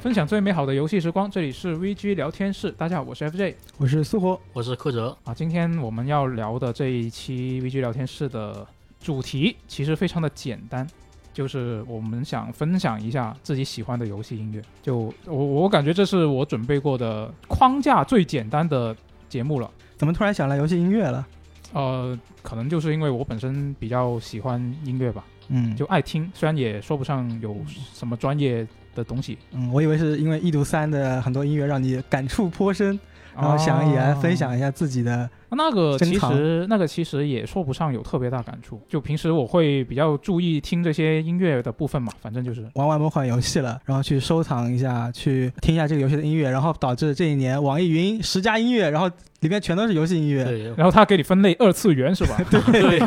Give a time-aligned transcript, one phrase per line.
[0.00, 2.72] 分享最美好的游戏时光，这里是 VG 聊天室。
[2.72, 5.34] 大家好，我是 FJ 我是苏活，我是柯哲，啊。
[5.34, 8.66] 今天我们要聊的这一期 VG 聊天室的
[8.98, 10.86] 主题其实非常的简单，
[11.34, 14.62] 就是我们想分享一下自己喜欢的游戏音乐。
[14.80, 18.96] 就我我感觉这是我准备过的框架最简单的
[19.28, 19.70] 节目了。
[19.98, 21.26] 怎么突然想来游戏音乐了？
[21.74, 27.54] 呃，可能就是因为我本身比较喜欢音乐吧，嗯，就爱听，虽然也说不上有
[27.92, 32.98] 什么专业的东西，嗯，我以为是因为《一读三》的很多音乐让你感触颇深，
[33.34, 35.28] 然后想也来分享一下自己的。
[35.52, 50.72] 那个其实那个其实也说不上有特别大感触，就平时我会比较注意听这些音乐的部分嘛，反正就是玩完某款游戏了，然后去收藏一下，去听一下这个游戏的音乐，然后导致这一年网易云十佳音乐，然后里面全都是游戏音乐。
[50.76, 52.40] 然后他给你分类二次元是吧？
[52.48, 53.00] 对，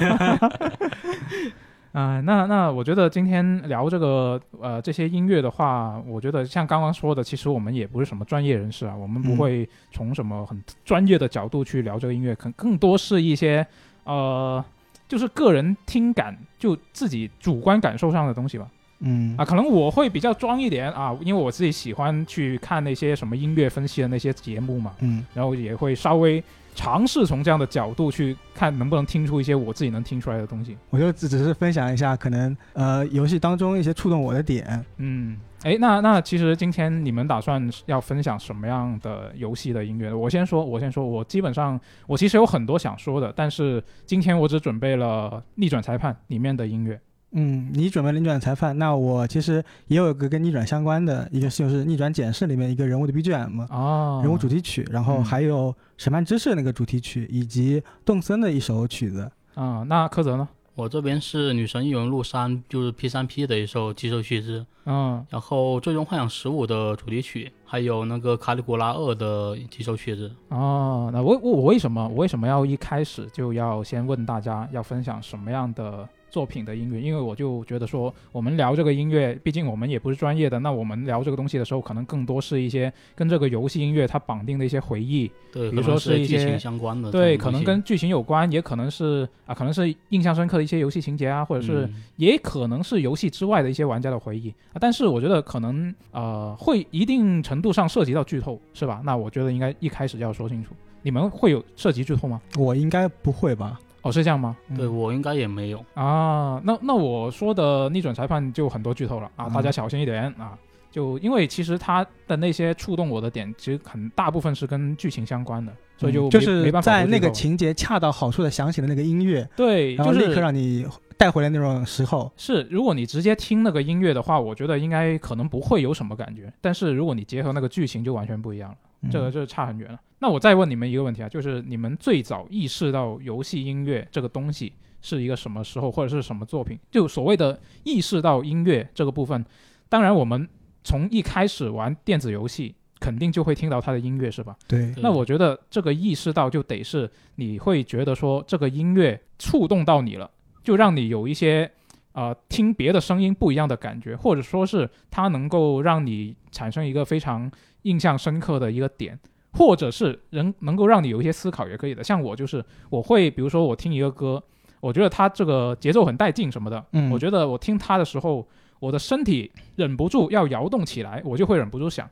[1.93, 9.37] 啊、那那我觉得今天聊这个呃这些音乐的话，我觉得像刚刚说的，其实我们也不是什么专业人士啊，我们不嗯。
[9.37, 13.65] 会从什么很专业的角度去聊这个音乐，可更多是一些
[14.05, 14.63] 呃
[15.07, 18.67] 就是个人听感，就自己主观感受上的东西吧。
[19.01, 19.35] 嗯。
[19.37, 25.23] 啊，可能我会比较装一点啊，因为我自己喜欢去看那些什么音乐分析的那些节目嘛，嗯。
[25.35, 26.43] 然后也会稍微
[26.73, 30.77] 尝试从这样的角度去看，能不能听出一些我自己能听出来的东西。
[30.89, 34.83] 我就只只是分享一下，可能呃游戏当中一些触动我的点。
[34.97, 40.13] 嗯，哎，那那其实今天你们打算要分享什么样的游戏的音乐？
[40.13, 46.99] 我先说，我先说，我基本上我其实有很多想说的，但是今天我只准备了《逆转裁判》里面的音乐。
[47.33, 53.67] 嗯，你准备了逆转裁判，那我其实也有一个跟逆转相关的一个，就是逆转检视里面一个人物的 BGM。
[53.69, 59.31] 哦，人物主题曲，然后嗯还有审判之誓那个主题曲，以及动森的一首曲子。
[59.55, 60.47] 啊、那柯泽呢？
[60.75, 70.31] 我这边是《女神异闻录三》，就是 P 三 P 的一首几首曲子，嗯然后《最终幻想十五》的主题曲，还有那个《卡里古拉二》的几首曲子。
[70.49, 76.99] 哦，那我我我为什么我为什么要一开始就要先问大家要分享什么样的作品的音乐？
[76.99, 94.77] 因为我就觉得说，我们聊这个音乐，毕竟我们也不是专业的，那我们聊这个东西的时候，可能更多是一些跟这个游戏音乐它绑定的一些回忆，对，比如说是一些剧情相关的对，可能跟剧情有关，也可能是啊，可能是印象深刻的一些游戏情节啊，或者是、嗯也可能是游戏之外的一些玩家的回忆啊。
[94.79, 99.01] 但是我觉得可能呃会一定程度上涉及到剧透，是吧？
[99.03, 102.41] 那我觉得应该一开始就要说清楚，你们会有涉及剧透吗？
[102.57, 103.79] 我应该不会吧？
[104.03, 104.55] 哦，是这样吗？
[104.69, 105.83] 嗯对我应该也没有。
[105.95, 110.55] 啊，那那我说的逆转裁判就很多剧透了啊，嗯大家小心一点啊。
[110.91, 120.85] 就因为其实他的那些触动我的点，其实很大部分是跟剧情相关的，所以就、嗯就是没办法在那个情节恰到好处的响起的那个音乐，对，就是立刻让你
[121.17, 122.31] 带回来那种时候。
[122.37, 126.53] 是，如果你直接听那个音乐的话，我觉得应该可能不会有什么感觉。
[126.61, 129.99] 但是如果你结合那个剧情，就完全不一样了，嗯这个就是差很远了。
[130.19, 134.71] 那我再问你们一个问题啊，就是你们最早意识到游戏音乐这个东西
[135.01, 136.79] 是一个什么时候，或者是什么作品？
[136.89, 139.45] 就所谓的意识到音乐这个部分，
[139.89, 140.47] 当然我们
[140.83, 144.55] 从一开始玩电子游戏，肯定就会听到它的音乐，是吧？
[144.65, 150.31] 对，对那我觉得这个意识到就得是你会觉得说这个音乐触动到你了，
[150.63, 151.69] 就让你有一些
[152.13, 157.51] 呃听别的声音不一样的感觉，或者说是它能够让你产生一个非常
[157.83, 159.17] 印象深刻的一个点，
[159.53, 162.03] 或者是能能够让你有一些思考也可以的。
[162.03, 164.41] 像我就是我会比如说我听一个歌，
[164.79, 168.47] 我觉得它这个节奏很带劲什么的，嗯我觉得我听它的时候，
[168.79, 172.09] 我的身体忍不住要摇动起来，我就会忍不住想，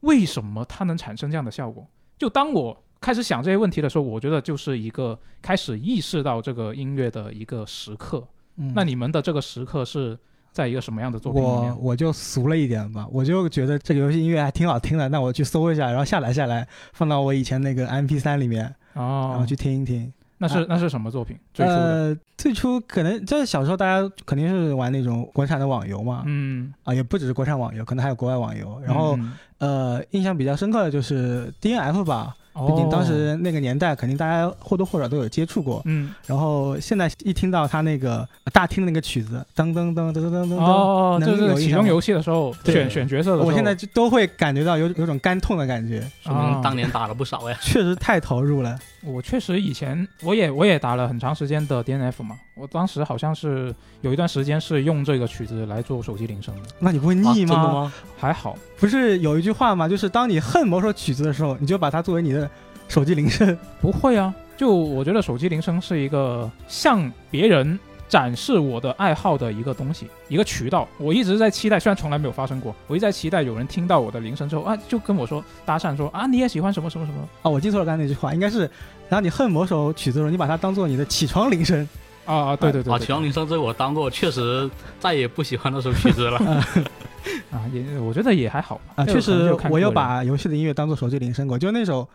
[0.00, 1.86] 为什么它能产生这样的效果？
[2.18, 8.26] 就当我开始想这些问题的时候，我觉得就是一个开始意识到这个音乐的一个时刻。
[8.56, 10.16] 嗯那你们的这个时刻是
[10.54, 11.76] 在一个什么样的作品里我面？
[11.80, 20.10] 我就俗了一点吧，我就觉得这个游戏音乐还挺好听的，那我去搜一下，然后下载下来，放到我以前那个 MP 三里面，然哦后，去听一听。
[20.38, 21.36] 那是、啊那是什么作品？
[21.52, 21.72] 最初？
[21.72, 28.80] 呃，最初可能在小时候大家肯定是玩那种国产的网游嘛，嗯，啊，也不只是国产网游，可能还有国外网游。
[28.84, 35.82] 然后、嗯呃，印象比较深刻的就是 DNF 吧，哦毕竟当时那个年代，肯定大家或多或少都有接触过。
[35.86, 47.56] 嗯然后现在一听到他那个大厅的那个曲子，噔噔噔噔噔噔噔，哦，就是启动游戏的时候对选选角色的时候，我现在就都会感觉到有有种肝痛的感觉，说啊明当年打了不少呀。
[47.60, 48.78] 确实太投入了。
[49.06, 57.92] 我确实以前我也我也打了很长时间的 DNF 嘛，我当时好像是有一段时间是用这个曲子来做手机铃声的，那你不会啊腻吗？
[58.16, 58.56] 还好。
[58.78, 59.88] 不是有一句话吗？
[59.88, 62.50] 就是当你恨某首曲子的时候，你就把它作为你的
[62.88, 63.56] 手机铃声。
[63.80, 67.78] 不会啊，就我觉得手机铃声是一个向别人
[68.08, 70.86] 展示我的爱好的一个东西，一个渠道。
[70.98, 77.18] 我一直在期待，虽然从来没有发生过，我一直在期待有人听到我的铃声之后啊，就跟我说搭讪说啊，你也喜欢什么什么什么。
[77.42, 78.70] 啊，我记错了刚才那句话，应该是，
[79.08, 81.86] 然后你恨某首曲子的时候，你把它当做你的起床铃声。
[82.24, 84.68] 啊，对对对啊，对起床铃声这我当过，确实
[84.98, 86.38] 再也不喜欢那首曲子了。
[87.52, 92.08] 啊，也我觉得也还好吧啊，确实我有把游戏的音乐当做手机铃声过，就那首，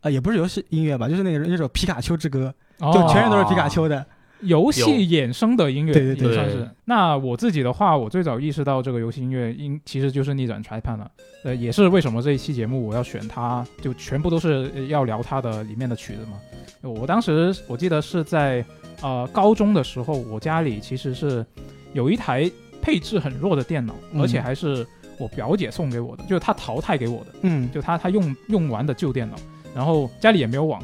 [0.00, 4.04] 呃，也不是游戏音乐吧，就是那个那首皮卡丘之歌，就哦全是都是皮卡丘的。
[4.42, 6.68] 游戏衍生的音乐，对对对也算是。
[6.84, 11.10] 那我自己的话，我最早意识到这个游戏音乐应其实就是逆转裁判了。
[11.44, 16.38] 呃，也是为什么这一期节目我要选它，就全部都是呃要聊它的里面的曲子嘛。
[16.82, 18.64] 我当时我记得是在
[19.00, 21.44] 呃高中的时候，我家里其实是
[21.92, 22.50] 有一台
[22.80, 24.86] 配置很弱的电脑，嗯而且还是
[25.18, 27.26] 我表姐送给我的，就是她淘汰给我的。
[27.42, 29.36] 嗯，就她她用用完的旧电脑，
[29.74, 30.82] 然后家里也没有网，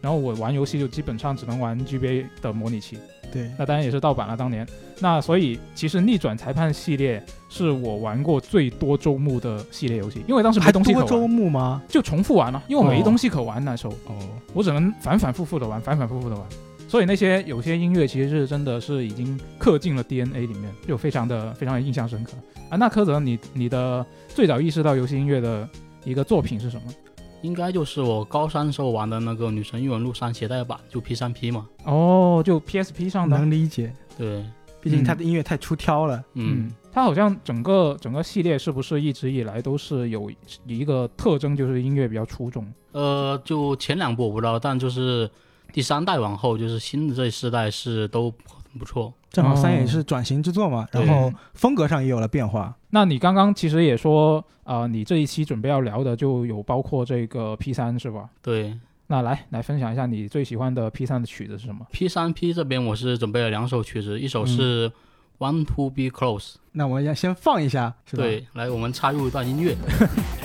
[0.00, 2.98] 然后我玩游戏就基本上只能玩 GBA 的模拟器，
[3.32, 4.66] 对，那当然也是盗版了当年。
[4.98, 11.82] 那所以其实逆转裁判系列是我玩过最多周目的系列游戏，因为当时没东西可玩，目吗？
[11.88, 14.16] 就重复玩了，因为我没哦东西可玩那时候，哦，
[14.52, 16.44] 我只能反反复复的玩，反反复复的玩。
[16.88, 22.32] 所以那些有些音乐其实是真的是已经刻进了 DNA 里面，就非常的非常的印象深刻
[22.68, 22.76] 啊。
[22.76, 25.68] 那柯泽，你你的最早意识到游戏音乐的
[26.04, 26.92] 一个作品是什么？
[27.42, 31.66] 应该就是我高三时候玩的那个《女神异闻录三》携带版，就 P 三 P 嘛。
[31.84, 34.44] 哦，就 PSP 上的，能理解，对，
[34.80, 36.16] 毕竟它的音乐太出挑了。
[36.34, 40.30] 嗯，嗯，它好像整个整个系列是不是一直以来都是有
[40.66, 42.66] 一个特征，就是音乐比较出众？
[42.92, 45.30] 呃，就前两部我不知道，但就是
[45.72, 49.12] 第三代往后，就是新的这一世代是都很不错。
[49.30, 52.76] 正好三哦也是转型之作嘛，对然后风格上也有了变化。
[52.90, 58.28] 那你刚刚其实也说，呃，你这一期准备要聊的就有包括这个 P 三是吧？
[58.42, 58.76] 对
[59.06, 64.90] 那来来分享一下你最喜欢的 P 三的曲子是什么？，P 三 P 这边我是准备了两首曲子，一首是
[65.38, 68.22] Want to Be Close，、那我们要先放一下，是吧？
[68.22, 69.76] 对，来我们插入一段音乐。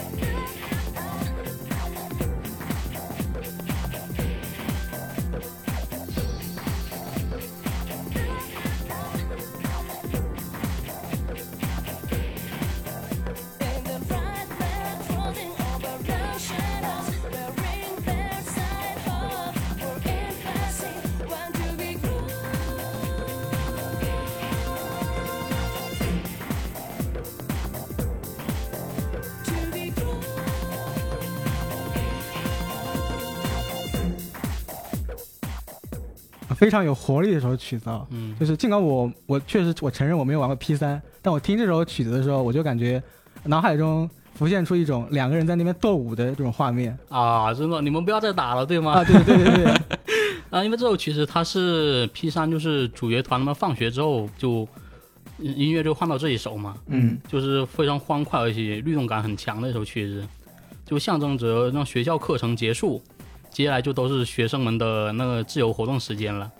[36.66, 38.04] 非常有活力的一首曲子啊。
[38.10, 43.02] 嗯，就是尽管我我确实我承认我没有玩过 P 三，但我听这首曲子的时候，我就感觉
[43.44, 48.94] 脑海中浮现出一种两个人在那边斗舞的这种画面啊，真的，你们不要再打了，对吗？
[48.94, 49.04] 啊！
[49.04, 49.74] 对对对对对，
[50.50, 54.68] 啊，因为这首其实它是 P 三就是主角团他们放学之后就
[55.38, 60.28] 音音乐就换到这一首嘛，嗯，就是非常欢快而且律动感很强的一首曲子，
[60.84, 63.00] 就象征着让学校课程结束，
[63.56, 66.52] 接下来就都是学生们的那个自由活动时间了。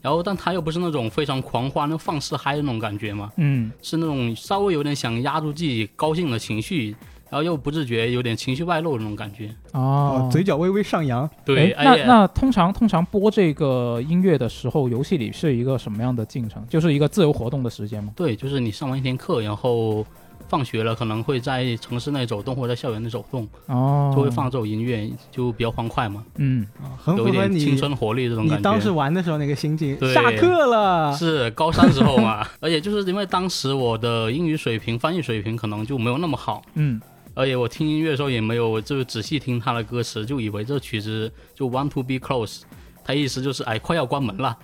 [0.00, 6.94] 然后，但他又不是那种非常狂欢、那放肆嗨的那种感觉嘛，嗯，是那种稍微有点想压住自己高兴的情绪，
[7.28, 9.48] 然后又不自觉有点情绪外露的那种感觉。
[9.72, 16.64] 哦哦，，嘴角微微上扬，对，诶那那通常通常播这个音乐的时候，游戏里是一个什么样的进程？
[16.68, 18.12] 就是一个自由活动的时间吗？
[18.14, 20.06] 对，就是你上完一天课，然后
[20.48, 26.66] 放学了，可能会在城市内走动或者在校园内走动，哦，就会放这种音乐，就比较欢快嘛，嗯，
[27.06, 28.90] 有一合点青春活力这种感你当时。
[28.96, 29.94] 玩的时候那个心境。
[29.96, 30.14] 对。
[30.14, 36.98] 下课了，是高三时候嘛， 而且就是因为当时我的英语水平、翻译水平可能就没有那么好，嗯，
[37.34, 42.62] 而且我听音乐的时候也没有就仔细听他的歌词，就以为这曲子就 Want to be close，
[43.04, 44.56] 他意思就是哎快要关门了，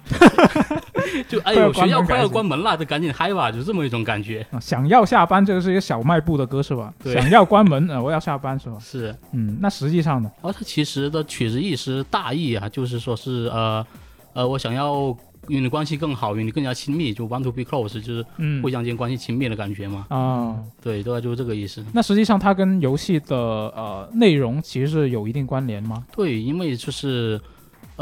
[1.29, 4.47] 就哎快要呦学校快要关门了，就赶紧嗨吧，就这么一种感觉。
[4.51, 6.93] 啊想要下班，这个是一个小卖部的歌是吧？
[7.03, 8.77] 对想要关门，呃，我要下班是吧？
[8.83, 10.31] 是，嗯，那实际上呢？
[10.43, 13.85] 然后它其实的曲子意思大意啊，就是说是呃
[14.35, 15.17] 呃，我想要
[15.49, 20.07] 与你关系更好，与你更加亲密，就 want to be close，就是嗯互相间关系亲密的感觉嘛。
[20.09, 21.85] 啊，对，大概就是这个意思。
[21.93, 26.05] 那实际上它跟游戏的呃内容其实是有一定关联吗？
[26.15, 27.41] 对，因为就是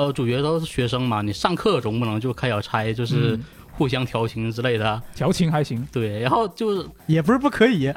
[0.00, 5.02] 呃，主角都是学生嘛，你上课总不能就开小差，就是嗯互相调情之类的啊。
[5.14, 7.92] 调情还行，对，然后就是也不是不可以。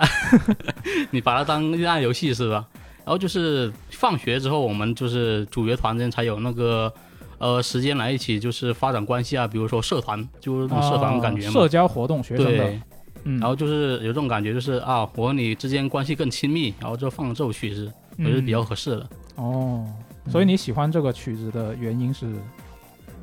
[1.12, 2.68] 你把它当恋爱游戏是吧？
[3.06, 6.92] 然后就是放学之后，我们就是主角团之间才有那个
[7.38, 11.52] 呃时间来一起就是发展关系啊，比如说社团，就是那种社团感觉嘛。
[11.52, 12.82] 啊社交活动，学生的对，，
[13.24, 19.08] 嗯，然后就是有这种感觉，就是啊，我和你之间关系更亲密，然后就放这首曲子，我觉得比较合适的。
[19.36, 19.88] 哦，
[20.30, 22.34] 所以你喜欢这个曲子的原因是，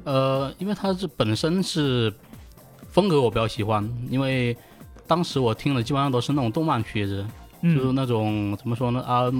[0.04, 2.12] 呃，因为它是本身是
[2.90, 4.56] 风格我比较喜欢，因为
[5.06, 7.26] 当时我听的基本上都是那种动漫曲子，
[7.62, 9.32] 就是嗯，那种怎么说呢啊，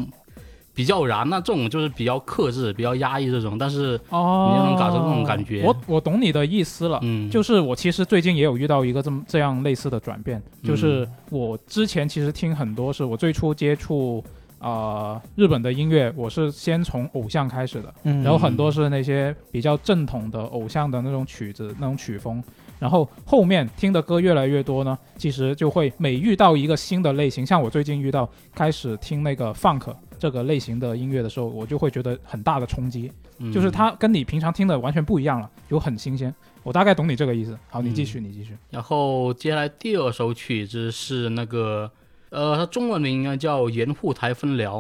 [0.74, 6.98] 比较燃，那这种就是比较克制、比较压抑这种，但是哦，你就能感受那种感觉我我懂你的意思了。
[7.02, 22.42] 嗯，就是我其实最近也有遇到一个这么这样类似的转变，嗯就是我之前其实听很多是我最初接触啊、呃日本的音乐，我是先从偶像开始的，嗯然后很多是那些比较正统的偶像的那种曲子那种曲风，
[22.78, 36.34] 然后后面听的歌越来越多呢，其实就会每遇到一个新的类型，像我最近遇到开始听那个 funk 这个类型的音乐的时候，我就会觉得很大的冲击，嗯就是它跟你平常听的完全不一样了，有很新鲜。
[36.62, 37.58] 我大概懂你这个意思。
[37.70, 38.54] 好，你继续，你继续。
[38.68, 41.90] 然后接下来第二首曲子是那个，
[42.30, 44.78] 呃，它中文名应该叫《盐户台分疗》。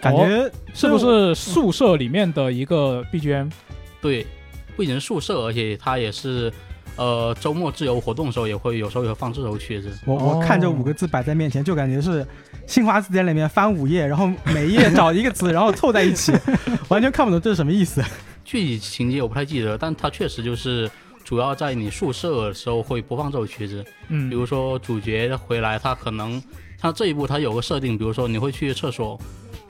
[0.00, 3.52] 感觉是不是宿舍里面的一个 BGM？
[4.00, 4.26] 对，
[4.74, 6.50] 不仅是宿舍，而且它也是，
[6.96, 9.90] 呃，周末自由活动的时候也会有时候也会放这首曲子。
[10.04, 12.26] 我我哦看这五个字摆在面前，就感觉是
[12.66, 16.32] 新华字典里面翻五页，然后每一页找一个词，然后凑在一起，
[16.88, 18.02] 完全看不懂这是什么意思。
[18.44, 20.90] 具体情节我不太记得，但它确实就是
[21.24, 23.84] 主要在你宿舍的时候会播放这首曲子。
[24.08, 26.42] 嗯，比如说主角回来，他可能
[26.78, 29.18] 他这一步他有个设定，比如说你会去厕所，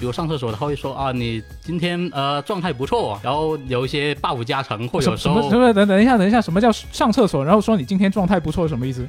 [0.01, 5.73] 比如上厕所，他会说啊，你今天呃状态不错，然后有一些 buff 加成，或什有时候什么什么？
[5.75, 7.45] 等等一下，等一下，什么叫上厕所？
[7.45, 9.07] 然后说你今天状态不错，什么意思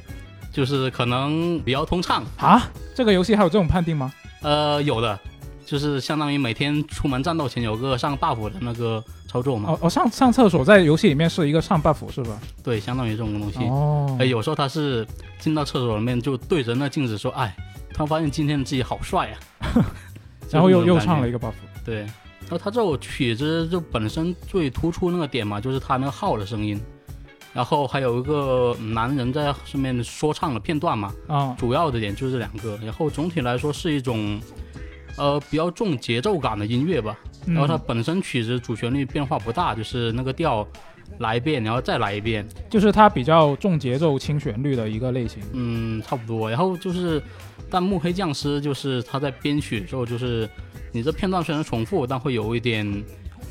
[0.52, 2.22] 就是可能比较通畅。
[2.36, 2.70] 啊？
[2.94, 4.12] 这个游戏还有这种判定吗？
[4.42, 5.18] 呃，有的，
[5.64, 12.38] 就是相当于每天出门战斗前有个上 buff 的那个操作嘛，哦哦，上上厕所在游戏里面是一个上 buff 是吧？
[12.62, 13.60] 对，相当于这种东西。
[13.60, 15.06] 哦哎，，有时候他是
[15.38, 17.56] 进到厕所里面就对着那镜子说，哎，
[17.94, 19.40] 突然发现今天自己好帅啊，
[20.52, 21.52] 然后又又唱了一个 buff。
[21.84, 26.80] 对，然后他这首曲子就本身最突出那个点嘛，就是他那个号的声音，
[27.52, 32.78] 然后还有一个男人在上面说唱的片段嘛，啊，主要的点就是这两个。
[32.82, 34.40] 然后总体来说是一种，
[35.16, 37.18] 呃，比较重节奏感的音乐吧。
[37.46, 40.64] 嗯然后它本身曲子主旋律变化不大，就是那个调
[41.18, 45.42] 来一遍，然后再来一遍，就是它比较重节奏轻旋律的一个类型。
[45.52, 46.48] 嗯，差不多。
[46.48, 47.22] 然后就是，
[47.70, 50.48] 但幕黑匠师就是他在编曲的时候，就是
[50.90, 53.04] 你这片段虽然重复，但会有一点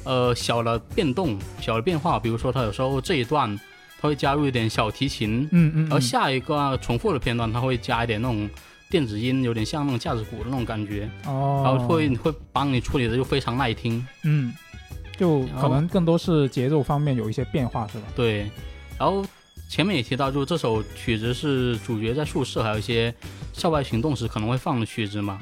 [0.04, 2.20] 呃小的变动、小的变化。
[2.20, 3.58] 比如说，他有时候这一段
[4.00, 8.50] 他会加入一点小提琴，嗯嗯，然后嗯下一个重复的片段他会加一点那种
[8.90, 14.06] 电子音，有点像那种架子鼓的那种感觉，哦，然后会会帮你处理的就非常耐听。
[14.24, 14.52] 嗯，
[15.22, 18.06] 就可能更多是节奏方面有一些变化是吧？
[18.16, 18.50] 对，
[18.98, 19.24] 然后
[19.70, 23.14] 前面也提到，就这首曲子是主角在宿舍还有一些
[23.54, 25.40] 校外行动时可能会放的曲子嘛。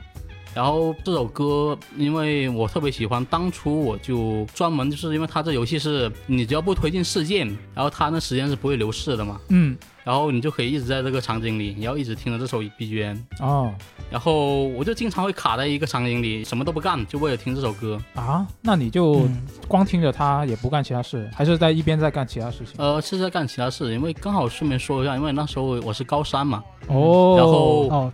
[0.53, 13.73] 然后这首歌，因为我特别喜欢，当初我就专门就是因为它这游戏是你只要不推进事件，然后它那时间是不会流逝的嘛，嗯，然后你就可以一直在这个场景里，你要一直听着这首 BGM，哦。
[14.09, 18.01] 然后我就经常会卡在一个场景里，什么都不干，就为了听这首歌。
[18.15, 19.41] 啊，那你就嗯。
[19.67, 22.73] 光听着它也不干其他事，还是在一边在干其他事情？
[22.77, 28.13] 呃，是在干其他事，因为刚好顺便说一下，因为那时候我是高三嘛，哦，然后哦，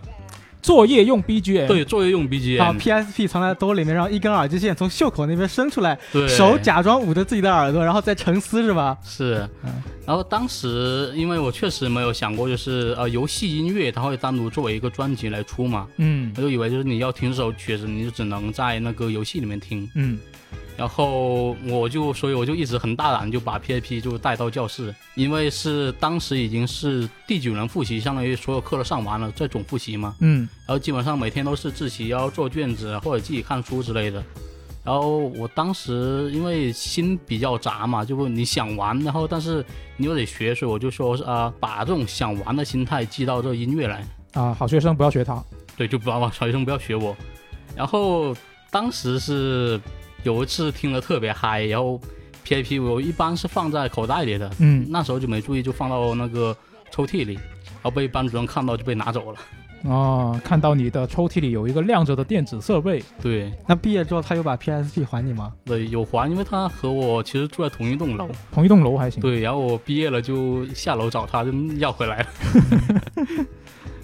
[0.66, 8.98] 作业用 BGM，对，作业用 BGM，PSP 藏在兜里面，然后一根耳机线从袖口那边伸出来，对，手假装捂着自己的耳朵，然后再沉思是吧？
[9.04, 9.48] 是。
[9.64, 9.70] 嗯，
[10.04, 16.32] 然后当时因为我确实没有想过，就是呃游戏音乐它会单独作为一个专辑来出嘛，嗯。
[16.36, 19.88] 我就以为就是你要听这首曲子，你就只能在那个游戏里面听。
[19.94, 20.18] 嗯，
[20.76, 30.14] 然后我就所以我就一直很大胆就把 PAP 就带到教室，因为是当时已经是第九轮复习，相当于所有课都上完了，在总复习嘛。
[30.20, 34.22] 嗯然后基本上每天都是自习，要做卷子或者自己看书之类的。
[34.84, 39.64] 然后我当时因为心比较杂嘛，就你想玩，然后但是
[39.96, 45.42] 你又得学，所以我就说啊、把这种想玩的心态记到这个音乐来，啊，好学生不要学他。
[45.76, 47.16] 对，就不要小学生不要学我。
[47.74, 48.32] 然后
[48.70, 49.80] 当时是
[50.26, 52.00] 有一次听得特别嗨，然后
[52.44, 56.54] PAP 我一般是放在口袋里的，嗯那时候就没注意，就放到那个
[56.90, 59.38] 抽屉里，然后被班主任看到就被拿走了。
[59.84, 65.52] 哦，看到你的抽屉里有一个亮着的电子设备，对，那毕业之后他有把 PSP 还你吗？
[65.64, 68.28] 对，有还，因为他和我其实住在同一栋楼。
[68.50, 69.20] 同一栋楼还行。
[69.20, 72.26] 对，然后我毕业了就下楼找他，就要回来了。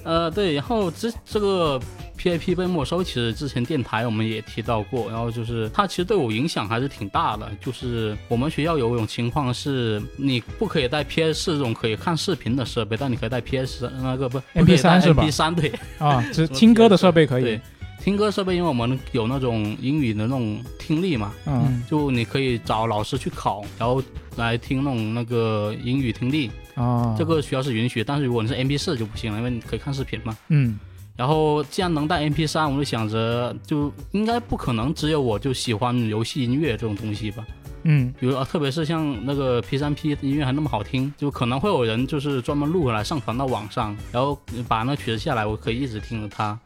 [0.04, 1.80] 呃，对，然后这这个
[2.18, 7.50] PIP 被没收，其实之前电台我们也提到过，然后就是它其实对我影响还是挺大的。
[7.60, 15.72] 就是我们学校有一种情况是，你不可以带 PS 这种可以看视频的设备，但你可以带 PS 那个不，MP 三是吧？MP 三对。
[15.98, 17.42] 啊，只 听歌的设备可以。
[17.42, 17.60] 对，，
[18.02, 24.02] 听歌设备，因为我们有那种英语的那种听力嘛，嗯就你可以找老师去考，然后
[24.36, 30.36] 来听那种那个英语听力，啊，这个学校是允许，但是如果你是 MP 四就不行了，因为你可以看视频嘛。
[30.48, 30.78] 嗯
[31.14, 37.46] 然后既然能带 MP 三，我就想着就应该不可能只有我就喜欢游戏音乐这种东西吧。
[37.84, 46.58] 嗯比如啊，特别是像那个 P 三 P 音乐还那么好听，就可能会有人就是专门录回来上传到网上，然后把那曲子下来，我可以一直听着它。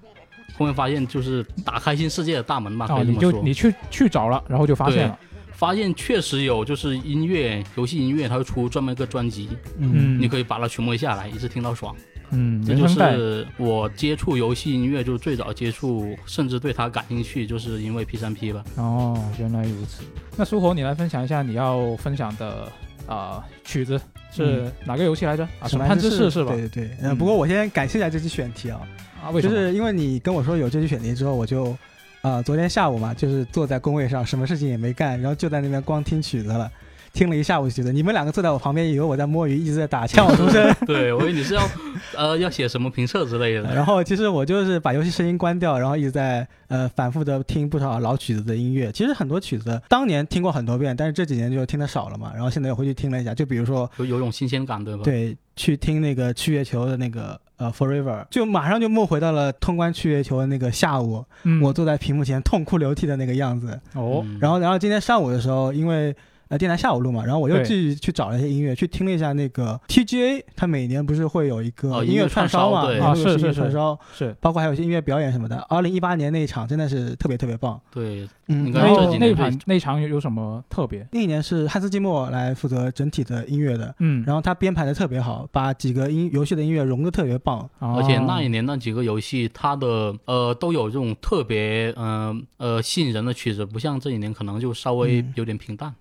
[0.54, 3.32] 后面发现就是打开新世界的大门嘛，可啊，你以这么说。
[3.32, 5.18] 就你去去找了，然后就发现了，
[5.52, 9.48] 发现确实有，就是音乐、游戏音乐，它会出专门一个专辑，
[9.78, 11.94] 嗯，你可以把它全部下来，一直听到爽。
[12.30, 18.64] 嗯，这就是我接触游戏音乐，就是最早接触，甚至对它感兴趣，就是因为 P 三 P 吧。
[18.74, 20.02] 哦，原来如此。
[20.36, 22.70] 那苏活，你来分享一下你要分享的
[23.06, 24.00] 啊、曲子
[24.32, 25.44] 是哪个游戏来着？
[25.60, 26.50] 啊，审判之誓誓是吧？
[26.50, 26.96] 对对对。
[27.00, 28.80] 呃，嗯不过我先感谢一下这期选题啊，
[29.22, 29.54] 啊，为什么？
[29.54, 31.76] 就是因为你跟我说有这期选题之后，我就，
[32.22, 36.70] 呃，昨天下午嘛，就是坐在工位上，什么事情也没干，然后就在那边光听曲子了。
[37.12, 40.70] 听了一下午曲子，你们两个坐在我旁边，以为我在摸鱼，一直在打枪我出声。
[40.86, 41.66] 对，我以为你是要
[42.14, 43.74] 呃要写什么评测之类的。
[43.74, 48.92] 然后其实我就是把游戏声音关掉，然后一直在呃反复的听不少老曲子的音乐。
[48.92, 52.32] 其实很多曲子当年听过很多遍，但是这几年就听的少了嘛。
[52.34, 63.80] 然后现在又回去听了一下，就比如说有有种新鲜感，对吧？，对去听那个去月球的那个呃 Forever，就马上就梦回到了通关去月球的那个下午，嗯，我坐在屏幕前痛哭流涕的那个样子。
[63.94, 64.38] 哦，嗯。
[64.40, 66.14] 然后然后今天上午的时候，因为
[66.48, 73.98] 呃电台下午录嘛，然后我又对继续去找了一些音乐，去听了一下那个 TGA，它每年不是会有一个哦音乐串烧嘛，啊是是是串烧。
[74.14, 75.56] 是包括还有一些音乐表演什么的。
[75.68, 77.80] 二零一八年那一场真的是特别特别棒。
[77.90, 81.06] 对，嗯，然后那场那场有有什么特别？
[81.12, 87.68] 那一年是汉斯季默来负责整体的音乐的，嗯，然后他编排的特别好，把几个音游戏的音乐融的特别棒。
[87.78, 95.86] 而且那一年那几个游戏，它的呃都有这种特别嗯呃吸引人的曲子，不像这几年可能就稍微嗯有点平淡。
[95.90, 95.94] 嗯，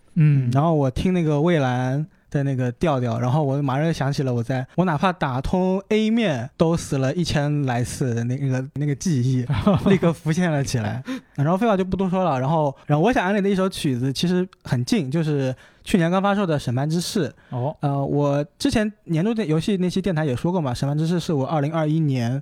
[0.52, 9.46] 然后我听那个蔚蓝的那个调调，然后我马上就想起了我在我哪怕打通 A 面都死了一千来次的那个那个记忆，
[9.90, 11.04] 立 刻浮现了起来。
[11.36, 17.30] 然后废话就不多说了，然后然后我想安利的一首曲子其实很近，就是去年刚发售的《审判之誓》。
[17.50, 22.42] 哦，呃，我之前年度电游戏那期电台也说过嘛，《审判之誓》是我二零二一年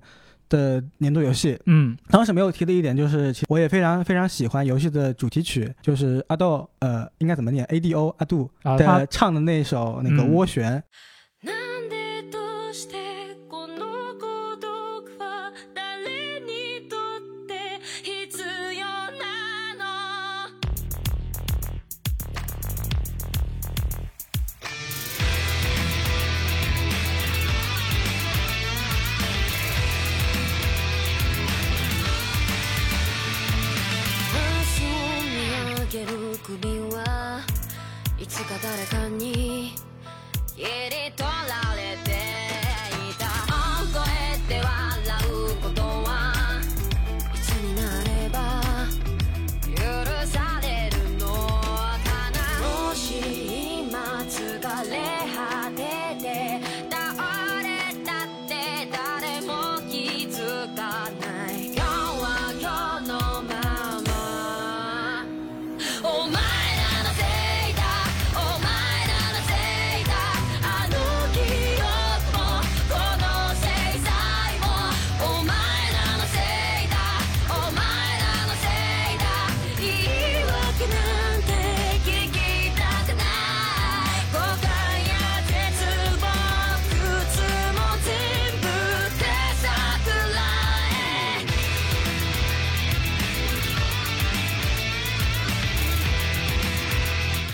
[0.49, 1.59] 的年度游戏。
[1.65, 10.83] 嗯当时没有提的一点就是，其实我也非常非常喜欢游戏的主题曲，就是阿豆，呃，应该怎么念？A D O 阿杜的唱的那首那个嗯涡旋。
[11.41, 11.51] な
[38.63, 39.75] 誰かに。
[40.55, 41.32] 切り取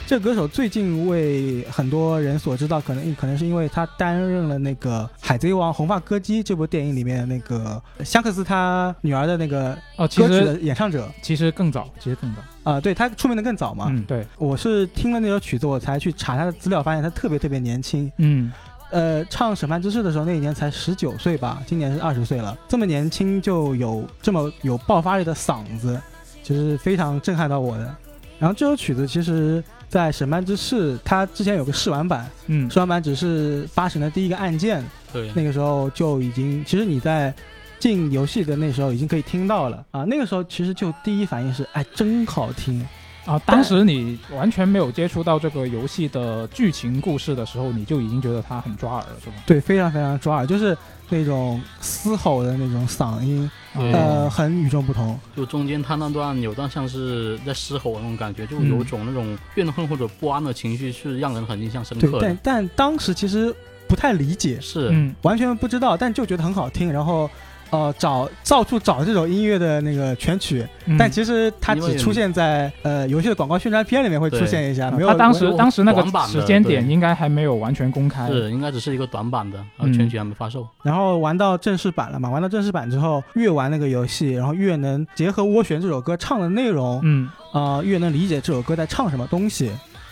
[0.09, 12.41] 这个歌手最近为很多人所知道，可能可能是因为他担任了那个《海贼王：红发歌姬》这部电影里面那个香克斯他女儿的那个哦，其实歌曲的演唱者其实更早，其实更早，
[12.71, 13.85] 啊、对他出名的更早嘛。
[13.91, 18.11] 嗯，对，我是听了那首曲子，我才去查他的资料，发现他特别特别年轻。
[18.17, 18.51] 嗯
[18.89, 22.57] 呃，唱《审判之誓》的时候，那一年才十九岁吧，今年是二十岁了。
[22.67, 26.01] 这么年轻就有这么有爆发力的嗓子，
[26.41, 27.95] 就是非常震撼到我的。
[28.39, 37.33] 然后这首曲子其实，在《审判之誓》它之前有个试玩版，嗯试玩版只是八神的第一个案件对，那个时候就已经，其实你在
[37.79, 40.03] 进游戏的那时候已经可以听到了啊。
[40.03, 42.85] 那个时候其实就第一反应是，哎，真好听。
[43.25, 49.35] 啊，当时你完全没有接触到这个游戏的剧情故事的时候，你就已经觉得它很抓耳了，是吗？
[49.45, 50.75] 对，非常非常抓耳，就是
[51.09, 55.19] 那种嘶吼的那种嗓音，呃，很与众不同。
[55.35, 62.19] 就中间他那段有段像是在嘶吼那种感觉，就有种那种怨恨或者不安的情绪，是让人很印象深，刻的。
[62.21, 63.53] 但但当时其实
[63.87, 67.29] 不太理解，是，嗯完全不知道，但就觉得很好听，然后。
[67.71, 78.27] 呃，找到处找这种音乐的那个全曲，嗯但其实它因为只出现在呃游戏的广告宣传片里面会出现一下，没有啊他当时当时那个短板的时间点对应该还没有完全公开。
[78.27, 80.67] 是应该只是一个短版的，然后嗯全曲还没发售。
[80.81, 89.69] 然后玩到正式版了嘛，玩到正式版之后，越玩那个游戏，然后越能结合《涡旋》这首歌唱的内容，嗯啊，越能理解这首歌在唱什么东西。《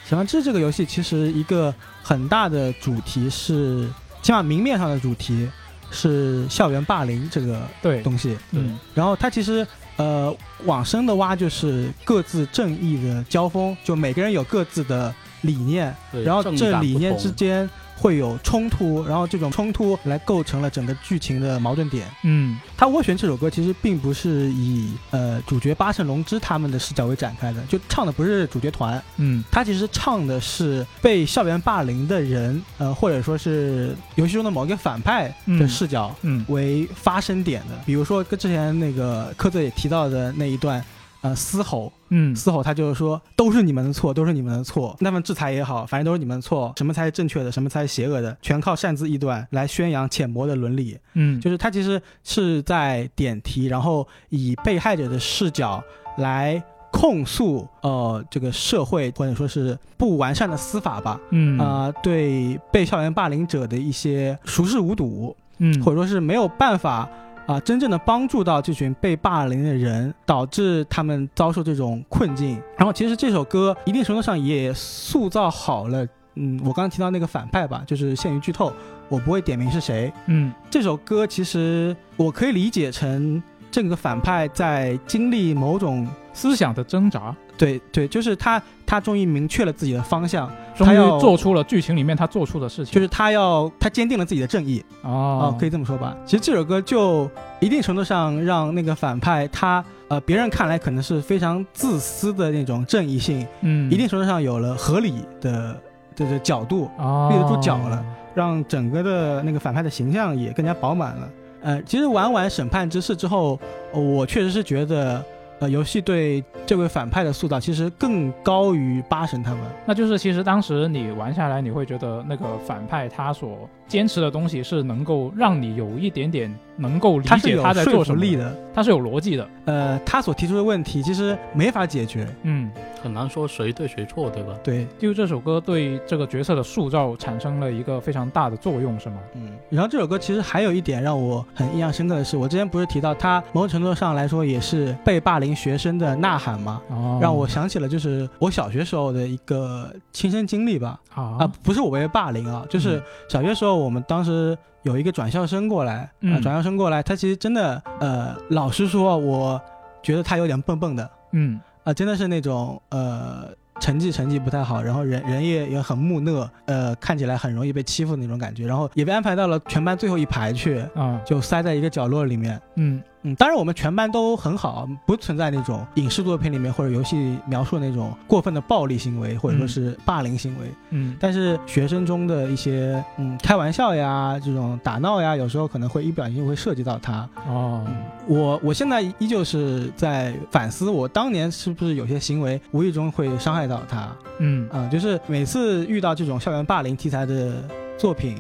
[0.10, 3.88] 小黄之》这个游戏其实一个很大的主题是，
[4.22, 5.50] 起码明面上的主题
[5.92, 8.38] 是校园霸凌这个对，东西。
[8.52, 22.08] 嗯然后它其实呃往深的挖就是各自正义的交锋，就每个人有各自的理念，然后这理念之间会有冲突，然后这种冲突来构成了整个剧情的矛盾点。
[22.24, 37.76] 嗯他《涡旋》这首歌其实并不是以呃主角八圣龙之他们的视角为展开的，就唱的不是主角团，嗯他其实唱的是被校园霸凌的人，呃，或者说是游戏中的某一个反派的嗯视角嗯为发生点的。
[37.86, 40.84] 比如说跟之前那个科泽也提到的那一段。
[41.28, 44.96] 呃，嘶吼，嗯嘶吼，他就是说，都是你们的错，都是你们的错。
[45.00, 46.72] 那么制裁也好，反正都是你们的错。
[46.78, 50.98] 什么才是正确的，什么才是邪恶的，全靠擅自臆断来宣扬浅薄的伦理。
[51.14, 55.84] 嗯，就是他其实是在点题，然后以被害者的视角
[56.18, 56.62] 来
[56.92, 67.10] 控诉呃这个社会或者说是不完善的司法吧，嗯啊、对被校园霸凌者的一些熟视无睹，嗯或者说是没有办法。
[67.48, 72.62] 啊，真正的帮助到这群被霸凌的人，导致他们遭受这种困境。
[72.78, 76.06] 然后，其实这首歌一定程度上也塑造好了，
[76.36, 78.74] 嗯，我刚刚提到那个反派吧，就是限于剧透，
[79.08, 92.94] 我不会点名是谁，嗯这首歌其实我可以理解成这个反派在经历某种，思想的挣扎，对对，就是他他终于明确了自己的方向，终于他要做出了剧情里面他做出的事情。
[92.94, 96.16] 就是他要他坚定了自己的正义啊、哦，可以这么说吧。
[96.26, 105.76] 其实这首歌就一定程度上让那个反派他呃别人看来可能是非常自私的那种正义性，嗯，一定程度上有了合理的
[106.16, 108.04] 的的角度，哦立得住脚了。
[108.36, 111.30] 让整个的那个反派的形象也更加饱满了。
[111.60, 113.60] 呃，其实玩完审判之事之后，
[113.92, 115.26] 呃我确实是觉得，
[115.60, 119.62] 呃，游戏对这位反派的塑造其实更高于八神他们。
[119.86, 129.48] 那就是其实当时你玩下来，你会觉得那个反派他所坚持的东西是能够让你有一点点能够理他是有解他在做什么的，服力的，他是有逻辑的。
[129.66, 132.28] 呃，他所提出的问题其实没法解决。
[132.44, 132.70] 嗯，
[133.02, 134.54] 很难说谁对谁错，对吧？
[134.64, 139.18] 对，就这首歌对这个角色的塑造产生了一个非常大的作用，是吗？
[139.36, 139.54] 嗯。
[139.70, 146.82] 然后这首歌其实还有一点让我很印象深刻的是，我之前不是提到他某种程度上来说也是被霸凌学生的呐喊吗？
[146.90, 151.00] 哦，让我想起了就是我小学时候的一个亲身经历吧。
[151.14, 159.60] 啊啊，不是我被霸凌啊，就是小学时候我们当时有一个转校生过来，啊、嗯转校生过来，他其实真的，呃，老实说，我
[160.02, 161.60] 觉得他有点笨笨的，嗯。
[161.84, 163.48] 啊、嗯真的是那种，呃，
[163.80, 171.22] 成绩成绩不太好，然后人人也也很木讷，呃，看起来很容易被欺负的那种感觉，然后也被安排到了全班最后一排去，啊。
[171.26, 172.62] 就塞在一个角落里面。
[172.76, 180.72] 嗯嗯，当然我们全班都很好，不存在那种影视作品里面或者游戏描述的那种过分的暴力行为，或者说嗯是霸凌行为。
[180.92, 187.28] 嗯但是学生中的一些嗯开玩笑呀，这种打闹呀，有时候可能会一不小心会涉及到他。
[187.48, 187.86] 哦
[188.28, 194.10] 我我现在依旧是在反思，我当年是不是有些行为无意中会伤害到他
[194.40, 197.64] 嗯啊、就是每次遇到这种校园霸凌题材的
[197.98, 198.38] 作品，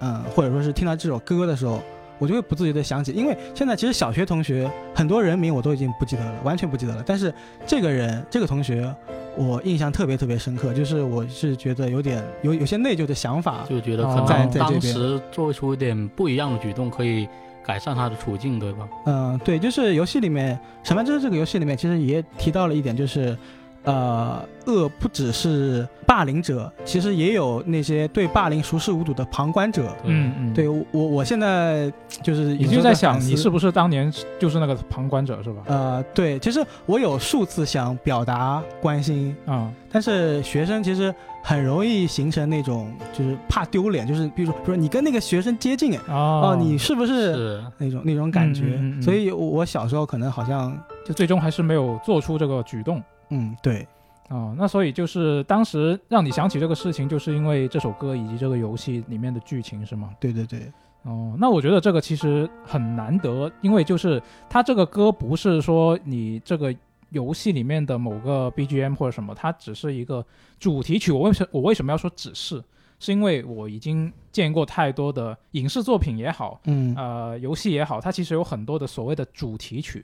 [0.00, 1.82] 嗯、或者说是听到这首歌的时候。
[2.18, 7.02] 我就会不自觉的想起，因为现在其实小学同学很多人名我都已经不记得了，完全不记得了。
[7.04, 7.32] 但是
[7.66, 8.92] 这个人，这个同学，
[9.36, 17.28] 我印象特别特别深刻，就是我是觉得有点有有些内疚的想法，就觉得可哦能在当时做出一点不一样的举动，可以
[17.64, 18.88] 改善他的处境，对吧？
[19.06, 20.54] 嗯，对，就是游戏里面
[20.86, 23.36] 《审判之》这个游戏里面，其实也提到了一点，就是，
[23.84, 29.94] 呃，恶不只是霸凌者，其实也有那些对霸凌熟视无睹的旁观者。
[30.04, 31.92] 嗯嗯，对我，我现在
[32.22, 35.62] 就是你就在想，你是不不是当年就是那个旁观者是吧？
[35.66, 48.62] 呃，对，其实我有数次想表达关心，啊、但是学生其实很容易形成那种就是怕丢脸，就是比如说，比如说你跟那个学生接近，哎，哦哦，你是不是是那种那种感觉？
[48.62, 53.02] 嗯嗯嗯嗯所以我我小时候可能好像，就最终还是没有做出这个举动。
[53.30, 53.86] 嗯，对，
[54.28, 60.14] 哦，那所以就是当时让你想起这个事情，就是因为这首歌以及这个游戏里面的剧情是吗？
[60.20, 66.74] 对对对，哦，那我觉得这个其实很难得，因为就是它这个歌不是说你这个
[67.10, 70.24] 游戏里面的某个 BGM 或者什么，它只是一个
[70.58, 71.12] 主题曲。
[71.12, 72.62] 我为什我为什么要说只是？
[73.00, 80.02] 是因为我已经见过太多的影视作品也好，嗯，呃，游戏也好，它其实有很多的所谓的主题曲，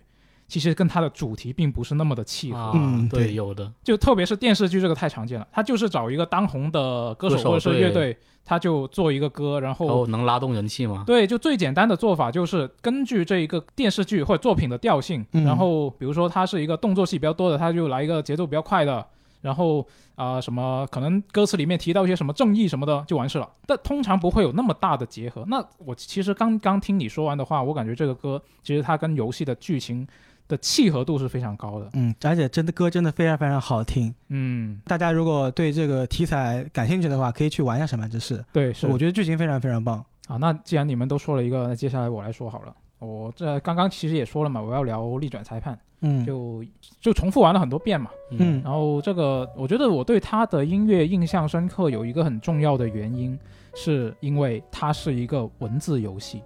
[0.51, 2.59] 其实跟它的主题并不是那么的契合。
[2.59, 11.05] 啊，嗯对对，有的，就特别是电视剧这个太常见了，他就是找一个当红的歌手或者是乐队，他就做一个歌，然然后后能拉动人气吗？
[11.07, 19.07] 对，就最简单的做法就是根据这一个电视剧或者作品的调性，嗯然后比如说它是一个动作戏比较多的，他就来一个节奏比较快的，
[19.41, 19.87] 然后
[20.17, 23.49] 啊、什么可能歌词里面提到一些什么正义什么的就完事了。
[23.65, 25.45] 但通常不会有那么大的结合。
[25.47, 30.07] 那我其实刚刚听你说完的话，我感觉这个歌其实它跟游戏的剧情
[30.51, 31.89] 的契合度是非常高的。
[31.95, 34.13] 嗯，而且真的歌真的非常非常好听。
[34.29, 40.05] 嗯，大家如果对这个题材感兴趣的话，可以去玩一下《审判之誓》，对，是我觉得剧情非常非常棒。
[40.27, 42.75] 啊，那既然你们都说了一个，那接下来我来说好了。
[42.99, 46.63] 我这刚刚其实也说了嘛，我要聊逆转裁判，嗯，就
[47.01, 48.11] 就重复玩了很多遍嘛。
[48.33, 53.39] 嗯然后这个，我觉得我对他的音乐印象深刻，有一个很重要的原因，
[53.75, 56.43] 是因为它是一个文字游戏，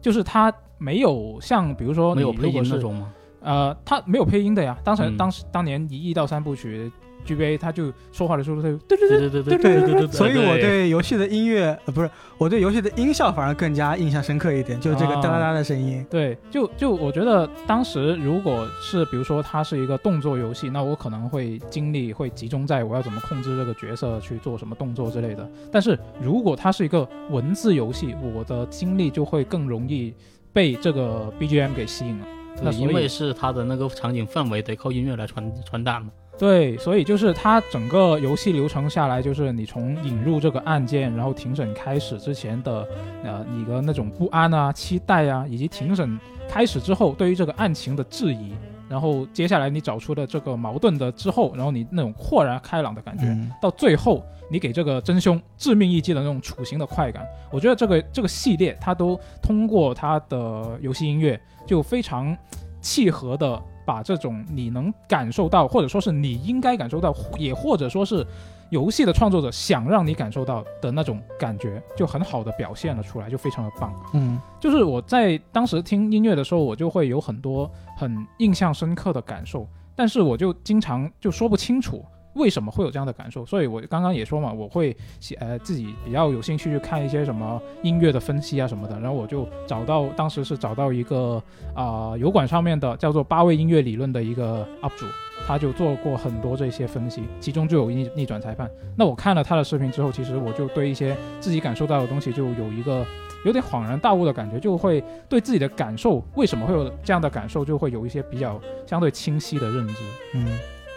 [0.00, 3.12] 就是它没有像比如说没有配你如果是音那种吗？
[3.40, 4.76] 呃，他没有配音的呀。
[4.84, 6.90] 当时、嗯当时当年一亿到三部曲
[7.26, 16.04] GBA，他就说话的时候，它就对对对对对对对对对，所以我对游戏的音乐，呃，不是我对游戏的音效反而更加印象深刻一点，就是这个哦哒哒哒的声音。
[16.08, 25.46] 对，就就我觉得当时如果是比如说它是一个动作游戏，那我可能会精力会集中在我要怎么控制这个角色去做什么动作之类的。
[25.70, 30.14] 但是如果它是一个文字游戏，我的精力就会更容易
[30.54, 32.26] 被这个 BGM 给吸引了。
[32.62, 36.10] 那对，因为是它的那个场景氛围得靠音乐来传传达嘛。
[36.38, 42.88] 对，所以就是它整个游戏流程下来，就是你从引入这个案件，然后庭审开始之前的，
[43.22, 48.54] 呃，你的那种不安啊、期待啊，以及庭审开始之后对于这个案情的质疑，
[48.88, 61.38] 然后接下来你找出的这个矛盾的之后，然后你那种豁然开朗的感觉，嗯到最后你给这个真凶致命一击的那种处刑的快感，我觉得这个这个系列它都通过它的游戏音乐
[61.70, 62.36] 就非常
[62.80, 68.26] 契合的把这种你能感受到，或者说是你应该感受到，也或者说是
[68.70, 73.94] 游戏的创作者想让你感受到的那种感觉，就很好的表现了出来，就非常的棒。
[74.14, 91.42] 嗯就是我在当时听音乐的时候，我就会有很多很印象深刻的感受，但是我就经常就说不清楚为什么会有这样的感受，所以我刚刚也说嘛，我会写呃自己比较有兴趣去看一些什么音乐的分析啊什么的，然后我就找到当时是找到一个
[91.74, 95.06] 啊、油管上面的叫做八位音乐理论的一个 UP 主。
[95.46, 98.70] 他就做过很多这些分析，其中就有逆逆转裁判。
[98.94, 103.04] 那我看了他的视频之后，其实我就对一些自己感受到的东西就有一个
[103.46, 109.94] 有点恍然大悟的感觉，就会对自己的感受为什么会有这样的感受，就会有一些比较相对清晰的认知。
[110.34, 110.46] 嗯，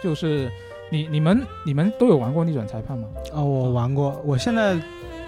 [0.02, 0.48] 就是
[0.90, 3.08] 你你们你们都有玩过逆转裁判吗？
[3.32, 4.76] 哦，我玩过，我现在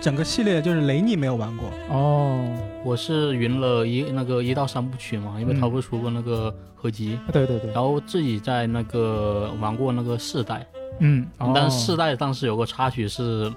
[0.01, 1.69] 整个系列就是雷尼没有玩过。
[1.90, 2.38] 哦，
[2.85, 10.64] 我是云了一那个一到三部曲嘛，因为它嗯不是出过那个合集，对对对，然后自己在那个玩过那个四代，
[11.01, 13.53] 嗯，哦但是四代当时有个插曲是，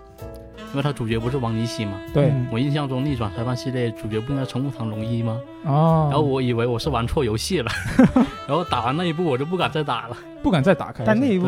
[0.72, 5.38] 因为他主角不是王尼喜嘛，对嗯我印象中逆转裁判系列主角不应该陈木堂龙一吗？
[5.66, 7.72] 哦，然后我以为我是玩错游戏了，
[8.48, 10.18] 然后打完那一步我就不敢再打了。
[10.42, 11.48] 不敢再打开，但那一部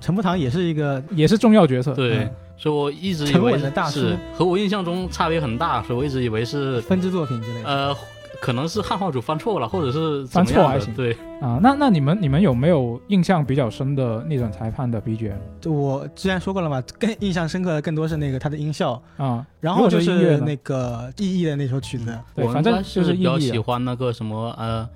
[0.00, 1.92] 陈木堂也是一个也是重要角色。
[1.94, 3.58] 对，嗯所以我一直以为
[3.90, 7.68] 是和我印象中差别很大，所以我一直以为是分支作品之类的。
[7.68, 7.96] 呃，
[8.40, 10.92] 可能是汉化组翻错了，或者是怎翻错还行。
[10.94, 19.46] 对，啊，那那你们你们有没有印象比较深的逆转裁判的 BGM 就我之前说过了嘛，更印象深刻的更多是那个它的音效，啊？
[19.60, 22.16] 然后就是那个意义的那首曲子。
[22.34, 24.88] 对反正就是是比较喜欢那个什么呃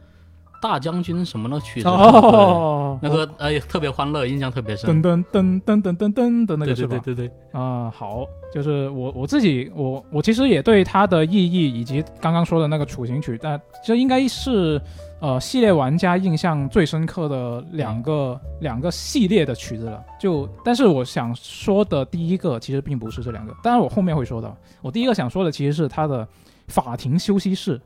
[0.61, 5.03] 大将军什么的曲子，哦，那个哎特别欢乐，印象特别深。
[5.03, 6.99] 噔噔噔噔噔噔噔的那个是吧？
[6.99, 14.81] 对对对对，啊、好，就是我我自己，我我其实也对它的意义以及刚刚说的那个处刑曲，但这应该是
[15.21, 20.03] 呃系列玩家印象最深刻的两个、两个系列的曲子了。
[20.19, 24.57] 就但是我想说的第一个其实并不是这两个，当然我后面会说到。
[24.83, 26.27] 我第一个想说的其实是它的
[26.67, 27.81] 法庭休息室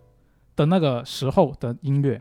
[0.56, 2.20] 的那个时候的音乐。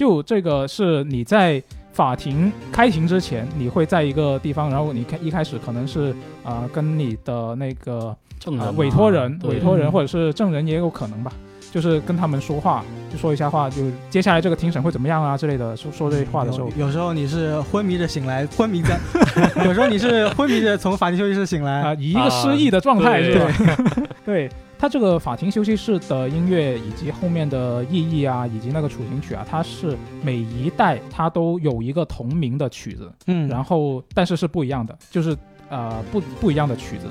[0.00, 6.10] 就这个是你在法庭开庭之前，你会在一个地方，然后你开一开始可能是
[6.42, 11.30] 啊、呃跟你的那个呃证委托人、委托人嗯或者是证人也有可能吧，
[11.70, 12.82] 就是跟他们说话，
[13.12, 18.96] 就说一下话，就接下来这个庭审会怎么样啊之类的，说说这些话的时候有，有时候你是昏迷着醒来，昏迷在；
[19.66, 21.94] 有时候你是昏迷着从法庭休息室醒来啊、来。
[22.00, 23.86] 以一个失忆的状态、对是吧？
[24.24, 24.48] 对，
[24.80, 35.36] 它这个法庭休息室的音乐以及后面的意义啊，以及那个处刑曲啊，它是每一代它都有一个同名的曲子，嗯，然后但是是不一样的，就是
[35.68, 37.04] 呃不不一样的曲子。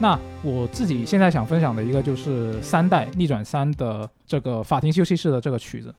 [0.00, 5.94] 那我自己现在想分享的一个就是三代逆转三的这个法庭休息室的这个曲子。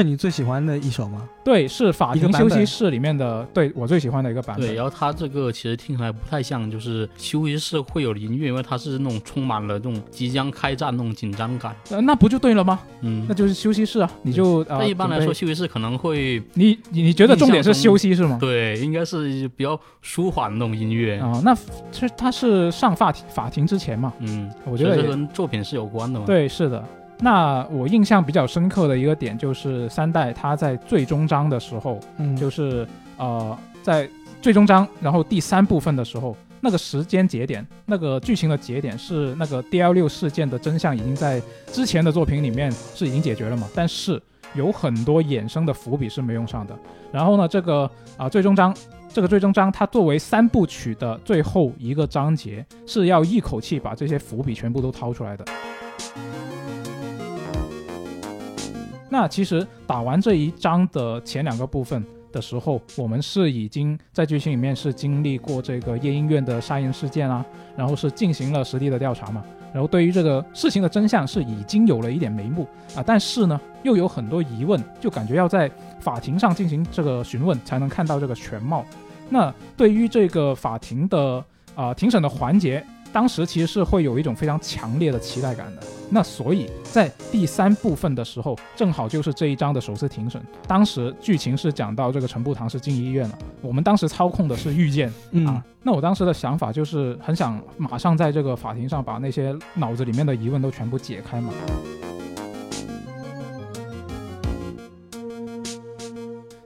[0.00, 1.28] 是你最喜欢的一首吗？
[1.44, 4.66] 对，是法庭休息室里面的，对我最喜欢的一个版本。
[4.66, 11.74] 对，然后它这个其实听起来不太像，就是休息室会有音乐，因为它是那种充满了这种即将开战那种紧张感。
[11.90, 12.80] 呃，那不就对了吗？
[13.02, 18.38] 嗯那，就是休息室啊，你就呃，一般来说，休息室可能会你你你觉得重点是休息是吗？
[18.40, 21.18] 对，应该是比较舒缓的那种音乐。
[21.18, 21.54] 啊、那
[21.90, 24.12] 其实它是上法庭法庭之前嘛？
[24.20, 26.82] 嗯，我觉得跟作品是有关的嘛。，对，是的。
[27.20, 34.08] 那我印象比较深刻的一个点就是三代他在最终章的时候，嗯，就是呃在
[34.40, 44.20] 最终章，然后第三部分的时候，那个时间节点，那个剧情的节点是那个 DL 六事件的真相已经在之前的作品里面是已经解决了嘛，但是
[44.54, 46.74] 有很多衍生的伏笔是没用上的。
[47.12, 48.74] 然后呢，这个啊、最终章。
[49.12, 55.44] 这个最终章，它作为三部曲的最后一个章节，是要一口气把这些伏笔全部都掏出来的。
[59.10, 67.44] 那其实打完这一章的前两个部分的时候，我们是已经在剧情里面是经历过这个夜莺院的杀人事件啊，
[67.76, 69.44] 然后是进行了实地的调查嘛，
[69.74, 75.68] 然后对于这个事情的真相是已经有了一点眉目啊，但是呢又有很多疑问，就感觉要在
[75.98, 78.84] 法庭上进行这个询问才能看到这个全貌。
[79.28, 81.44] 那对于这个法庭的
[81.74, 85.82] 啊、庭审的环节，当时其实是会有一种非常强烈的期待感的。
[86.10, 90.40] 那所以在第三部分的时候，正好就是这一章的首次庭审。
[90.66, 95.64] 当时剧情是讲到这个陈步堂是进医院了，我们当时操控的是御剑嗯啊。
[95.82, 101.52] 那我当时的想法就是很想马上在这个法庭上把那些脑子里面的疑问都全部解开嘛。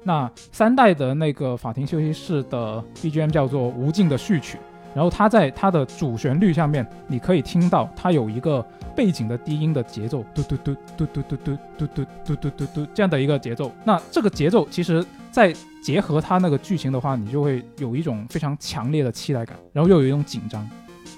[0.07, 4.59] 那三代的那个法庭休息室的 BGM 叫做《无尽的序曲》，
[4.95, 13.73] 然后它在它的主旋律下面，你可以听到它有一个背景的低音的节奏，嘟嘟嘟嘟嘟嘟嘟嘟嘟嘟嘟嘟嘟这样的一个节奏。
[13.85, 15.53] 那这个节奏其实，在
[15.83, 20.67] 结合它那个剧情的话，你就会有一种非常强烈的期待感，然后又有一种紧张。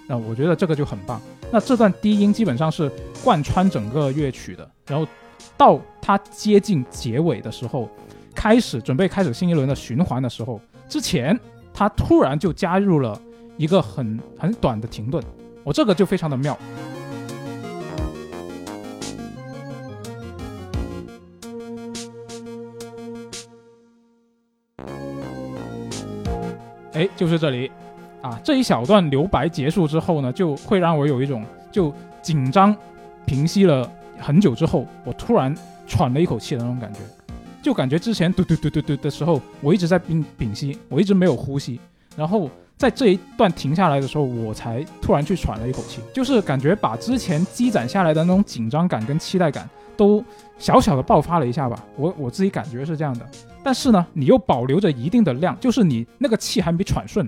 [0.08, 1.20] 那我觉得这个就很棒。
[1.52, 2.90] 那这段低音基本上是
[3.22, 5.06] 贯穿整个乐曲的，然后
[5.56, 7.88] 到它接近结尾的时候，
[8.34, 11.38] 开始准备开始新一轮的循环的时候，之前
[11.74, 13.20] 它突然就加入了
[13.56, 15.22] 一个很很短的停顿，
[15.64, 16.56] 我这个就非常的妙。
[26.92, 27.70] 哎，就是这里，
[28.22, 31.92] 啊，这一小段留白结束之后呢，就会让我有一种就
[32.22, 32.74] 紧张
[33.26, 35.54] 平息了很久之后，我突然
[35.86, 37.00] 喘了一口气的那种感觉，
[37.62, 41.78] 就感觉之前嘟嘟嘟嘟嘟的时候，我一直在屏屏息，我一直没有呼吸，
[42.16, 50.22] 然后在这一段停下来的时候，我才突然去喘了一口气，就是感觉把之前积攒下来的那种紧张感跟期待感都
[50.58, 53.26] 小小的爆发了一下吧，我我自己感觉是这样的。
[53.62, 57.26] 但是呢，你又保留着一定的量，就是你那个气还没喘顺，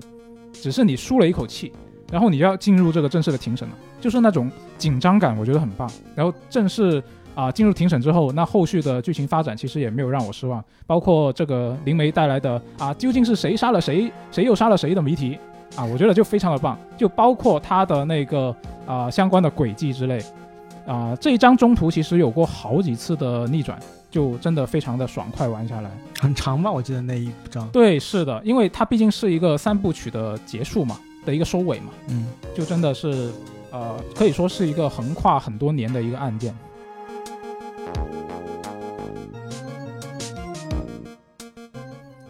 [0.53, 1.73] 只是你舒了一口气，
[2.11, 5.89] 然后你要进入这个正式的庭审了，就是那种紧张感，我觉得很棒。
[6.15, 7.03] 然后正式
[7.35, 15.37] 啊、进入庭审之后，那后续的剧情发展其实也没有让我失望，包括这个灵媒带来的啊，究竟是谁杀了谁，谁又杀了谁的谜题
[15.75, 18.55] 啊，我觉得就非常的棒，就包括它的那个
[18.85, 20.23] 啊、相关的轨迹之类
[20.85, 23.77] 啊、这一章中途其实有过好几次的逆转，
[24.09, 25.91] 就真的非常的爽快玩下来。
[26.19, 26.71] 很长吧？
[26.71, 27.69] 我记得那一章。
[27.69, 33.31] 对，是的，因为它毕竟是一个三部曲的结束嘛，的一个收尾嘛，嗯，就真的是
[33.71, 36.51] 呃，可以说是一个横跨很多年的一个案件。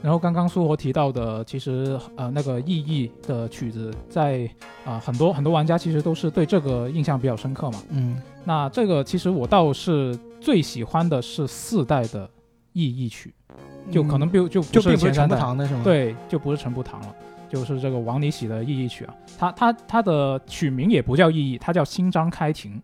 [0.10, 4.50] 然后刚刚苏活提到的，其实呃那个意义的曲子在，
[4.84, 7.80] 啊很多很多玩家其实都是对这个印象比较深刻嘛。
[7.90, 12.28] 嗯，那这个其实我倒是最喜欢的是四代的
[12.74, 13.32] 意义曲，
[13.92, 17.16] 就可能并就就并不是陈步前三代，堂的是吗？，对，就不是陈步堂了，
[17.48, 19.14] 就是这个王尼喜的意义曲啊。
[19.38, 22.82] 他他他的曲名也不叫意义，它叫新章开庭。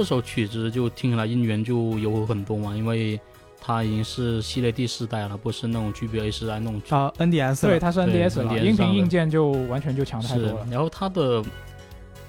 [0.00, 3.20] 这首曲子就听起来音源就有很多嘛，因为
[3.60, 10.66] 它已经是系列第四代了，不是那种 GBA 时代那种啊 NDS 对，它是 NDS 了，音频硬件就完全就强太多了，。
[10.70, 11.44] 然后它的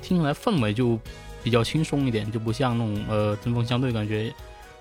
[0.02, 1.00] 听起来氛围就
[1.42, 4.34] 比较轻松一点，就不像那种呃针锋相对感觉。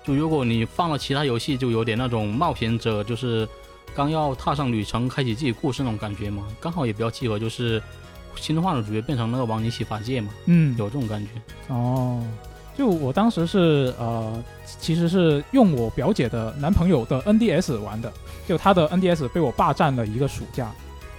[0.03, 3.47] 就如果你放了其他游戏，就有点那种冒险者，就是
[3.95, 6.45] 刚要踏上旅程，开启自己故事那种感觉嘛。
[6.59, 7.81] 刚好也比较契合，就是
[8.35, 11.29] 新动画的主角变成那个王尼奇法界嘛，嗯，有这种感觉。
[11.73, 12.21] 哦，
[12.81, 18.11] 就我当时是呃，其实是用我表姐的男朋友的 NDS 玩的，
[18.47, 20.71] 就他的 NDS 被我霸占了一个暑假。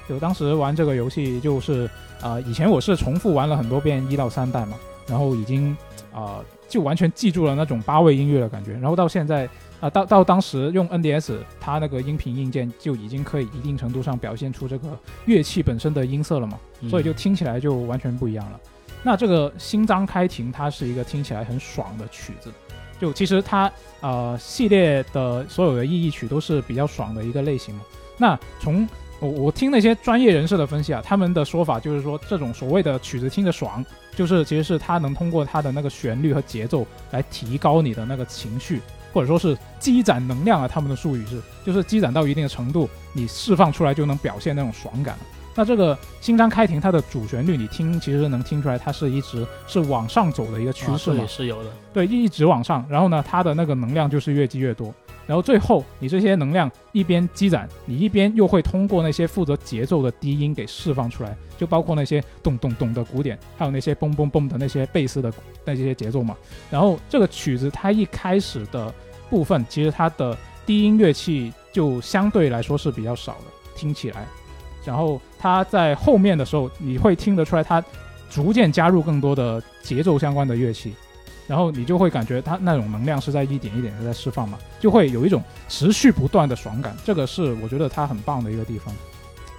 [0.08, 1.88] 就当时玩这个游戏，就是
[2.20, 5.76] 呃，以前我是重复玩了很多遍一到三代嘛，然后已经
[6.12, 9.48] 呃就完全记住了那种八位音乐的感觉，然后到现在。
[9.78, 18.60] 啊，到到当时用 NDS，它那个音频硬件就已经可以一定程度上表现出这个乐器本身的音色了嘛，嗯所以就听起来就完全不一样了。
[19.02, 22.52] 那这个新章开庭，它是一个听起来很爽的曲子，
[23.00, 27.82] 就其实它呃系列的所有的意义曲都是比较爽的一个类型嘛。
[28.16, 28.88] 那从
[29.18, 33.84] 我我听那些专业人士的分析啊，他们的说法就是说，这种所谓的曲子听着爽，
[34.14, 38.80] 就是其实是它能通过它的那个旋律和节奏来提高你的那个情绪，
[39.12, 40.68] 或者说是积攒能量啊。
[40.68, 45.16] 他们的术语是，就是积攒到一定的程度，你释放出来就能表现那种爽感。
[45.54, 51.70] 那这个新章开庭，它的主旋律你听，其实能听出来，它是一直是往上走的一个趋势嘛啊，是有的。
[51.92, 54.94] 对，一直往上，然后呢，它的那个能量就是越积越多，
[55.26, 65.30] 然后最后你这些能量一边积攒，你一边又会通过那些负责节奏的低音给释放出来，就包括那些咚咚咚的鼓点，还有那些嘣嘣嘣的那些贝斯的
[65.66, 66.34] 那些节奏嘛。
[66.70, 68.92] 然后这个曲子它一开始的
[69.28, 70.34] 部分，其实它的
[70.64, 73.44] 低音乐器就相对来说是比较少的，
[73.76, 74.26] 听起来。
[74.84, 77.82] 然后他在后面的时候，你会听得出来，他
[78.30, 80.94] 逐渐加入更多的节奏相关的乐器，
[81.46, 86.96] 然后你就会感觉他那种能量是在一点一点的在释放嘛，就会有一种持续不断的爽感。
[87.04, 88.94] 这个是我觉得他很棒的一个地方，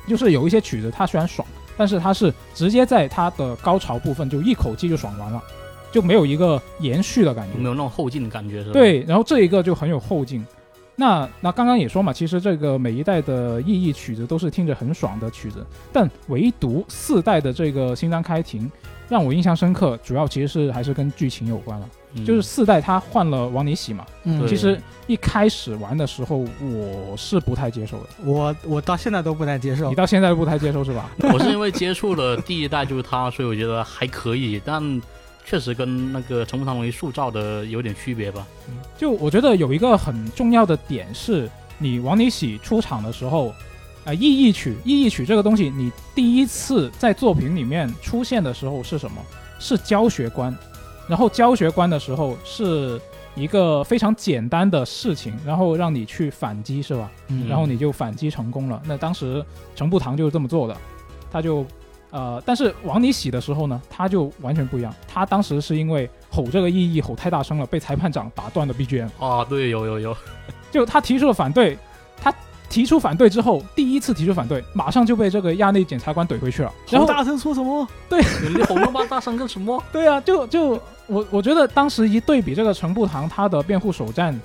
[0.08, 1.48] 就是有一些曲子它虽然爽，
[1.78, 5.42] 但是它是直接在它的高潮部分就一口气就爽完了，
[5.92, 7.58] 就没有一个延续的感觉。
[7.58, 8.62] 没有那种后劲的感觉？
[8.62, 10.46] 是吧？，对，然后这一个就很有后劲。
[11.04, 18.72] 那那刚刚也说嘛，其实这个每一代的意义曲子都是听着很爽的曲子，但唯独四代的这个新章开庭
[19.10, 21.90] 让我印象深刻，主要其实是还是跟剧情有关了。
[22.16, 29.96] 嗯、就是四代它换了王尼喜嘛，嗯其实一开始玩的时候我是不太接受的，我我到现在都不太接受你。
[29.96, 31.10] 到现在都不太接受是吧？
[31.34, 35.02] 我是因为接触了第一代就是它，所以我觉得还可以，但
[35.46, 38.46] 确实跟那个陈木堂龙一塑造的有点区别吧。
[38.68, 43.54] 嗯就我觉得有一个很重要的点是，你王尼喜出场的时候，
[44.06, 49.22] 啊、意义曲，意义曲这个东西，你第一次在作品里面出现的时候是什么？
[49.60, 50.56] 是教学观，
[51.08, 53.00] 然后教学观的时候是
[53.36, 57.10] 一个非常简单的事情，然后让你去反击，是吧？
[57.30, 58.82] 嗯然后你就反击成功了。
[58.86, 59.44] 那当时
[59.76, 60.76] 程步堂就是这么做的，
[61.32, 61.66] 他就
[62.14, 64.94] 呃，但是往里洗的时候呢，他就完全不一样。
[65.08, 70.16] 他当时是因为吼这个意义吼太大声了，被裁判长打断了 BGM，啊，对，有有有，
[70.72, 71.76] 就他提出了反对，
[72.22, 72.32] 他
[72.70, 76.72] 提出反对之后，第一次提出反对，马上就被这个亚内检察官怼回去了。
[76.88, 77.88] 然后大声说什么？
[78.08, 79.84] 对你吼那么大声干什么？
[79.92, 84.40] 对啊，就就我我觉得当时一对比这个程步堂他的辩护首战，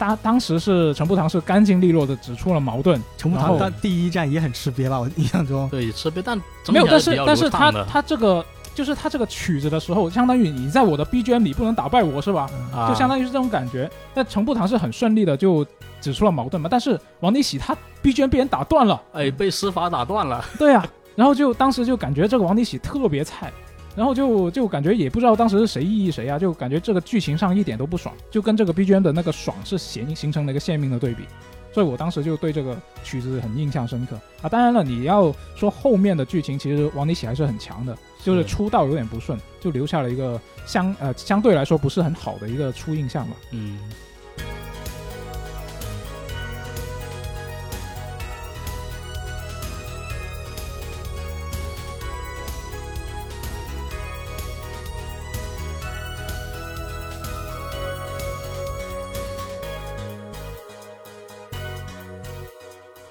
[0.00, 4.98] 当当时是陈步堂是干净利落的指出了矛盾，陈步堂当第一站也很吃瘪吧？
[4.98, 6.38] 我印象中，对，吃瘪，但
[6.68, 8.42] 没有，但是但是他他这个
[8.74, 12.48] 就是他这个曲子的时候，相当于你在我的 BGM 里不能打败我是吧？
[12.74, 13.90] 啊就相当于是这种感觉。
[14.14, 15.66] 但陈步堂是很顺利的就
[16.00, 20.42] 指出了矛盾嘛，但是王立喜他 BGM 被人打断了，哎被司法打断了。
[20.58, 20.82] 对啊，
[21.14, 23.52] 然后就当时就感觉这个王立喜特别菜。
[23.96, 31.24] 然后就就感觉也不知道当时是谁异议谁啊，就感觉这个剧情上一点都不爽，就跟这个 BGM 的那个爽是形形成了一个鲜明的对比，
[31.72, 34.48] 所以我当时就对这个曲子很印象深刻啊。
[34.48, 43.36] 当然了，你要说后面的剧情，其实王尼喜还是很强的，就是是出道有点不顺，就留下了一个相呃相对来说不是很好的一个初印象吧。
[43.50, 43.78] 嗯，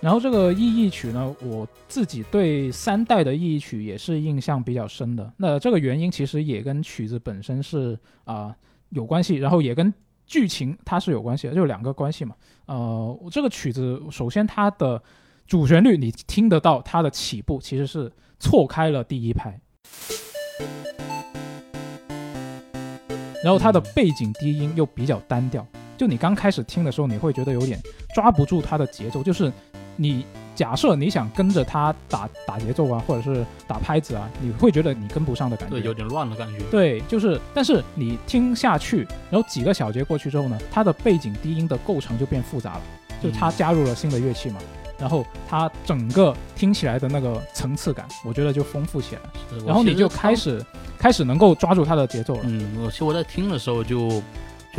[0.02, 5.34] 然后这个意义曲呢，我自己对三代的意义曲也是印象比较深的。
[5.36, 8.56] 那这个原因其实也跟曲子本身是啊、
[8.90, 9.94] 有关系，然后也跟
[10.26, 12.34] 剧情它是有关系的，就两个关系嘛。
[12.68, 15.02] 呃，这个曲子首先它的
[15.46, 19.60] 主旋律你听得到它的起步其实是错开了第一拍，
[23.44, 27.78] 然后它的背景低音又比较单调，就你刚开始听的时候你会觉得有点
[28.16, 29.52] 抓不住它的节奏，就是
[30.02, 30.26] 你
[30.56, 35.76] 假设你想跟着他打打节奏啊，或者是打拍子啊，你会觉得你跟不上的感觉。
[35.76, 36.64] 对，有点乱的感觉。
[36.72, 42.82] 对，就是，但是你听下去，然后几个小节过去之后呢，它的背景低音的构成就变复杂了，
[43.22, 44.60] 就它加入了新的乐器嘛，
[44.98, 50.36] 然后它整个听起来的那个层次感，我觉得就丰富起来了，然后你就开。
[50.36, 50.66] 始
[50.98, 52.42] 开始能够抓住它的节奏了。
[52.44, 54.22] 嗯，我其实我在听的时候就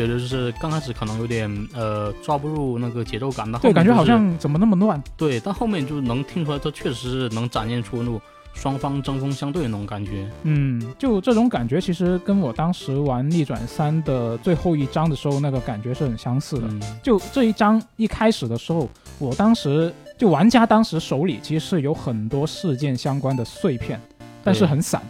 [0.01, 5.03] 觉得就是刚开始可能有点呃抓不住那个节奏感，但后对，感觉好像怎么那么乱？
[5.15, 8.19] 对，但后面就能听出来，这确实是能展现出那种
[8.55, 10.27] 双方针锋相对的那种感觉。
[10.45, 16.67] 嗯，就这种感觉，其实跟我当时玩逆转三的最后一章的时候那个感觉是很相似的。
[16.67, 18.89] 嗯，就这一章一开始的时候，
[19.19, 24.01] 我当时就玩家当时手里其实是有很多事件相关的碎片，
[24.43, 25.03] 但是很散，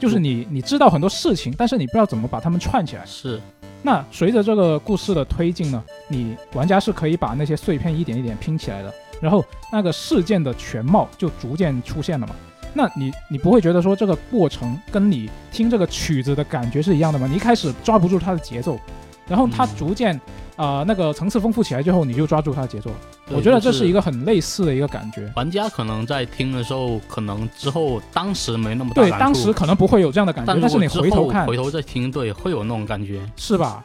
[0.00, 3.04] 就是你你知道很多事情，但是你不知道怎么把它们串起来。
[3.04, 3.40] 是，
[3.82, 12.34] 那随着这个故事的推进呢，你玩家是可以把那些碎片一点一点拼起来的，然后那个事件的全貌就逐渐出现了嘛。
[12.74, 17.26] 那你你不会觉得说这个过程跟你听这个曲子的感觉是一样的吗？
[17.28, 18.78] 你一开始抓不住它的节奏，
[19.28, 20.18] 然后它嗯逐渐
[20.56, 22.90] 啊、呃那个层次丰富起来之后，你就抓住它的节奏
[23.30, 25.30] 我觉得这是一个个很类似的一个感觉。
[25.36, 33.20] 玩家可能在听的时候，可能之后当时没那么大对，当时可能不会有这样的感觉，但是你回头看，回头再听，对，会有那种感觉。
[33.36, 33.82] 是吧？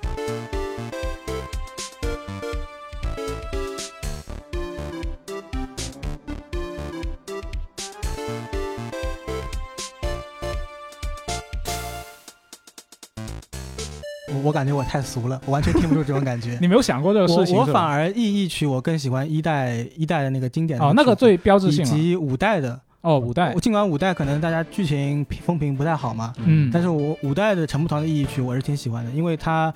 [14.38, 16.58] 我我感觉我太俗了，我完全听不出这种感觉。
[16.62, 17.58] 你没有想过这个我事情？
[17.58, 21.88] 我反而意义曲我更喜欢一代一代的那个经典哦，那个最标志性以。
[21.88, 22.80] 及五代的。
[23.02, 29.74] 哦，五代，尽管五代可能大家剧情风评不太好嘛，嗯但是我五代的陈木堂的意义曲我是挺喜欢的，因为它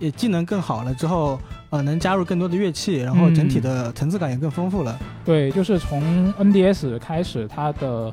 [0.00, 1.38] 也技能更好了之后，
[1.70, 4.98] 呃，能加入更多的乐器，然后整体的层次感也更丰富了。
[5.24, 8.12] 对，就是从 NDS 开始，它的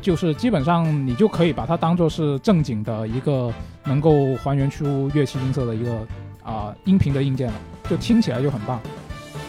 [0.00, 3.52] 就是基本上你就可以把它当做是正经的一个
[3.88, 6.06] 能够还原出乐器音色的一个
[6.42, 7.54] 啊、音频的硬件了，
[7.88, 8.80] 就听起来就很棒，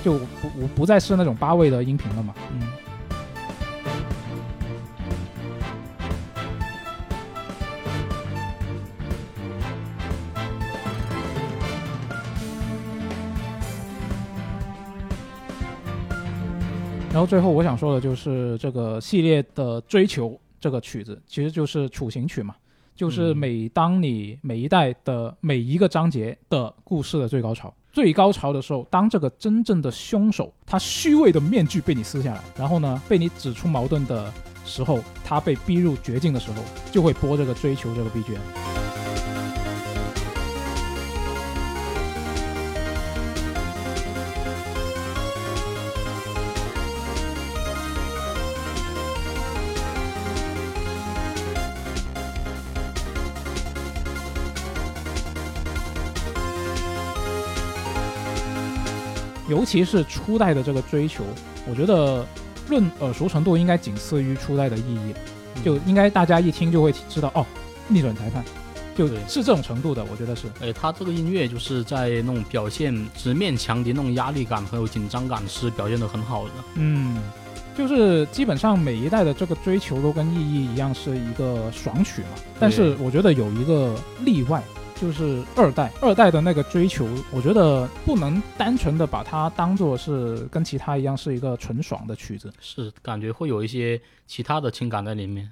[0.01, 2.33] 就不不不再是那种八位的音频了嘛。
[2.53, 2.67] 嗯，
[17.11, 22.55] 然后最后我想说的就是这个系列的追求这个曲子，其实就是处刑曲嘛，
[22.99, 34.29] 就是嗯每当你每一代的每一个章节的故事的最高潮，最高潮的时候，当这个真正的凶手他虚伪的面具被你撕下来，然后呢被你指出矛盾的
[34.65, 38.98] 时候，他被逼入绝境的时候，就会播这个追求这个 BGM。
[59.49, 61.23] 尤其是初代的这个追求，
[61.67, 62.25] 我觉得
[62.69, 65.13] 论耳熟程度应该仅次于初代的意义，
[65.65, 67.45] 就应该大家一听就会知道哦，
[67.87, 68.43] 逆转裁判，
[68.95, 70.47] 就对是这种程度的，我觉得是。
[70.61, 76.51] 哎，他这个音乐就是在那种表现直面强敌那种压力感还有紧张感是表现得很好的。
[76.75, 77.17] 嗯，
[77.75, 84.61] 就是基本上每一代的这个追求都跟意义一样是一个爽曲嘛，但是我觉得有一个例外。
[84.99, 92.51] 就是二代，二代的那个追求，我觉得不能单纯的把它当做是跟其他一样是一个纯爽的曲子。
[92.59, 95.49] 是感觉会有一些其他的情感在里面。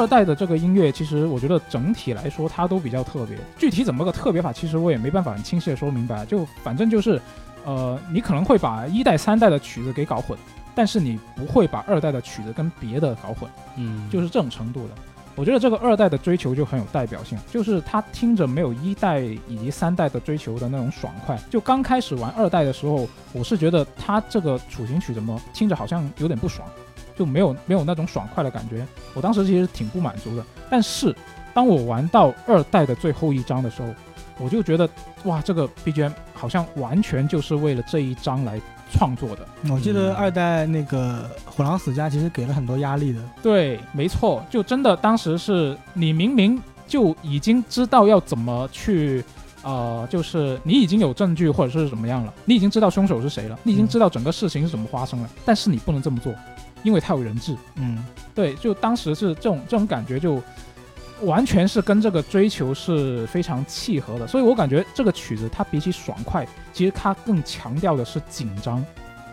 [0.00, 3.36] 二代的这个音乐，其实我觉得整体来说它都比较特别。
[3.58, 6.24] 具体怎么个特别法，其实我也没办法很清晰的说明白。
[6.24, 7.20] 就反正就是，
[7.66, 10.38] 呃，你可能会把一代、三代的曲子给搞混，
[10.74, 14.94] 但是你不会把二代的曲子跟别的搞混，嗯，就是这种程度的。
[15.36, 21.38] 我觉得这个二代的追求就很有代表性，就是他听着没有一代以及三代的追求的那种爽快。
[21.50, 26.66] 就刚开始玩二代的时候，我是觉得他这个处刑曲怎么听着好像有点不爽。
[27.16, 30.44] 就没有没有那种爽快的感觉，我当时其实挺不满足的。
[30.70, 31.14] 但是
[31.52, 33.88] 当我玩到二代的最后一章的时候，
[34.38, 34.88] 我就觉得
[35.24, 38.60] 哇，这个 BGM 好像完全就是为了这一章来
[38.92, 39.46] 创作的。
[39.70, 43.20] 我记得二代那个虎狼死家其实给了很多压力的。
[43.42, 49.24] 对，没错，就真的当时是你明明就已经知道要怎么去。
[49.62, 56.32] 呃，就是你已经有证据或者是怎么样了，你已经知道凶手是谁了，你已经知道整个事情是怎么发生了，但是你不能这么做，
[56.82, 57.56] 因为他有人质。
[57.76, 58.04] 嗯，
[58.34, 60.42] 对，就当时是这种这种感觉，就
[61.22, 64.26] 完全是跟这个追求是非常契合的。
[64.26, 68.84] 所以我感觉这个曲子它比起爽快，其实它更强调的是紧张。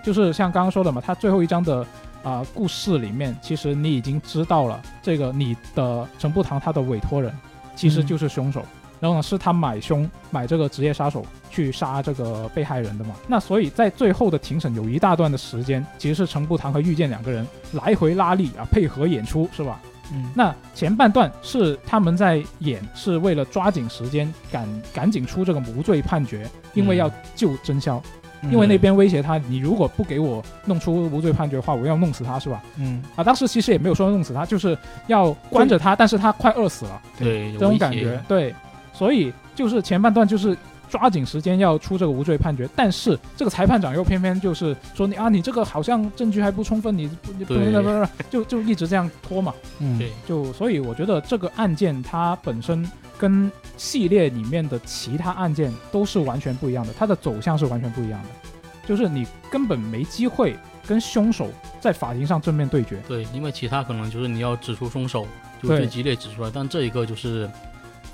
[0.04, 1.80] 就是像刚刚说的嘛，它最后一章的
[2.24, 7.34] 啊、呃、故事里面，其实你已经知道了这个你的陈步堂他的委托人
[7.76, 8.66] 其实就是凶手。
[9.00, 13.16] 然后呢，是他买凶买这个职业杀手去杀这个被害人的嘛？
[13.28, 19.80] 那所以在最后的庭审有一大段的时间，其实是程步堂和遇见两个人来回拉力啊，配合演出是吧？
[20.14, 28.02] 嗯，那前半段是他们在演，是为了抓紧时间赶赶紧出这个无罪判决，因为要救真宵，
[28.42, 32.64] 嗯因为那边威胁他，你如果不给我弄出无罪判决的话，我要弄死他是吧？
[32.78, 34.78] 嗯，啊，当时其实也没有说弄死他，就是
[35.08, 37.02] 要关着他，但是他快饿死了。
[37.20, 38.56] 对这种感觉，对，
[38.98, 40.58] 所以就是前半段就是
[40.90, 58.30] 抓紧时间要出这个无罪判决，但是这个裁判长又偏偏就是说你啊，你这个好像证据还不充分，你不你不能不不就就一直这样拖嘛，嗯，对，就所以我觉得这个案件它本身跟系列里面的其他案件都是完全不一样的，它的走向是完全不一样的，
[58.88, 60.56] 就是你根本没机会
[60.88, 61.50] 跟凶手
[61.82, 65.28] 在法庭上正面对决，对，因为其他可能就是你要指出凶手，
[65.62, 65.80] 就对。
[65.80, 67.50] 最激烈指出来，但这一个就是，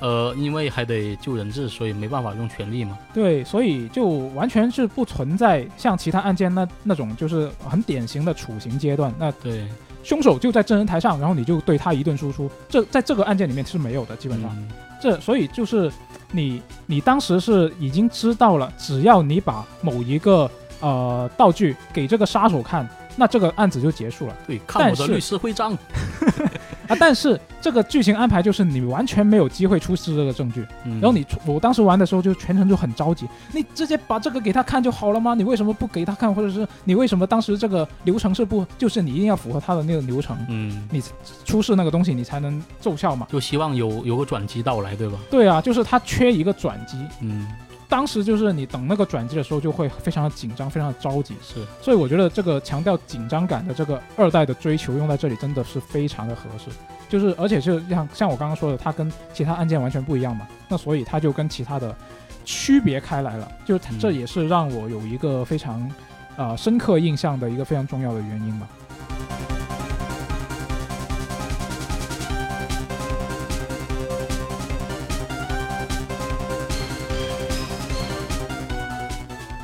[0.03, 2.97] 呃，因为还得救人质，所以没办法用全力嘛。
[3.13, 9.65] 对，所以就完全是不存在像其他案件那那种就是很典型的处刑阶段，那对，
[10.03, 14.51] 凶手就在证人台上，然后你就对他一顿输出，这在这个案件里面是没有的，基本上。
[14.53, 14.67] 嗯
[15.01, 15.91] 这所以就是
[16.31, 20.49] 你你当时是已经知道了，只要你把某一个
[20.79, 22.87] 呃道具给这个杀手看，
[23.17, 25.77] 那这个案子就结束了对，看我的律师徽章。
[26.93, 26.97] 啊。
[26.99, 35.33] 但是这个剧情安排就是你完全没有机会出示这个证据，嗯然后你我当时玩的时候就全程就很着急，你直接把这个给他看就好了吗？
[35.33, 41.01] 你为什么不给他看，或者是你为什么当时这个流程是不就是你一定要符合他的那个流程，嗯，你
[41.45, 43.27] 出示那个东西你才能奏效嘛？
[43.29, 45.17] 就希望有有个转机到来，对吧？
[45.29, 46.97] 对啊，就是他缺一个转机。
[47.21, 47.47] 嗯，
[47.93, 51.35] 当时就是你等那个转机的时候，就会非常的紧张，非常的着急。
[51.43, 56.71] 是，所以我觉得这个强调紧张感的这个二代的追求用在这里真的是非常的合适。
[57.07, 61.95] 就是而且就像像我刚刚说的，它跟其他按键完全不一样嘛，那所以它就跟其他的
[62.43, 63.47] 区别开来了。
[63.63, 65.87] 就这也是让我有一个非常
[66.35, 68.67] 呃深刻印象的一个非常重要的原因吧。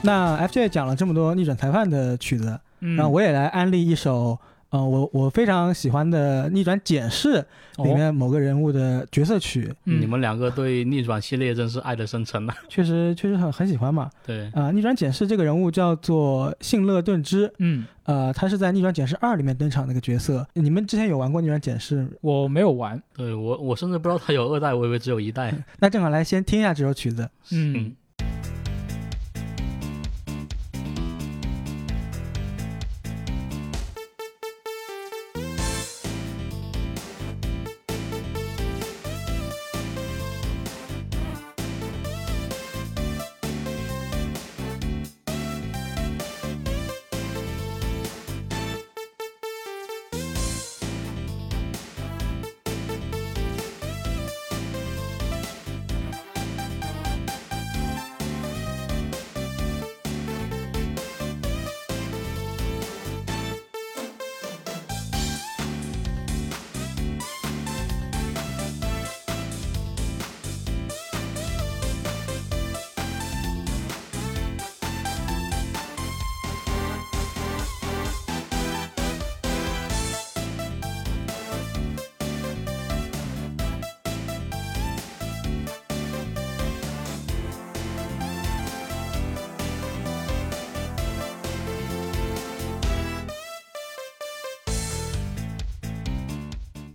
[0.01, 4.37] 那 FJ 讲了这么多逆转裁判的曲子，嗯然后我也来安利一首，
[4.69, 12.55] 呃，我我非常喜欢的逆转检视里哦面某个人物的角色曲，嗯你们两个对逆转系列真是爱的深沉啊。
[12.69, 14.09] 确实确实很很喜欢嘛。
[14.25, 20.47] 对，啊、逆转检视这个人物叫做信乐顿之，嗯，呃，他是在逆转检视二里面登场那个角色。
[20.53, 22.07] 你们之前有玩过逆转检视？
[22.21, 25.53] 我没有玩，对我我甚至不知道他有二代，我以为只有一代。
[25.79, 27.29] 那正好来先听一下这首曲子。
[27.51, 27.73] 嗯。
[27.75, 27.95] 嗯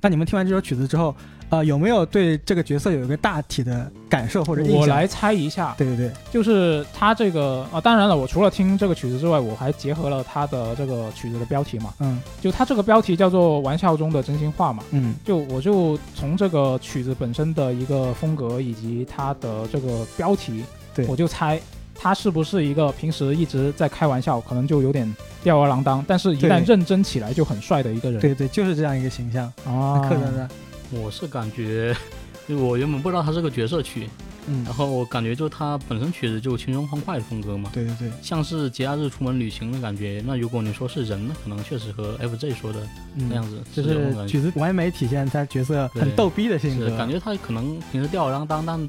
[0.04, 1.16] 那你们听完这首曲子之后，
[1.48, 4.80] 呃，有没有对这个角色有一个大体的感受或者印象？
[4.80, 12.20] 我来猜一下，对对对，就是他这个啊，当然了，我除了听这个曲子之外，我还结合了他的这个曲子的标题嘛，嗯。
[12.38, 15.14] 就他这个标题叫做“玩笑中的真心话”嘛，嗯。
[15.24, 20.62] 就我就从这个曲子本身的一个风格以及它的这个标题，
[20.94, 21.06] 对。
[21.06, 21.58] 我就猜
[21.94, 28.20] 他是不是一个平时一直在开玩笑，可能就有点吊儿郎当，但是一旦认真起来就很帅的一个人。
[28.20, 29.46] 对对，就是这样一个形象。
[29.66, 30.48] 啊，客人呢，
[30.90, 31.96] 我是感觉，
[32.48, 34.08] 就我原本不知道他是个角色曲，
[34.46, 34.64] 嗯。
[34.64, 40.22] 然，后我感觉就他本身曲子就轻松欢快的风格嘛，对对对，像是节假日出门旅行的感觉。
[40.26, 42.80] 那如果你说是人，呢可能确实和 FJ 说的
[43.16, 48.88] 嗯那样子，就是曲子完美体现他角色很逗逼的性格，是感觉他可能平时吊儿郎当，但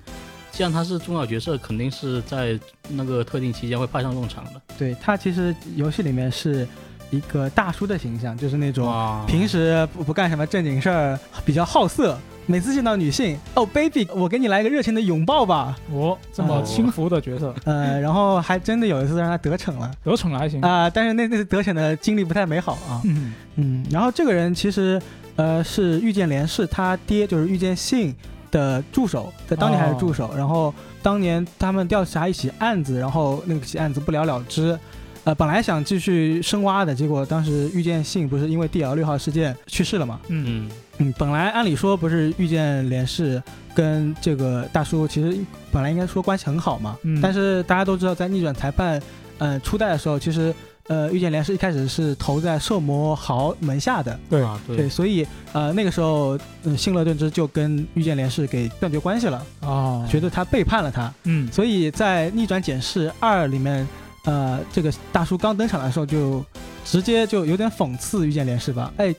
[0.56, 4.62] 既然他是重要角色，肯定是在那个特定期间会派上用场的。
[4.78, 6.66] 对他其实游戏里面是
[7.12, 8.90] 一个大叔的形象，就是那种，
[9.28, 12.18] 平时不不干什么正经事儿，比较好色。
[12.48, 15.76] 每次见到女性，哦，baby，我给你来一个热情的拥抱吧。
[15.92, 20.62] 哦这么哦轻浮的角色， 呃，然后还真的有一次让他得逞了得逞了还行。
[20.62, 23.02] 啊、但是那那次得逞的经历不太美好啊。
[23.04, 25.02] 嗯嗯，然后这个人其实
[25.36, 28.16] 呃是遇见连氏他爹，就是遇见信
[28.56, 30.32] 的助手，在当年还是助手。
[30.38, 34.80] 然后当年他们调查一起案子，然后那个起案子不了了之。
[35.26, 40.22] 呃，本来想继续深挖的，结果当时遇见信不是因为 D L 六号事件去世了嘛？
[40.28, 43.42] 嗯嗯，嗯，本来按理说不是遇见连氏
[43.74, 45.36] 跟这个大叔其实
[45.72, 49.02] 本来应该说关系很好嘛，嗯但是大家都知道在逆转裁判
[49.40, 50.54] 呃初代的时候，其实
[50.88, 54.44] 呃遇见连是一开始是投在兽魔豪门下的，对。
[54.44, 54.78] 啊，对。
[54.78, 61.52] 对，所以呃那个时候嗯信乐顿之就跟遇见连是给断绝关系了，哦，觉得他背叛了他，嗯。
[61.52, 63.88] 所以在逆转检视二里面，
[64.26, 66.44] 呃这个大叔刚登场的时候就
[66.84, 69.14] 直接就有点讽刺遇见连是吧，哎。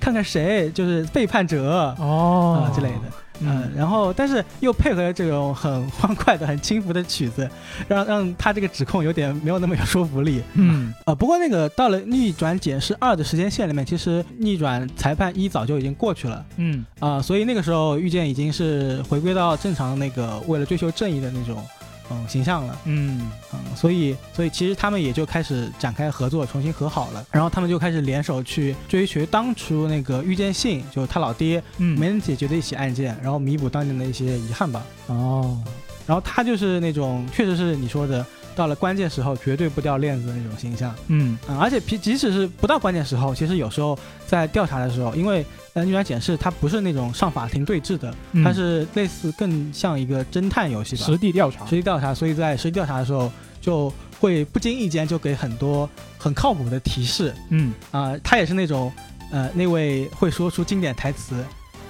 [0.00, 3.00] 看看谁就是背叛者啊、哦之类的，
[3.40, 7.48] 嗯，然后但是又配合这种很欢快的、很轻浮的曲子，
[7.86, 10.42] 让让他这个指控有点没有那么有说服力。
[10.54, 21.64] 嗯呃，不过那个到了逆转检视二的时间线里面，其实逆转裁判一早就已经过去了嗯啊、所以那个时候遇见已经是回归到正常那个为了追求正义的那种
[22.10, 22.78] 嗯形象了。
[22.84, 27.24] 嗯嗯，所以所以其实他们也就开始展开合作，重新和好了。
[27.30, 34.82] 然后他们就开始联手去追寻当初那个遇见信，就是他老爹嗯没能解决的一起案件，然后弥补当年的一些遗憾吧。
[35.06, 35.60] 哦
[36.06, 38.24] 然后他就是那种，确实是你说的，
[38.58, 40.92] 到了关键时候绝对不掉链子的那种形象。
[41.06, 41.38] 嗯。
[41.48, 43.96] 嗯，而且即即使是不到关键时候，其实有时候
[44.26, 48.42] 在调查的时候，因为呃逆转检视它不是那种上法庭对峙的，嗯。
[48.42, 51.64] 它是类似更像一个侦探游戏吧，实地调查。
[51.66, 53.30] 实地调查，所以在实地调查的时候
[53.60, 55.88] 就会不经意间就给很多
[56.18, 57.32] 很靠谱的提示。
[57.50, 57.72] 嗯。
[57.92, 58.92] 啊、他也是那种
[59.30, 61.36] 呃那位会说出经典台词。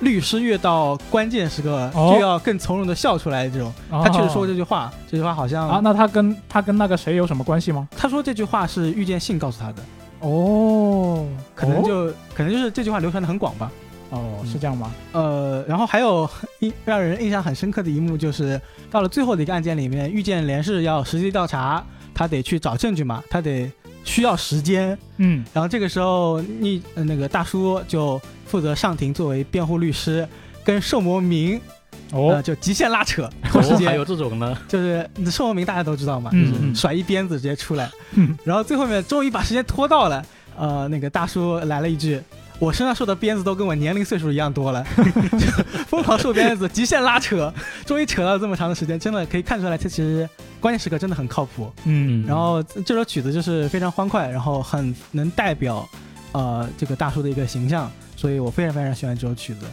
[0.00, 7.88] 律师越到关键时刻哦就要更从容的笑出来这种，他确实说过这句话，这句话好像啊，那他跟他跟那个谁有什么关系吗？
[7.96, 9.82] 他说这句话是遇见信告诉他的，
[10.20, 13.70] 哦，可能就、可能就是这句话流传的很广吧。
[14.10, 14.90] 哦是这样吗？
[15.12, 16.26] 呃，然后还有
[16.60, 18.58] 印让人印象很深刻的一幕，就是
[18.90, 21.84] 到了最后的一个案件里面，遇见连氏要实际调查，
[22.14, 23.70] 他得去找证据嘛，他得
[24.04, 24.96] 需要时间。
[25.18, 28.18] 嗯然后这个时候，你、呃那个大叔就
[28.48, 30.26] 负责上庭作为辩护律师，
[30.64, 31.60] 跟寿魔明
[32.10, 34.56] 呃哦就极限拉扯拖时哦， 间还有，这种呢？
[34.66, 37.88] 就是寿魔明大家都知道嘛，嗯就是甩一鞭子直接出来。
[38.14, 40.24] 嗯然后最后面终于把时间拖到了，
[40.56, 42.20] 呃，那个大叔来了一句。
[42.60, 44.84] 我身上受的鞭子都跟我年龄岁数一样多了，
[45.38, 45.46] 就
[45.84, 47.54] 疯狂受鞭子，极限拉扯，
[47.86, 50.28] 终于扯到这么长的时间，真的可以看出来，他其实
[50.58, 51.72] 关键时刻真的很靠谱。
[51.84, 55.88] 嗯然后这首曲子就是非常欢快，然后很能代表
[56.32, 57.88] 呃这个大叔的一个形象，
[58.18, 59.64] 所以我非常非常喜欢这首曲子。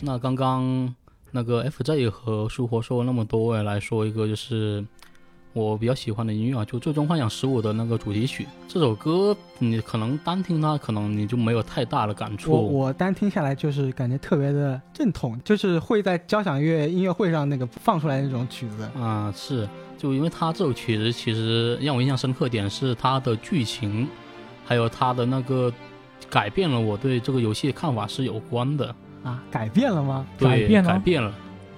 [0.00, 0.92] 那刚刚
[1.30, 4.84] 那个 FJ 和舒活说了那么多，我也来说一个，就是
[5.52, 8.46] 我比较喜欢的音乐啊，就《最终幻想十五》的那个主题曲。
[8.68, 12.52] 这首歌你可能单听它，可能你就没有太大的感触。
[12.52, 18.82] 我我单听下来就是感觉特别的正统，就是会在交响乐音乐会上那个放出来那种曲子。
[18.98, 24.06] 啊、是，就因为它这首曲子其实让我印象深刻点是它的剧情，
[24.64, 25.72] 还有它的那个
[26.30, 28.94] 改变了我对这个游戏的看法是有关的。
[29.28, 30.26] 啊，改变了吗？
[30.38, 31.32] 改变了改变了。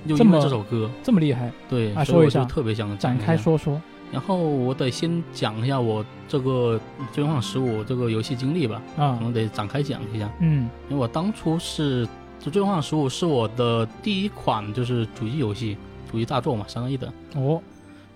[0.07, 3.19] 就因为这么这首歌，这么厉害，对，啊所以我说一下就特别想展。
[3.19, 3.81] 开说说。
[4.13, 6.77] 然后我得先讲一下我这个
[7.13, 10.29] 《最终幻想十五》这个游戏经历吧，啊可，能得展开讲一下。
[10.41, 12.05] 嗯因为我当初是
[12.41, 15.77] 就《最终幻想十五》是我的第一款就是主机游戏，
[16.11, 17.13] 主机大作嘛，三个亿的。
[17.37, 17.63] 哦，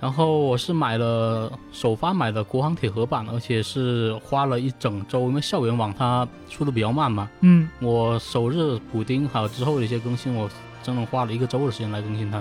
[0.05, 10.46] 然后我是买了首发买的国行铁盒版，而且是花了一整周，因为校园网它出的比较慢嘛，嗯我首日补丁还有之后的一些更新，我
[10.82, 12.36] 整整花了一个周的时间来更新它。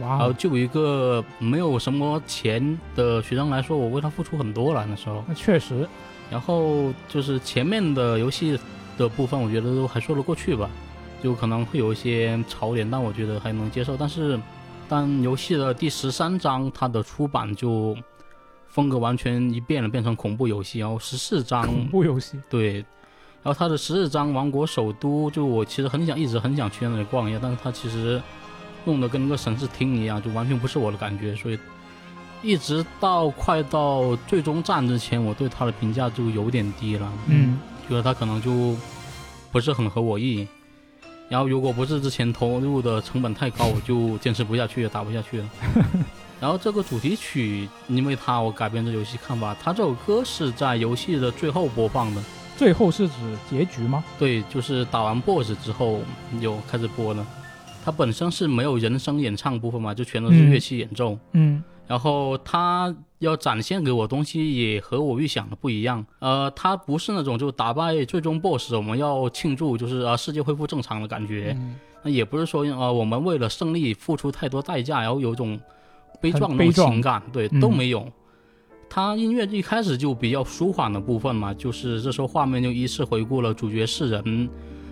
[0.00, 5.24] 哇哦，然后就一个没有什么钱的学生来说，我为他付出很多了那时候。
[5.26, 5.88] 那确实，
[6.30, 8.56] 然后就是前面的游戏
[8.96, 10.70] 的部分，我觉得都还说得过去吧，
[11.20, 13.96] 就可能会有一些槽点，但我觉得还能接受。
[13.96, 14.38] 但是，
[14.90, 17.96] 但游戏的第十三章它的出版就
[18.66, 20.80] 风格完全一变了，变成恐怖游戏。
[20.80, 22.74] 然后十四章恐怖游戏，对，
[23.40, 28.20] 然后它的十四章王国首都，就我其实很想一直很想去那里逛一下，但是它其实
[28.84, 31.58] 弄得跟个省市厅一样，就完全不是我的感觉，所以
[32.42, 38.76] 一直到快到最终战之前，我对它的评价就有点低了，嗯觉得它可能就
[39.52, 40.48] 不是很合我意。
[41.30, 45.50] 然后如果不是之前投入的成本太高，我就坚持不下去也，打不下去了。
[46.40, 52.22] 然后这个主题曲，因为它我改编这游戏看法，它这首歌是在游戏的最后播放的。
[52.56, 53.14] 最后是指
[53.48, 54.02] 结局吗？
[54.18, 56.00] 对，就是打完 BOSS 之后
[56.40, 57.24] 有开始播了。
[57.84, 61.16] 它本身是没有人声演唱部分嘛，就全都是嗯乐器演奏。
[61.34, 66.06] 嗯然后他要展现给我东西也和我预想的不一样。
[66.20, 71.52] 呃，他不是那种就打败最终 BOSS 我们要庆祝，就是啊世界恢复正常的感觉。
[71.58, 75.60] 嗯那也不是说呃我们为了胜利付出太多代价，然后有一种
[76.20, 78.06] 悲壮的那种情感，对，嗯都没有。
[78.88, 84.48] 他音乐一开始就比较舒缓的部分嘛，就是这时候画面就依次回顾了主角是人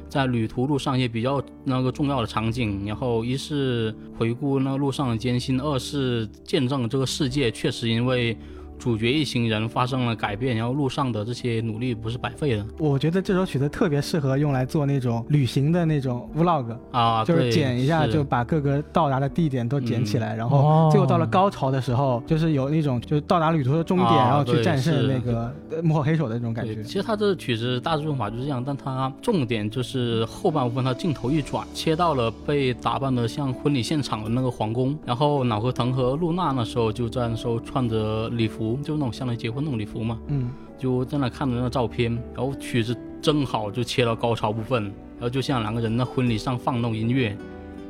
[0.09, 8.37] 在旅途路上也比较那个重要的场景，然后一是回顾那路上的艰辛，二是见证这个世界确实因为
[8.79, 12.65] 主角一行人发生了改变，然后路上的这些努力不是白费的。
[12.79, 26.83] 我觉得这首曲子特别适合用来做那种旅行的那种 vlog，啊，就是剪一下，就把各个到达的地点都剪起来，然后哦最后到了高潮的时候，就是有那种就是到达旅途的终点，啊然后去战胜那个呃幕后黑手的那种感觉，。
[26.83, 47.37] 其实它这曲子大致用法就是这样，但它重点就是后半部分，它镜头一转，切到了被打扮的像婚礼现场的那个皇宫，然后脑壳疼和露娜那时候就在那时候穿着礼服，就那种相当于结婚那种礼服嘛，嗯，就在那看着那个照片，然后曲子正好就切到高潮部分，然后就像两个人在婚礼上放那种音乐，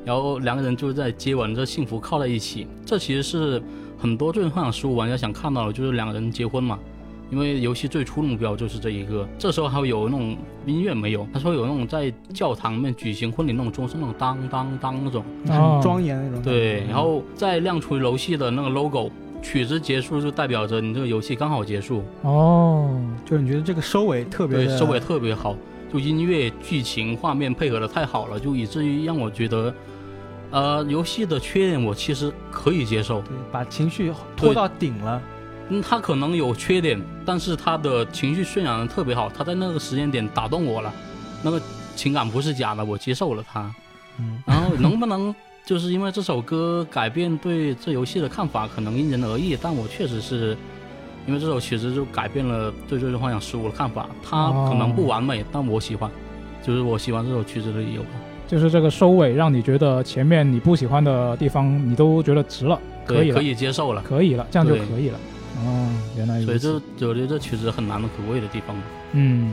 [0.05, 3.63] 然后两个人就在接吻这幸福靠在一起，这其实是
[3.99, 6.79] 很多最终幻想十五玩家想看到的，就是两个人结婚嘛。
[7.31, 11.29] 因为游戏最初的目标就是这一个，这时候还会有那种音乐没有？
[11.31, 15.23] 他说有那种在教堂里面举行婚礼那种钟声，那种当当当那种。
[15.51, 16.43] 哦很庄严那种。
[16.43, 19.11] 对，然后再亮出游戏的那个 logo，
[19.43, 22.05] 曲子结束就代表着你这个游戏刚好结束。
[22.23, 22.91] 哦，
[23.25, 25.57] 就是你觉得这个收尾特别对，收尾特别好，
[25.93, 29.75] 就音乐、剧情、画面配合的太好了，就以至于让我觉得，
[30.51, 33.21] 呃，游戏的缺点我其实可以接受。
[33.23, 35.23] 对，把情绪拖到顶了。
[35.71, 40.93] 嗯，它可能有缺点，但是它的情绪渲染的特别好，它在那个时间点打动我了，
[41.43, 41.61] 那个
[41.95, 43.71] 情感不是假的，我接受了它。
[44.19, 45.35] 嗯，然后能不能
[45.69, 50.57] 就是因为这首歌改变对这游戏的看法，可能因人而异，但我确实是。
[51.27, 56.11] 因为这首曲子就改变了对《最终幻想十五》的看法，它可能不完美，但我喜欢，
[56.63, 58.03] 就是我喜欢这首曲子的理由。
[58.47, 64.01] 就是这个收尾让你觉得前面你不喜欢的地方你都觉得值了，可以，了，可以接受了。
[64.01, 65.19] 可以了，这样就可以了。
[65.59, 66.59] 哦，原来所以。
[66.59, 66.73] 这
[67.07, 68.75] 我觉得这曲子很难能可贵的地方。
[69.13, 69.53] 嗯，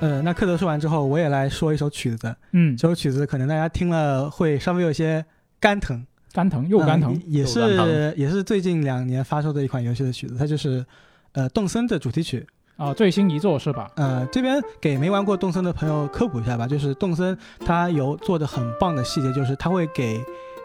[0.00, 2.34] 呃，那克德说完之后，我也来说一首曲子。
[2.52, 5.24] 嗯，这首曲子可能大家听了会稍微有些
[5.60, 10.84] 肝疼，肝疼又肝疼呃，也是也是最近两年发售的一款游戏的曲子，它就是
[11.32, 12.46] 呃动森的主题曲。
[12.76, 13.90] 啊，最新一作是吧？
[13.96, 17.36] 呃，这边给没玩过动森的朋友科普一下吧，就是动森
[17.66, 20.18] 它有做的很棒的细节，就是它会给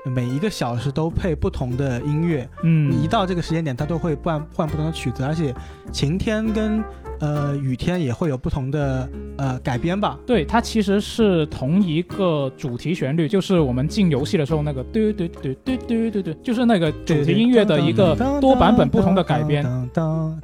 [0.06, 5.53] 每一个小时都配不同的音乐，嗯，你一到这个时间点，它都会换换不同的曲子，而且
[5.91, 6.84] 晴天跟
[7.20, 10.18] 呃雨天也会有不同的呃改编吧。
[10.26, 19.66] 对，它其实是同一个主题旋律，就是我们进游戏的时候那个嘟嘟嘟嘟嘟嘟嘟，就是那个主题音乐的一个多版本不同的改编。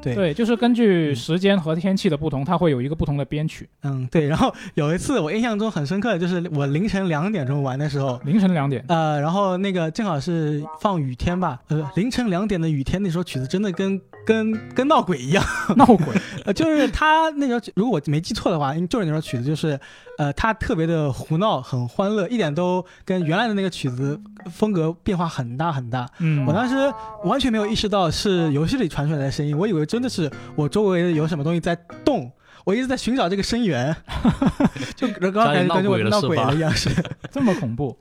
[0.01, 3.69] 对对，就是根据时间和天气的不同，它会有一个不同的编曲。
[3.83, 4.27] 嗯对。
[4.27, 15.43] 然后有一次我印象中很深刻的就是我凌晨两点钟玩的时候，凌晨两点，呃，然后那个正好是放雨天吧，呃，凌晨两点的雨天，那首曲子真的跟跟跟闹鬼一样，
[15.75, 16.07] 闹鬼。
[16.45, 19.79] 呃，就是他那首，如果我没记错的话，就是那首曲子，就是
[20.17, 24.19] 呃，它特别的胡闹，很欢乐，一点都跟原来的那个曲子
[24.51, 26.07] 风格变化很大很大。
[26.19, 26.75] 嗯，我当时
[27.23, 31.75] 完全没有意识到是游戏里传出来的声音，我以为真的是我周围有什么东西在
[32.05, 32.31] 动，
[32.65, 33.95] 我一直在寻找这个声源，
[34.95, 36.89] 就刚刚感觉感觉我闹鬼了一样，是
[37.31, 37.97] 这么恐怖。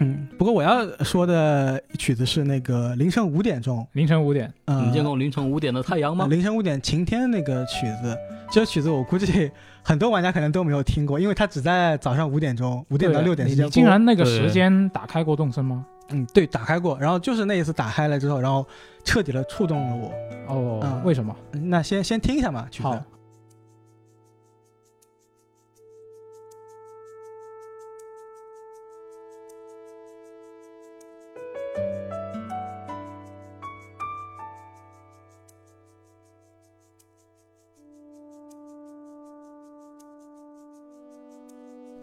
[0.00, 6.26] 嗯，不过我要说的曲子是那个凌晨五点钟，凌晨五点，呃、你见过凌晨五点的太阳吗？
[6.28, 8.16] 凌晨五点晴天那个曲子，
[8.50, 9.50] 这首曲子我估计
[9.82, 13.66] 很多玩家可能都没有听过，因为它只在早上五点钟，五点到六点之间。
[13.66, 15.84] 你竟然那个时间打开过动森吗？
[16.10, 18.66] 嗯，对，打开过，然后就是那一次打开了之后，然后
[19.04, 20.12] 彻底的触动了我。
[20.46, 21.34] 哦，嗯、为什么？
[21.52, 23.02] 那先先听一下嘛，曲子。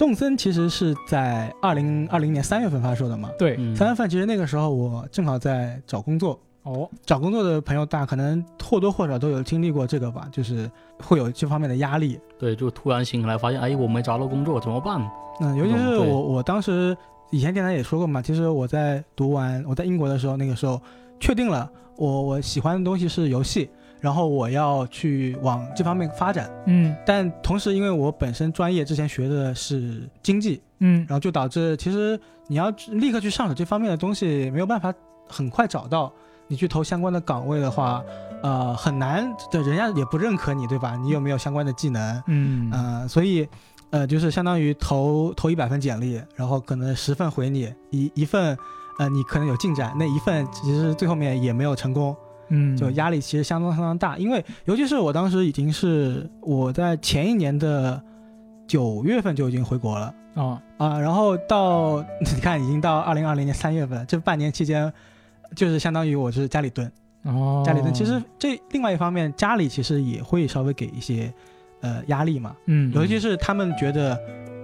[0.06, 3.32] 动森其实是在二零二零年三月份发售的嘛？
[3.40, 6.40] 对，三月份其实那个时候我正好在找工作。
[6.62, 12.20] 哦，找工作的朋友大可能或多或少都有经历过这个吧，就是会有这方面的压力。
[12.38, 15.02] 对，就突然醒来发现，哎，我没找到工作怎么办？
[15.42, 16.96] 嗯，尤其是我，我当时
[17.32, 20.80] 以前电台也说过嘛，其实我在读完我在英国的时候，那个时候
[21.20, 23.72] 确定了我我喜欢的东西是游戏。
[24.06, 34.94] 然后我要去往这方面发展，嗯，但同时因为我本身专业之前学的是经济，嗯，然后就导致其实你要立刻去上手这方面的东西没有办法
[35.28, 36.14] 很快找到，
[36.48, 38.04] 你去投相关的岗位的话，
[38.44, 40.96] 呃，很难的，人家也不认可你，对吧？
[40.98, 42.24] 你有没有相关的技能？
[42.28, 43.50] 嗯，呃，所以，
[43.90, 48.56] 呃，就是相当于投投一百份简历，然后可能十份回你，一一份，
[49.00, 52.16] 呃，你可能有进展，那一份其实最后面也没有成功。
[52.50, 58.02] 嗯，就压力其实相当相当大，因为尤其是我当时已经是我在前一年的
[58.68, 60.14] 九月份就已经回国了。
[60.36, 64.92] 啊啊，然后到 你看已经到二零二零年三月份，这半年期间
[65.56, 66.92] 就是相当于我是家里蹲。
[67.24, 67.94] 哦，家里蹲。
[67.94, 71.34] 其实这另外一方面，家里其实也会稍微给一些
[71.80, 74.20] 呃压力嘛，嗯，尤其是他们觉得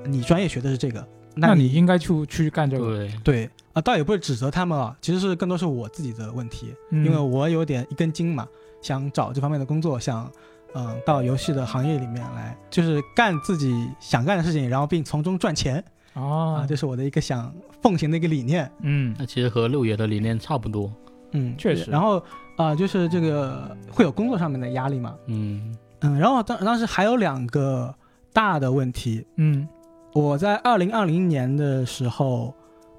[0.05, 3.49] 你专业学的是这个，那你应该去去干这个，对对。
[3.73, 8.45] 啊，倒也不是指责他们啊，其实是更多是我自己的问题，嗯、因为我有点一根筋嘛，
[8.81, 10.29] 想找这方面的工作，想
[10.73, 15.81] 嗯到游戏的行业里面来，就是干自己想干的事情，然后并从中赚钱
[16.15, 17.49] 哦，啊，这是我的一个想
[17.81, 18.69] 奉行的一个理念。
[18.81, 20.91] 嗯，那其实和六爷的理念差不多。
[21.31, 21.89] 嗯，确实。
[21.89, 22.21] 然后
[22.57, 25.15] 啊，就是这个会有工作上面的压力嘛。
[25.27, 27.95] 嗯嗯，然后当当时还有两个
[28.33, 29.25] 大的问题。
[29.37, 29.65] 嗯，
[30.13, 32.53] 我在二零二零年的时候。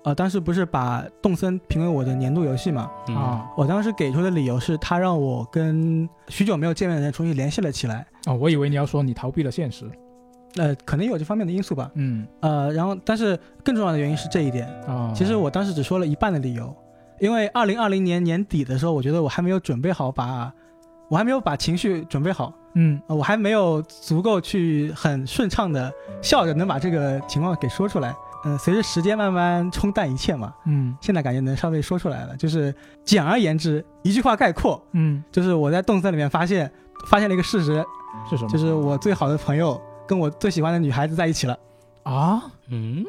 [0.05, 2.91] 呃，当时不是把动森评为我的年度游戏嘛？
[3.15, 8.05] 啊，我当时给出的理由是，他让我跟许久没有见面的人重新联系了起来。
[8.27, 9.89] 哦，我以为你要说你逃避了现实。
[10.57, 11.89] 呃，可能有这方面的因素吧。
[11.95, 12.27] 嗯。
[12.41, 14.67] 呃，然后，但是更重要的原因是这一点。
[14.89, 16.75] 啊，其实我当时只说了一半的理由，
[17.21, 20.53] 因为二零二零年年底的时候，我觉得我还没有准备好把，
[21.09, 22.53] 我还没有把情绪准备好。
[22.75, 25.93] 嗯、呃，我还没有足够去很顺畅的
[26.23, 28.15] 笑着能把这个情况给说出来。
[28.45, 32.37] 嗯，随着时间慢慢冲淡一切嘛，嗯，现在感觉能稍微说出来了。
[32.37, 36.69] 就是简而言之，一句话概括，嗯，就是我在动森里面发现，
[37.07, 37.85] 发现了一个事实，
[38.29, 38.49] 是什么？
[38.49, 41.57] 就是我最好的朋友跟我最喜欢的女孩子在一起了。
[42.03, 43.05] 啊，嗯，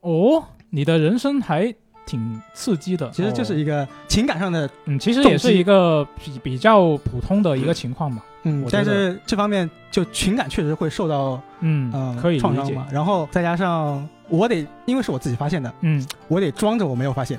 [0.00, 1.72] 哦，你的人生还
[2.04, 3.08] 挺刺激的。
[3.12, 8.20] 其实就是一个情感上的，嗯，其实也是一个比比较普通的一个情况嘛。
[8.44, 12.86] 嗯，但是这方面就情感确实会受到，嗯嗯，可以创伤嘛。
[12.90, 17.38] 然后再加上我得，因为是我自己发现的，嗯，我得装着我没有发现，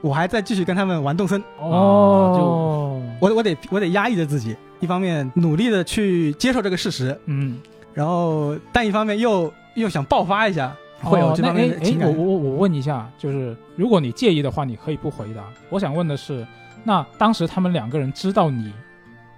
[0.00, 1.42] 我还在继续跟他们玩动森。
[1.58, 7.58] 哦，就我我得我得压抑着自己，一方面努力的去接受这个事实，嗯，
[7.94, 12.08] 然后但一方面又又想爆发一下，会有这方面的情感。
[12.08, 15.42] 我我我问一下，就是如果你介意的话，你可以不回答。
[15.70, 16.46] 我想问的是，
[16.84, 18.72] 那当时他们两个人知道你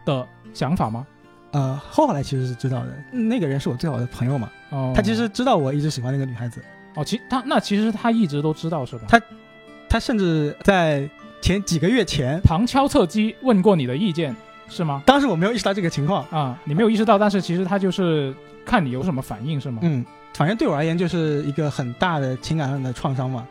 [0.05, 1.07] 的想法吗？
[1.51, 4.51] 呃，后来其实是知道的，那个人是我最好的朋友嘛。
[4.71, 6.61] 哦，他其实知道我一直喜欢那个女孩子。
[6.95, 9.05] 哦，其他那其实他一直都知道是吧？
[9.09, 9.21] 他
[9.89, 11.09] 他甚至在
[11.41, 14.35] 前几个月前，旁敲侧击问过你的意见
[14.69, 15.03] 是吗？
[15.05, 18.35] 当时我没有意识到这个情况，啊，你没有意识到，但是其实他就是
[18.65, 19.79] 看你有什么反应是吗？
[19.83, 23.47] 嗯，反正对我而言就是一个很大的情感上的创伤嘛。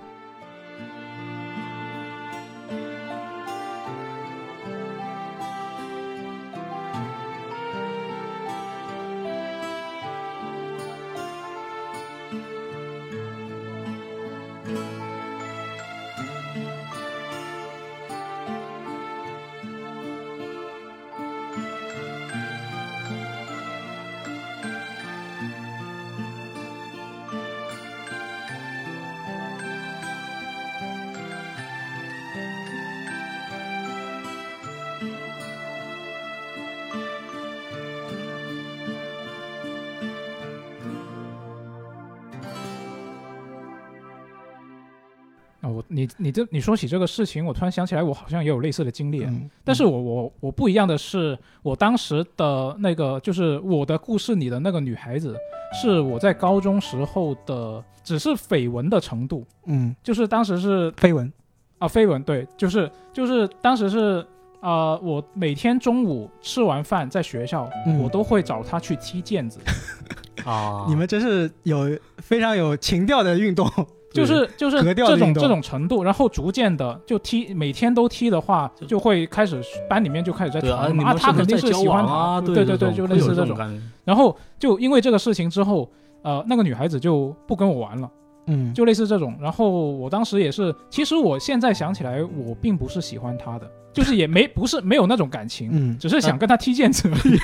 [46.04, 49.24] 你你这你说起这个事情，我突然想起来，我好像也有类似的经历。
[49.24, 55.36] 嗯，但是我我我不一样的是，我当时的那个就是我的故事里的那个女孩子，
[55.82, 61.32] 是我在高中时候的，只是绯闻的程度，嗯，就是当时是绯闻，
[61.80, 64.26] 啊绯闻，对，就是就是当时是
[64.60, 69.60] 呃，我每天中午吃完饭在学校，嗯我都会找她去踢毽子，
[70.45, 73.66] 啊，你们真是有非常有情调的运动。
[74.14, 83.57] 就是就是这种这种程度，然后逐渐的就踢，每天都踢的话，就就会开始班里面就开始在传嘛啊，他肯定是喜欢啊，他，对对对，就类似这种。
[84.03, 85.89] 然后就因为这个事情之后，
[86.22, 88.09] 呃，那个女孩子就不跟我玩了，
[88.47, 89.36] 嗯，就类似这种。
[89.41, 97.39] 然后我当时也是，其实我现在想起来，我并不是喜欢他的，就是也没不是没有那种感情，嗯，只是想跟他踢毽子而已。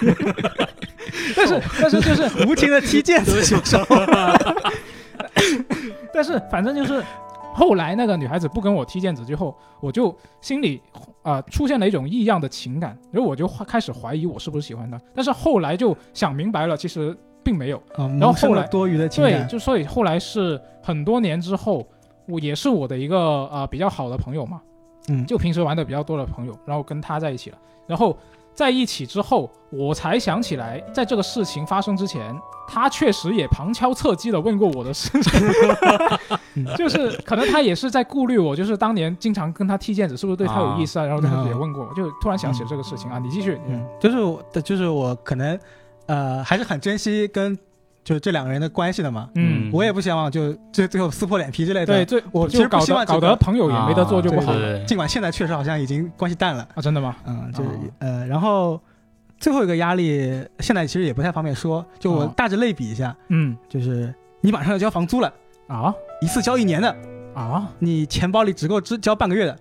[1.36, 3.80] 但是但是就是无情的踢毽子选手。
[6.14, 7.04] 但是反正就是
[7.54, 10.82] 后来那个女孩子不跟我踢毽子之后，我就心里
[11.24, 15.00] 啊、呃出现了一种异样的情感，然后我就开始怀疑我是不是喜欢她。
[15.14, 17.78] 但是后来就想明白了，其实并没有。
[17.96, 21.86] 啊，然后后来多余的情感对，就所以后来是很多年之后，
[22.28, 23.18] 我也是我的一个
[23.52, 24.62] 呃比较好的朋友嘛，
[25.10, 28.16] 嗯，就平时玩的比较多的朋友，然后跟他在一起了，然后
[28.54, 32.36] 在一起之后，我才想起来，在这个事情发生之前，
[32.68, 35.32] 他确实也旁敲侧击的问过我的事情，
[36.56, 41.06] 嗯 就是可能他也是在顾虑我，就是当年经常跟他踢毽子，是不是对他有意思啊？
[41.06, 45.60] 然后他也问过我，就突然想起了这个事情啊，你继续，嗯，就是我，就是我可能，
[46.08, 47.58] 呃，还是很珍惜跟
[48.04, 49.30] 就是这两个人的关系的嘛。
[49.36, 51.86] 嗯，我也不希望就最 最后撕破脸皮之类的。
[51.88, 54.54] 对，最我其就实不希望搞得朋友也没得做就不好。
[54.54, 54.86] 对了对。
[54.86, 56.68] 尽管现在确实好像已经关系淡了。
[56.76, 57.16] 啊，真的吗？
[57.26, 57.64] 嗯，就
[58.00, 58.80] 呃，然后
[59.40, 62.34] 最后一个压力，现在其实也不太方便说，就我哦。
[62.36, 63.56] 大致类比一下，嗯。
[63.68, 65.32] 就是你马上要交房租了，
[65.68, 65.94] 啊？
[66.22, 66.96] 一次交一年的，
[67.34, 67.68] 啊？
[67.80, 69.58] 你钱包里只够只交半个月的，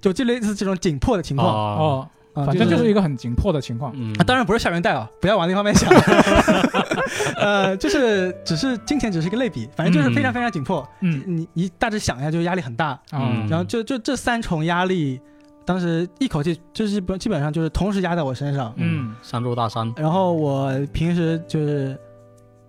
[0.00, 1.48] 就这类似这种紧迫的情况。
[1.48, 3.92] 哦，反正就是一个很紧迫的情况。
[3.94, 4.12] 嗯。
[4.18, 5.88] 啊，当然不是校园贷啊，不要往那方面想。
[7.36, 10.86] 呃，就是只是金钱只是一个类比，反正就是非常非常紧迫。
[11.00, 12.88] 嗯你你大致想一下，就压力很大。
[12.88, 15.20] 啊嗯然后就就这三重压力，
[15.64, 18.72] 当时一口气就是基本基本上就是同时压在我身上。
[18.76, 21.98] 嗯三座大山，然后我平时就是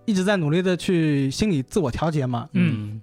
[0.04, 3.00] 一直在努力的去心理自我调节嘛，嗯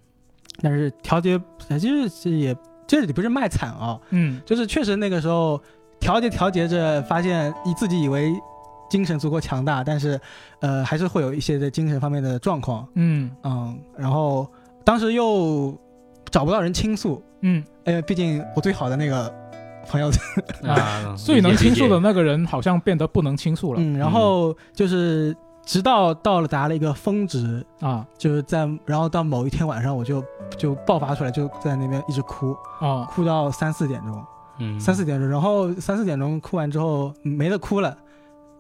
[0.62, 1.40] 但是调节
[1.80, 2.56] 就是也
[2.86, 5.60] 这里不是卖惨啊，嗯就是确实那个时候
[6.00, 8.34] 调节调节着，发现你自己以为
[8.92, 10.20] 精神足够强大，但是
[10.60, 13.32] 呃还是会有一些的精神方面的状况，嗯。
[13.44, 14.46] 嗯，然后
[14.84, 15.74] 当时又
[16.30, 19.34] 找不到人倾诉，嗯，因为毕竟我最好的那个
[19.88, 20.12] 朋友，
[20.68, 23.80] 啊， 最能倾诉的那个人好像变得不能倾诉了。
[23.82, 25.36] 嗯，然后就是
[25.66, 28.06] 直到到了达了一个峰值，啊。
[28.18, 30.24] 就是在然后到某一天晚上我就
[30.58, 33.08] 就爆发出来，就在那边一直哭，啊。
[33.10, 34.24] 哭到三四点钟。
[34.60, 34.80] 嗯。
[34.80, 37.98] 三四点钟，然后三四点钟哭完之后没得哭了，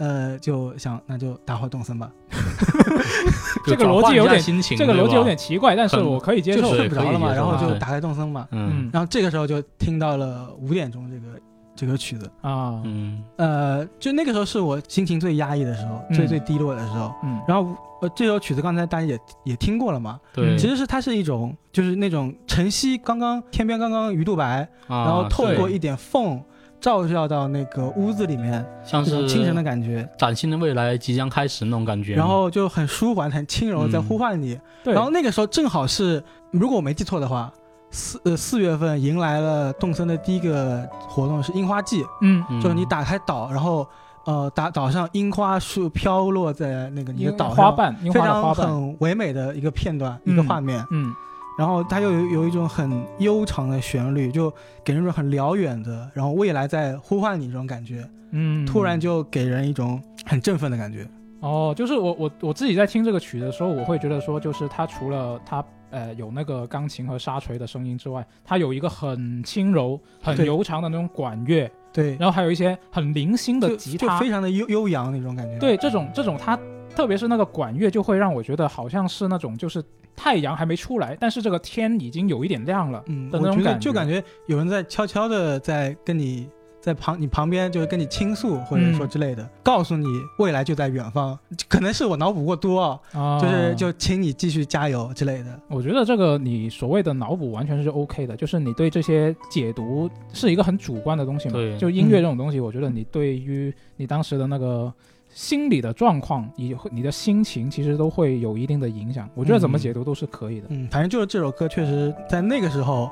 [0.01, 2.09] 呃，就想那就打会动森吧。
[3.67, 6.69] 这个逻辑有点心情，这个逻辑有点奇怪，但是我可以接受就。
[6.69, 8.71] 是睡不着了嘛，然后就打开动森嘛，嗯。
[8.73, 8.89] 嗯。
[8.91, 11.39] 然后这个时候就听到了五点钟这个
[11.75, 12.81] 这个曲子，啊。
[12.83, 13.23] 嗯。
[13.35, 16.15] 呃，就那个时候是我心情最压抑的时候，嗯。
[16.15, 17.13] 最最低落的时候。
[17.23, 17.39] 嗯。
[17.47, 26.43] 然后呃，这首曲子刚才大家也也听过了嘛，对，其实是它是一种就是那种晨曦刚刚天边刚刚鱼肚白，然然后透过一一点缝
[26.81, 34.59] 照耀到那个屋子里面，像是清晨的感觉，崭新的未来即将开始那种感觉，然后就很舒缓、很轻柔，嗯在呼唤你。
[34.83, 37.53] 对，然后那个时候正好是，如果我没记错的话，
[37.91, 42.43] 四呃四月份迎来了动森的第一个活动是樱花季，嗯。
[42.49, 43.87] 嗯就是你打开岛，然后
[44.25, 50.33] 呃打岛上樱花树飘落在那个你的岛上，花瓣，樱非花的花瓣，常很唯美的一个片段、嗯。
[50.33, 50.83] 一个画面。
[50.89, 51.13] 嗯
[51.61, 54.51] 然后它又有有一种很悠长的旋律，就
[54.83, 61.07] 给人一种很辽远的，然后未来在呼唤你这种感觉，嗯，突然就给人一种很振奋的感觉。
[61.39, 75.59] 哦，就是我我我自己在听这个曲的时候，我会觉得说，就是它除了它呃有那个钢琴和沙锤的声音之外，它有一个很轻柔、很悠长的那种管乐，对，然后还有一些很零星的就就吉他，非常的悠悠扬那种感觉。
[75.59, 76.57] 对这种这种它，
[76.95, 79.83] 特别是那个管乐，就会让我觉得好像是那种就是
[80.15, 83.03] 太阳还没出来，但是这个天已经有一点亮了。
[83.07, 86.47] 嗯，我觉得的那种感觉就感觉有人在悄悄的在跟你
[86.79, 90.07] 在旁你旁边，就是跟你倾诉或者说嗯之类的，告诉你
[90.39, 91.37] 未来就在远方。
[91.69, 95.59] 可能是我脑补过多啊，啊，就是就请你继续加油之类的。
[95.67, 101.53] 我觉得这个你所谓的脑补完全是 OK 的，就是你对这些解读是一个很主观的东西嘛。
[101.53, 104.91] 对就音乐这种东西，我觉得你对于你当时的那个
[105.33, 109.29] 心理的状况，你你的心情，其实都会有一定的影响。
[109.33, 110.67] 我觉得怎么解读都是可以的。
[110.69, 113.09] 嗯，反正就是这首歌确实在那个时候，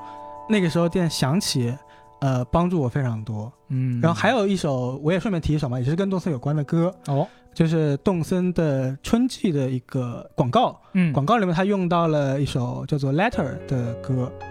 [0.50, 1.74] 那个时候店响起，
[2.22, 3.52] 呃，帮助我非常多。
[3.70, 10.80] 嗯，然后还有一首，我也顺便提一首嘛，也是跟动森有关的歌，哦，就是动森的春季的一个广告。
[10.94, 14.32] 嗯，广告里面他用到了一首叫做《Letter》的歌。
[14.42, 14.49] お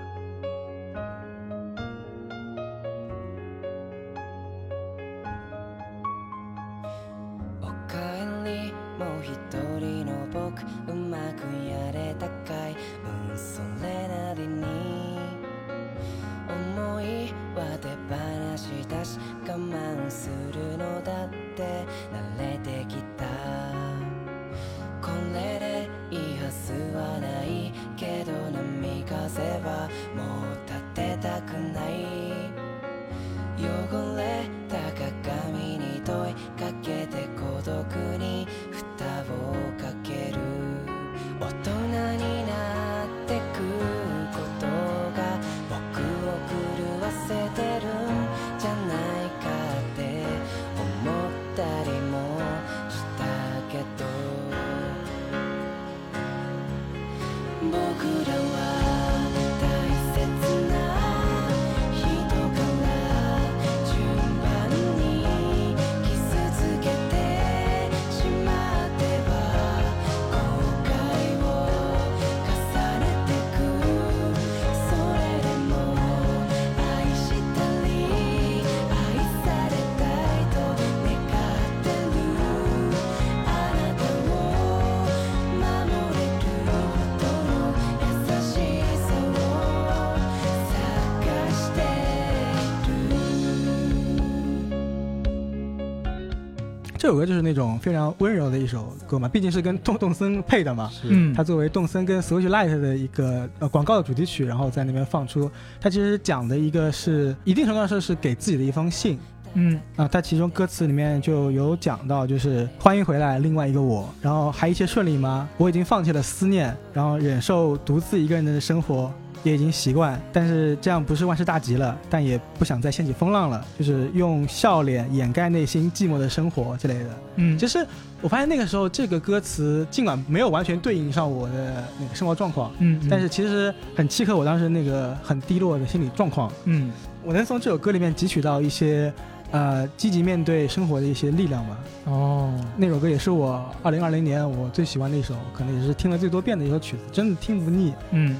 [97.08, 100.90] 这首歌就是那种非常温柔的一首歌嘛，毕竟是跟动动森配的嘛。
[101.04, 105.50] 嗯，它作为动森跟 Switch Lite 的一个呃广告的主题曲，然后在那边放出。
[105.80, 109.18] 它其实讲的一个是一定程度上是是给自己的一封信
[109.54, 110.06] 嗯啊。
[110.06, 115.48] 它其中歌词里面就有讲到，就是欢迎回来另外一个我，然后还一切顺利吗？
[115.56, 119.10] 我已经放弃了思念，然后忍受独自一个人的生活。
[119.42, 127.10] 也已经习惯，但是这样不是万事大吉了，但也不想再掀起风浪了，就是用笑脸掩盖内心寂寞的生活之类的。
[127.36, 127.86] 嗯，其实
[128.20, 136.52] 我发现那个时候这个歌词尽管没有完全对应上我的那个生活状况，嗯，嗯但是其实很契合我当时那个很低落的心理状况。
[136.64, 136.90] 嗯
[137.24, 139.12] 我能从这首歌里面汲取到一些
[139.50, 141.78] 呃积极面对生活的一些力量吧。
[142.06, 147.92] 哦，那首歌也是我二零二零年我最喜欢的一首，可能也是听了最多遍的一首曲子，真的听不腻。
[148.12, 148.36] 嗯，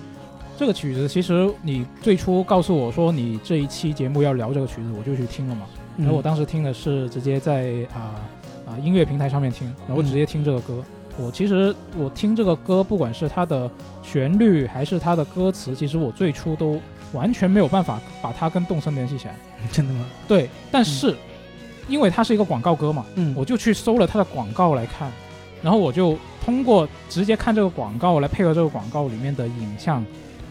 [0.59, 5.67] 这个曲子其实你最初告诉我说你这一期节目要聊这个曲子，我就去听了嘛。
[5.99, 8.19] 嗯然后我当时听的是直接在啊
[8.67, 10.83] 啊、音乐平台上面听，然后直接听这个歌。
[11.17, 13.71] 我其实我听这个歌，不管是它的
[14.03, 16.81] 旋律还是它的歌词，其实我最初都
[17.13, 19.37] 完全没有办法把它跟动森联系起来。
[19.71, 20.05] 真的吗？
[20.27, 21.17] 对，但是、
[21.89, 25.11] 因为它是一个广告歌嘛，嗯，我就去搜了它的广告来看，
[25.63, 30.05] 然后我就通过直接看这个广告来配合这个广告里面的影像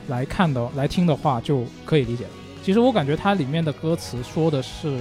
[0.07, 2.29] 来看的来听的话，就可以理解了。
[2.63, 4.99] 其实我感觉它里面的歌词说的是，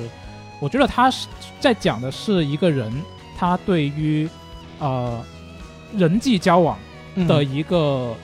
[0.61, 1.27] 我觉得他是
[1.59, 2.93] 在讲的是一个人
[3.37, 4.29] 他对于
[4.79, 5.21] 呃
[5.97, 6.79] 人际交往
[7.17, 8.15] 嗯的一个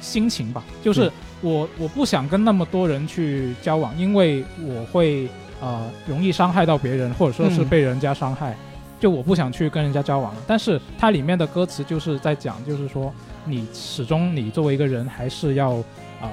[0.00, 1.10] 心情吧，就是
[1.40, 5.28] 我我不想跟那么多人去交往，因为我会
[5.60, 8.54] 呃容易伤害到别人，或者说是嗯被人家伤害，
[8.98, 10.42] 就我不想去跟人家交往了。
[10.46, 13.12] 但是它里面的歌词就是在讲，就是说
[13.44, 15.82] 你始终你作为一个人还是要
[16.20, 16.28] 呃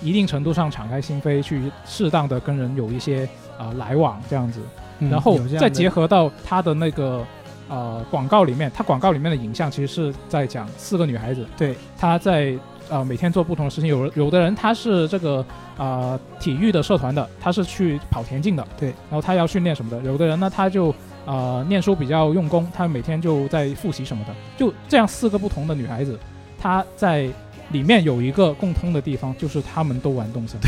[0.00, 3.28] 一定程度上敞开心扉，去适当的跟人有一些
[3.58, 4.60] 呃来往这样子。
[5.00, 7.24] 嗯然后再结合到他的那个
[7.68, 12.52] 呃广告里面，他广告里面的影像其实是在讲四个女孩子，对，她在
[12.90, 13.88] 呃、每天做不同的事情。
[13.88, 15.44] 有有的人他是这个
[15.76, 20.00] 啊、体育的社团的，他是去跑田径的，对，然后他要训练什么的。
[20.02, 20.88] 有的人呢，他就
[21.26, 24.34] 啊、念书比较用功，他每天就在复习什么的。
[24.56, 26.18] 就这样四个不同的女孩子，
[26.58, 27.28] 她在
[27.72, 30.60] 里面有一个共通的地方，就是他们都玩动森。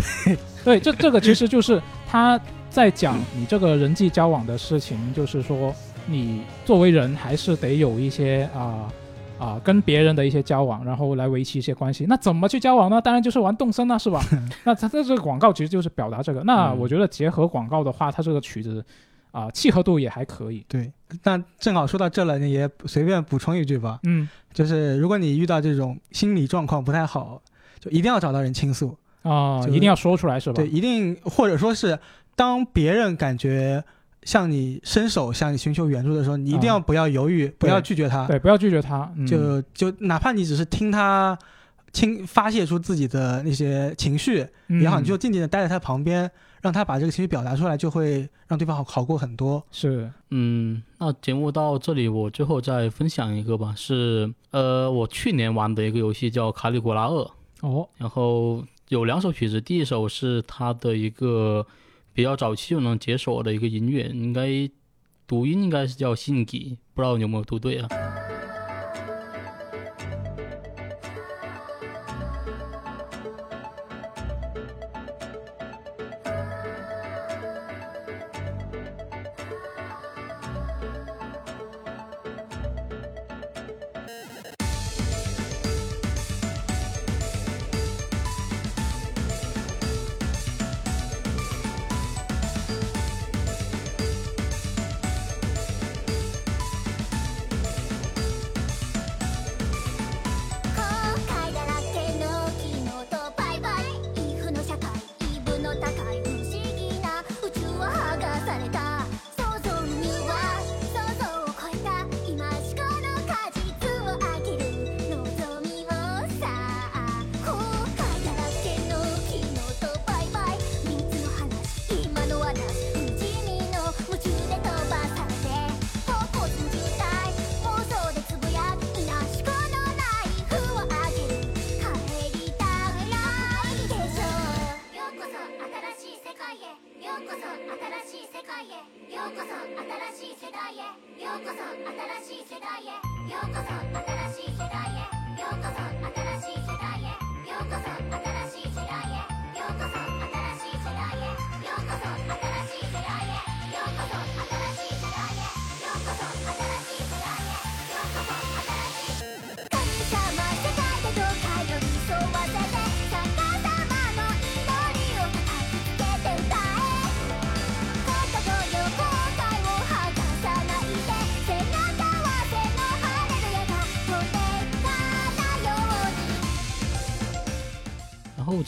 [0.64, 5.74] 对， 这这个其实就是他在讲你这个人际交往的事情，就是说
[6.06, 8.88] 你作为人还是得有一些啊
[9.38, 12.04] 啊、跟别人的一些交往，然后来维系一些关系。
[12.06, 13.00] 那怎么去交往呢？
[13.00, 14.20] 当然就是玩动森啊，是吧？
[14.64, 16.42] 那它这这个广告其实就是表达这个。
[16.44, 18.84] 那嗯我觉得结合广告的话，它这个曲子
[19.30, 20.64] 啊、契合度也还可以。
[20.68, 20.92] 对，
[21.22, 27.40] 那正好说到这了，你也随便补充一句吧，嗯就是如果你遇到这种心理状况不太好，
[27.78, 28.96] 就一定要找到人倾诉。
[29.22, 30.54] 啊、就是一定要说出来是吧？
[30.56, 31.98] 对，一定或者说是
[32.34, 33.84] 当别人感觉
[34.22, 39.12] 向你伸手、向你寻求援助的时候，你一定要不要犹豫，不要拒绝他，对，不要拒绝他。
[39.16, 41.38] 嗯、就就哪怕你只是听他
[41.92, 44.38] 倾发泄出自己的那些情绪
[44.68, 46.30] 也好，嗯你就静静的待在他旁边，
[46.60, 49.64] 让他把这个情绪表达出来，就会让对方好好过很多。
[49.70, 57.14] 是嗯，那节目到这里，我最后再分享一个吧，是呃，我去年玩的一个游戏叫《卡里古拉二》，
[57.60, 61.66] 哦然后有两首曲子，第一首是他的一个
[62.12, 64.48] 比较早期就能解锁的一个音乐，应该
[65.26, 67.88] 读音应该是叫信吉，不知道你有没有读对啊？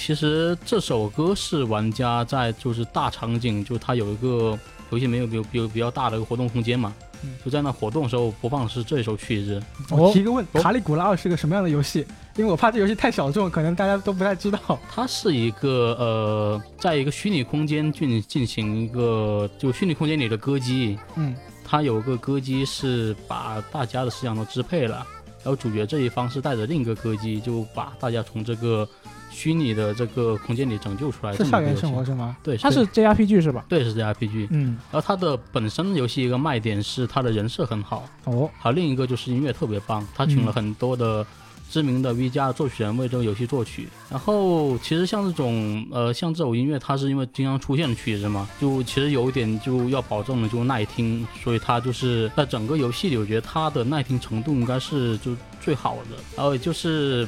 [0.05, 4.59] 其实这首歌是玩家在就是大场景，就它有一个
[4.91, 6.93] 游戏里面有有有比较大的一个活动空间嘛，
[7.23, 9.63] 嗯就在那活动的时候播放的是这首曲子。
[9.91, 12.05] 哦我提个问，哦卡里古拉二是个什么样的游戏？
[12.35, 14.59] 因为我怕这游戏太小众，可能大家都不太知道。
[14.91, 21.33] 它是一个呃，在一个虚拟空间进进行一个就虚拟空间里的歌姬，嗯，
[21.65, 25.07] 它有个歌姬是把大家的思想都支配了，
[25.45, 28.89] 然后主角这一方是带着另一个歌姬，就把大家从这个
[29.33, 31.35] 虚拟的这个空间里拯救出来。
[31.35, 32.37] 是校园生活，是吗？
[32.43, 33.65] 对，它是 JRPG 是吧？
[33.69, 41.27] 对是 JRPG，嗯，然后它的本身游戏一个卖点是它的人设很好，哦，还有另一个就是音乐特别棒，他请了嗯很多的
[41.71, 43.89] 知名的 V 加的作曲人为这个游戏作曲。
[44.11, 56.17] 然后其实像这种呃像这种音乐，它是因为经常出现的曲子嘛，就其实有一点就要保证的就耐听，所以它就是在整个游戏里，我觉得它的耐听程度应该是就最好的。
[56.37, 57.27] 然后就是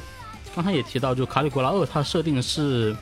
[0.55, 2.95] 刚才也提到，就卡里古拉二它设定是。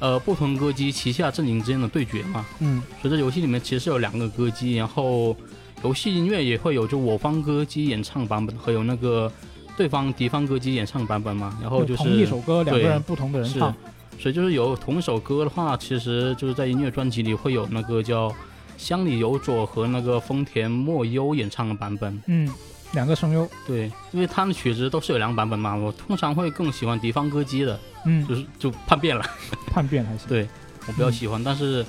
[0.00, 5.36] 呃，不同歌姬旗下阵营之间的对决嘛，嗯，所以这游戏里面其实是有两个歌姬，然后
[5.82, 9.28] 游戏音乐也会有就我方歌姬演唱版本和有那个
[9.76, 13.74] 对方敌方歌姬演唱版本嘛，然后就是同一首歌，两个人不同的人唱。
[14.20, 18.32] 所以就是有同一首歌的话，其实就是在音乐专辑里会有那个叫
[18.76, 22.22] 乡里有佐和那个丰田莫优演唱的版本。
[22.28, 22.48] 嗯，
[22.92, 23.48] 两个声优。
[23.66, 29.24] 对，因为他们曲子都是有两个版本嘛，我通常会更喜欢敌方歌姬的，嗯，就是就叛变了。
[29.72, 30.26] 叛变还是。
[30.26, 30.48] 对
[30.86, 31.84] 我比较喜欢，但是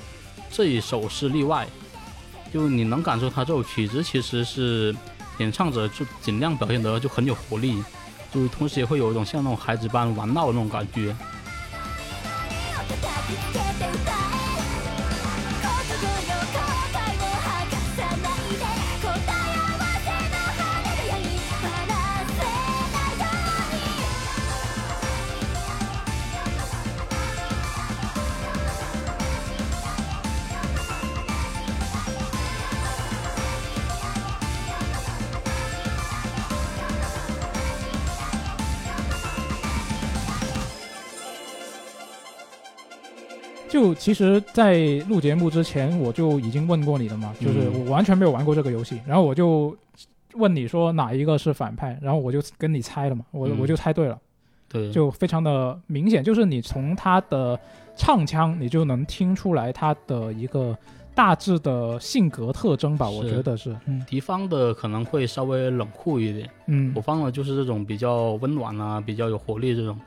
[0.50, 1.66] 这一首是例外，
[2.52, 4.94] 就你能感受他这首曲子其实是
[5.38, 7.82] 演唱者就尽量表现得就很有活力，
[8.32, 11.16] 就同时也会有一种像那种孩子般玩闹的那种感觉。
[43.80, 44.78] 就其实，在
[45.08, 49.74] 录节目之前，我就已经问过你了嘛，就是嗯我完全没有玩过这个游戏，然后我就
[50.34, 53.58] 问你说哪一个是反派，然后我就跟你猜了嘛，我、嗯。
[53.58, 54.18] 我就猜对了，
[54.68, 57.58] 对，就非常的明显，就是你从他的
[57.96, 60.76] 唱腔，你就能听出来他的一个
[61.14, 64.04] 大致的性格特征吧，我觉得是，嗯。
[64.06, 66.92] 敌方的可能会稍微冷酷一点，嗯。
[66.94, 69.98] 我方的就是这种比较温暖啊，比较有活力这种。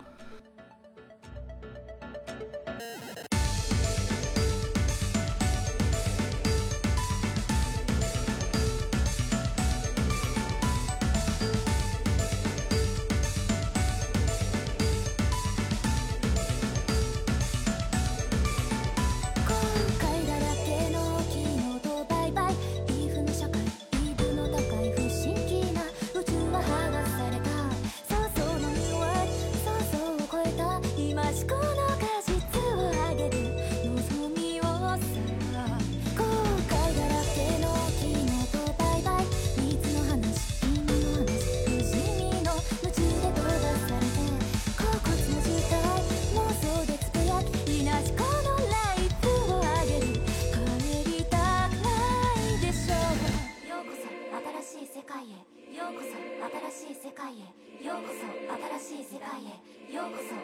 [56.53, 57.49] 新しい世界へ
[57.81, 58.29] ようこそ
[58.77, 59.57] 新しい世界へ
[59.89, 60.37] ようこそ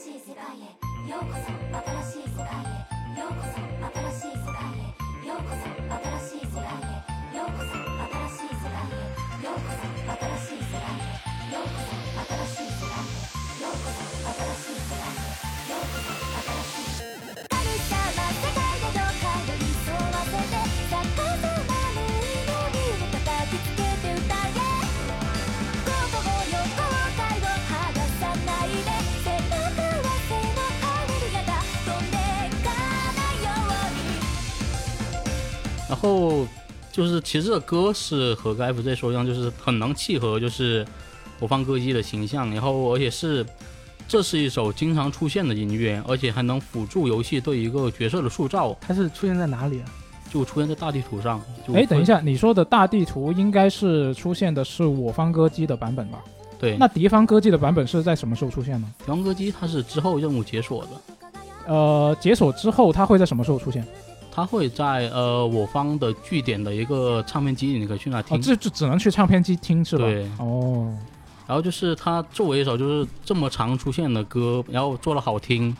[0.00, 0.72] 新しい世界へ
[1.04, 2.80] ようこそ新しい世界へ
[3.20, 4.88] ようこそ新しい世界へ
[5.28, 6.96] ようこそ新しい世界へ
[7.36, 9.04] ようこそ新しい世界へ
[9.36, 13.20] ようこそ新しい世界へようこそ新しい世界へ
[13.60, 15.28] ようこそ新しい世界へ
[15.68, 16.29] ようこそ
[35.90, 36.46] 然后
[36.92, 40.86] 就是其实这歌是和跟 FZ 说一样，就是很能契合就是
[41.40, 43.44] 我方歌姬的形象，然后而且是
[44.06, 49.84] 这是一首经常出现的音乐，而且还能辅助游戏对一个角色的塑造，它是出现在哪里啊？
[50.32, 51.42] 就出现在大地图上。
[51.74, 56.20] 哎，等一，下，你说的大地图应该是出现的是我方歌姬的版本吧？
[56.56, 58.86] 对，那敌方歌姬的版本是在什么时候出现呢？
[59.00, 60.90] 敌方歌姬它是之后任务解锁的，
[61.66, 63.84] 呃，解锁之后它会在什么时候出现？
[64.32, 68.40] 它会在呃我方的据点的一个唱片机里，你可以去那哦，听。
[68.40, 70.04] 这就只能去唱片机听是吧？
[70.04, 70.96] 对哦，
[71.46, 75.76] 然后就是它作为一首就是这么常出现的歌，然后做的好听、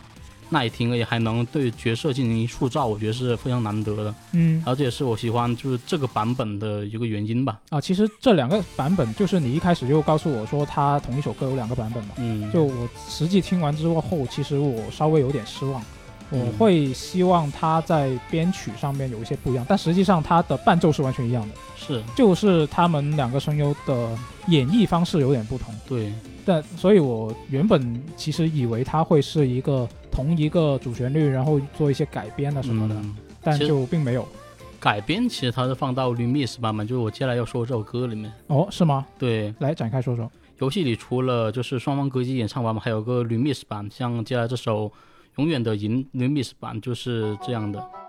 [0.49, 4.13] 耐听，而且还能对角色进行塑造，我觉得是非常难得的。
[4.33, 7.59] 嗯然后这也是我喜欢就是这个版本的一个原因吧。
[7.69, 12.09] 啊，其实这两个版本就是你一开始就告诉我说它同一首歌有两个版本嘛。
[12.17, 15.81] 嗯，就我实际听完之后，其实我稍微有点失望。
[16.31, 24.17] 我嗯会希望它在编曲上面有一些不一样，但实际上它的伴奏是完全一样的，是就是他们两个声优的
[24.47, 25.73] 演绎方式有点不同。
[25.87, 26.11] 对，
[26.45, 34.27] 但所以，我原本其实以为它会是一个同一个主旋律，然后做一些改编的什么的，嗯，但就并没有。
[34.79, 38.31] 改编其实它是放到 remix 版本，就是我接下来要说的这首歌里面。
[38.47, 39.05] 哦，是吗？
[39.19, 40.31] 对，来展开说说。
[40.57, 44.85] 游戏里除了就是双方歌姬演唱版本，还有个 remix 版，像接下来这首
[45.37, 48.00] 《永远的银》remix 版就是这样的。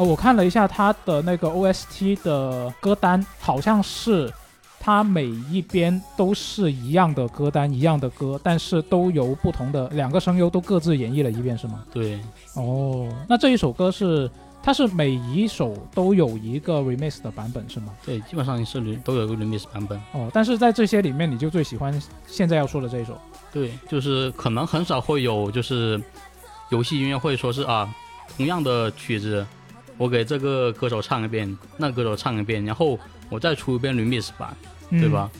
[0.00, 4.32] 呃，我看了一下他的那个 OST 的歌单，好像是
[4.80, 11.84] 他每一边都是一样的歌单，一样的歌，但是都由不同的两个声优都各自演绎了一遍，是吗？
[11.92, 12.18] 对，
[12.54, 14.30] 哦，那这一首歌是
[14.62, 17.92] 它是每一首都有一个 remix 的版本是吗？
[18.02, 20.00] 对，基本上是都有一个 remix 版本。
[20.12, 23.18] 哦，但是在这些里面，你就最喜欢现在要说的这一首。
[23.52, 26.02] 对，就是可能很少会有就是
[26.70, 27.86] 游戏音乐会说是啊，
[28.34, 29.46] 同样的曲子，
[30.00, 32.98] 我给这个歌手唱一遍，那个歌手唱一遍，然后
[33.28, 34.56] 我再出一遍 remix 版，
[34.88, 35.30] 嗯对吧？？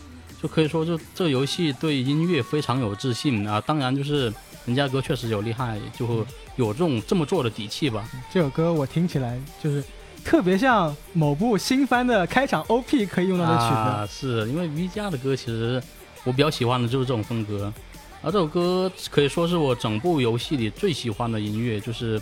[0.43, 3.59] 就可以说就这个游戏对音乐非常有自信啊。
[3.63, 4.31] 当然就是
[4.67, 6.15] 人家歌确实有厉害，就会
[6.57, 8.07] 有这种这么做的底气吧。
[8.31, 9.83] 这首歌我听起来就是
[10.23, 13.75] 特别像某部新番的开场 OP 可以用到的曲子。
[13.75, 15.83] 啊，是因为 V 家的歌其实
[16.25, 17.73] 我比较喜欢的就是这种风格，
[18.21, 21.81] 而这首歌可以说是我整部游戏里最喜欢的音乐。
[21.81, 22.21] 就是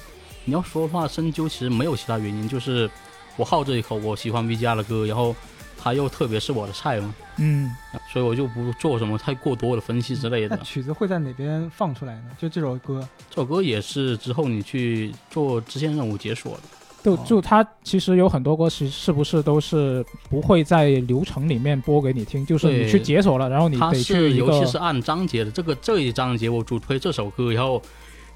[0.49, 2.91] 你要说的话，深究其实没有其他原因，就是
[3.37, 5.37] 我好这一口，我喜欢 V G R 的歌，然后
[5.77, 7.70] 他又特别是我的菜嘛，嗯，
[8.11, 10.57] 所以我就不做什么太过多的分析之类的。
[10.57, 12.31] 那曲子会在哪边放出来呢？
[12.39, 16.61] 就这首歌，这首歌也是之后你去做支线任务解锁的。
[17.01, 27.81] 就哦就它其实有很多歌，其实是不是都是不会在流程里面播给你听，就是你去解锁了，然后你它得去一是游戏个是按章节的，这个这一章节我主推这首歌，然后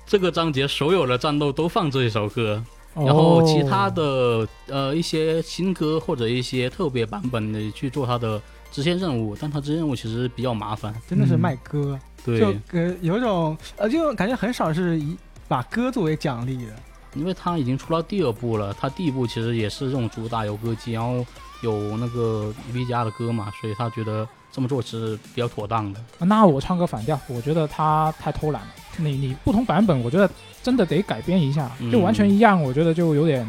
[0.07, 2.63] 这个章节所有的战斗都放这一首歌，
[2.95, 10.95] 然后其他哦的呃一些新歌或者一些特别版本的去做它的支线任务，但它支线任务其实比较麻烦。
[11.09, 15.17] 真的是嗯卖歌，对，就呃有一种呃就感觉很少是以
[15.49, 16.73] 把歌作为奖励的。
[17.15, 21.23] 因为它已经出到第二部了，它第一部其实也是这种主打有歌姬，然后
[21.63, 26.01] 有那个 V 家的歌嘛，所以他觉得这么做是比较妥当的。
[26.21, 28.69] 那我唱个反调，我觉得他太偷懒了。
[28.97, 30.29] 你你不同版本，我觉得
[30.63, 33.47] 真的得改编一下，嗯就完全一样，我觉得就有点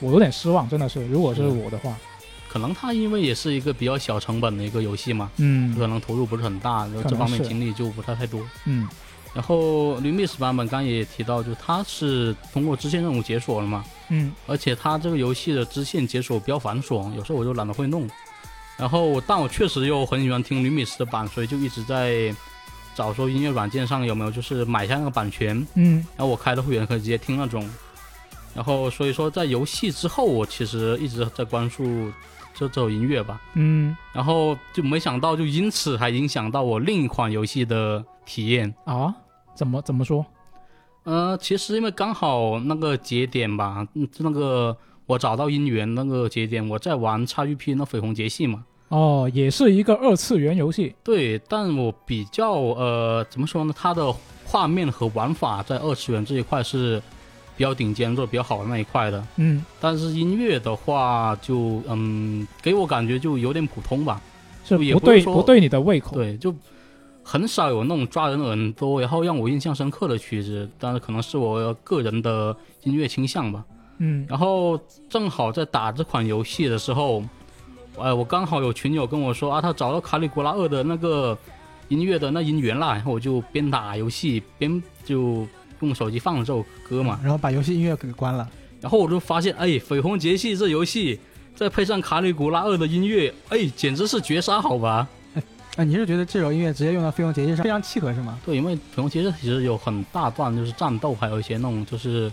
[0.00, 1.06] 我有点失望，真的是。
[1.08, 1.96] 如果是嗯我的话，
[2.48, 8.40] 可能它因为也是一个比较小成本的一个游戏嘛，嗯可能投入不是很大，然后这方面精力就不太太多。
[8.66, 8.88] 嗯
[9.34, 18.08] 然后 Remix 版本刚刚也提到，就它是通过支线任务解锁了嘛，嗯而且它这个游戏的支线解锁比较繁琐，有时候我就懒得会弄。
[18.76, 22.34] 然后，但我确实又很喜欢听 Remix 的版，所以就一直在
[22.94, 27.68] 找说音乐软件上有没有就是买下那个版权，嗯然后我开的会员可以直接听那种。
[28.54, 31.84] 然后所以说在游戏之后，我其实一直在关注
[32.54, 33.40] 这这首音乐吧。
[33.54, 38.72] 嗯然后就没想到，就因此还影响到我另一款游戏的体验。
[38.84, 39.12] 啊，
[39.56, 40.24] 怎么怎么说？
[41.02, 44.76] 呃，其实因为刚好那个节点吧，嗯那个
[45.06, 48.64] 我找到音源那个节点，我在玩 XGP 那绯红节系嘛。
[48.94, 50.94] 哦，也是一个二次元游戏。
[51.02, 53.74] 对，但我比较呃，怎么说呢？
[53.76, 54.14] 它的
[54.44, 57.02] 画面和玩法在二次元这一块是
[57.56, 59.26] 比较顶尖、做的比较好的那一块的。
[59.34, 64.20] 嗯，但是音乐的话就，嗯，给我感觉就有点普通吧。
[64.64, 66.14] 是也不对不不对你的胃口。
[66.14, 66.54] 对，就
[67.24, 70.70] 很少有那种抓人耳朵，然后让我印象深刻的曲子。
[70.78, 73.64] 但是可能是我个人的音乐倾向吧。
[73.98, 77.22] 嗯然后正好在打这款游戏的时候，
[77.98, 81.36] 哎，我刚好有群友跟我说啊，他找到卡里古拉二的那个
[81.88, 85.46] 音乐的那音源啦，然后我就边打游戏边就
[85.80, 88.48] 用手机放了这首歌嘛，然后把游戏音乐给关了。
[88.80, 91.18] 然后我就发现，哎，绯红节气这游戏
[91.54, 95.06] 再配上卡里古拉二的音乐，哎，简直是绝杀，好吧？
[95.76, 98.38] 啊， 你是觉得这首音乐直接用到《飞鸿节气》上非常契合是吗？
[98.44, 102.30] 对，因为绯红节气其实有很大段就是战斗，还有一些那种就是。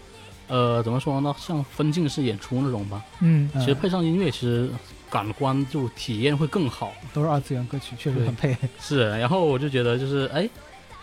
[0.48, 1.34] 呃，怎么说呢？
[1.40, 3.02] 像分镜式演出那种吧。
[3.22, 4.70] 嗯其实配上音乐，其实
[5.12, 6.94] 感官就体验会更好。
[7.14, 8.58] 都是二次元歌曲，确实很配。
[8.80, 10.50] 是，然后我就觉得就是，哎，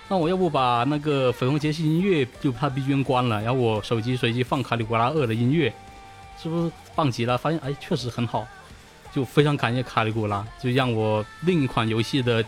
[0.08, 5.72] 那我要不把那个绯红节系音乐就怕 BGM 关了，然后我手机随机放卡里古拉二的音乐，
[6.42, 7.36] 是不是棒极了？
[7.36, 8.46] 发现哎，确实很好，
[9.12, 12.42] 就非常感谢卡里古拉，就让我另一款游戏的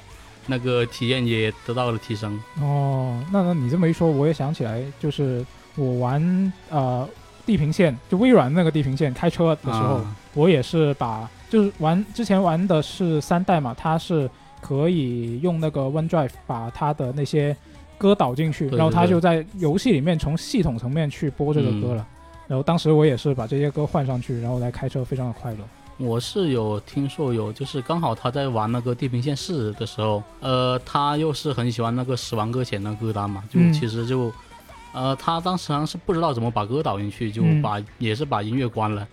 [0.46, 2.40] 那个体验也得到了提升。
[2.60, 5.44] 哦，那那你这么一说，我也想起来，就是
[5.76, 7.06] 我玩呃
[7.44, 14.30] 地平线》，就微软那个《地平线》，开车的时候，啊我也是把就是玩之前玩的是三代嘛，它是
[14.62, 17.54] 可以用那个 OneDrive 把它的那些
[17.98, 22.06] 歌导进去，对然后它对对就在游戏里面从系统层面去播这个歌了。
[22.46, 25.58] 然后当时我也是把这些歌换上去，然后来开车，非常的快乐。
[25.98, 34.32] 我是有听说有，就是刚好他在玩那个《地平线四》的时候，呃，他又是很喜欢那个《死亡搁浅》的歌单嘛，就嗯其实就，
[34.92, 39.06] 呃，他当时好像是不知道怎么把歌导进去，就嗯把、也是把音乐关了，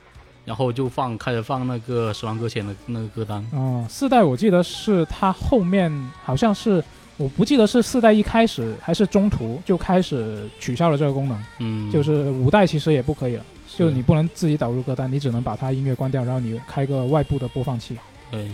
[0.48, 3.45] 然后就放开始放那个《死亡搁浅》的那个歌单。
[3.52, 5.91] 哦，四代我记得是它后面
[6.24, 6.82] 好像是
[7.18, 17.98] 我不记得是四代一开始还是中途就开始取消了这个功能，嗯，就是五代其实也不可以了，是就你不能自己导入歌单，你只能把它音乐关掉，然后你开个外部的播放器。
[18.32, 18.49] 对。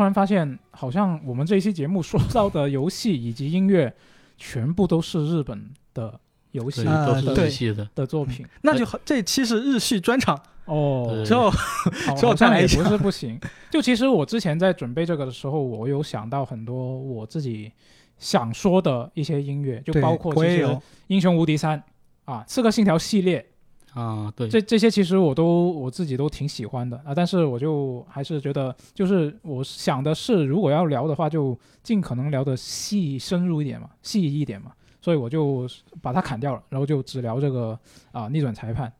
[0.00, 3.94] 突然发现，好像我们这一期节目说到的游戏以及音乐，
[4.38, 6.18] 全部都是日本的
[6.52, 7.86] 游戏对，啊都是对日系的。
[7.94, 8.46] 的作品。
[8.62, 13.38] 那就好，这期是日系专场，哦，对之后好之后好像也再来一下不是不行。
[13.68, 17.70] 就其实我之前在准备这个的时候，我有想到很多我自己
[18.16, 20.64] 想说的一些音乐，就包括其实
[21.08, 21.78] 《英雄无敌三》
[22.24, 23.44] 啊，《刺客信条》系列，
[23.94, 35.68] 啊，对，这这些其实我都我自己都挺喜欢的啊，但是我就还是觉得，就是我想的是，如果要聊的话，就尽可能聊的细深入一点嘛，细一点嘛，所以我就
[36.00, 37.78] 把它砍掉了，然后就只聊这个
[38.12, 38.92] 啊逆转裁判。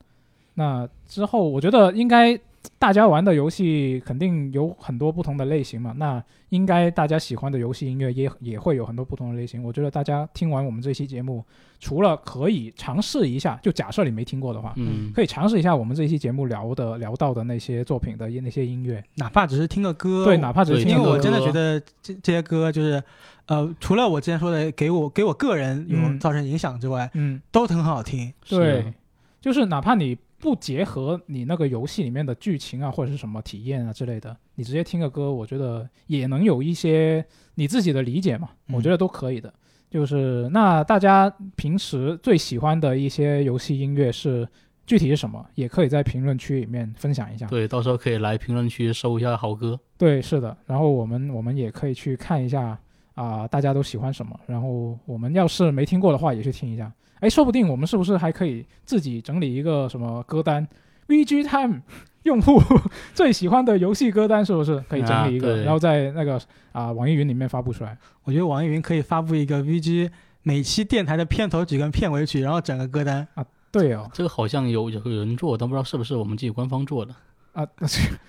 [0.55, 2.37] 那之后，我觉得应该
[2.77, 9.63] 大家玩的游戏肯定有很多不同的类型嘛，那应该大家喜欢的游戏音乐也也会有很多不同的类型。
[9.63, 11.43] 我觉得大家听完我们这期节目，
[11.79, 21.09] 除了可以尝试一下，就假设你没听过的话，嗯，可以尝试一下我们这期节目聊的聊到的那些作品的那些音乐，哪怕只是听个歌，对，哪怕只是听个歌。
[21.09, 23.01] 因为我真的觉得这这些歌就是，
[23.47, 26.19] 呃，除了我之前说的给我给我个人有嗯。
[26.19, 28.31] 造成影响之外，嗯，都很好听。
[28.47, 28.81] 对。
[28.81, 28.93] 是，
[29.39, 37.23] 就是哪怕你不结合你那个游戏里面的剧情啊或者是什么体验啊之类的，你直接听个歌，我觉得也能有一些
[37.55, 39.53] 你自己的理解嘛，嗯我觉得都可以的。
[39.89, 44.47] 就是那大家平时最喜欢的一些游戏音乐是
[44.85, 47.45] 具体是什么，也可以在评论区里面分享一下。
[47.47, 49.79] 对，到时候可以来评论区搜一下好歌。
[49.97, 50.57] 对，是的。
[50.65, 52.79] 然后我们我们也可以去看一下
[53.15, 54.39] 啊、大家都喜欢什么。
[54.47, 56.91] 然后我们要是没听过的话，也去听一下。
[57.21, 60.67] 哎，说不定我们是不是还可以自己整理一个什么歌单
[61.07, 61.81] ？VG Time
[62.23, 62.61] 用户
[63.15, 66.39] 最喜欢的游戏歌单是不是可以整理一个，啊然后在那个
[66.71, 67.97] 啊、网易云里面发布出来？
[68.23, 70.09] 我觉得网易云可以发布一个 VG
[70.43, 73.45] 每期电台的片头曲跟片尾曲，然后整个歌单啊。
[73.71, 77.13] 对哦，这个好像有有人做，但不知道是不是我们自己官方做的。
[77.53, 77.65] 啊，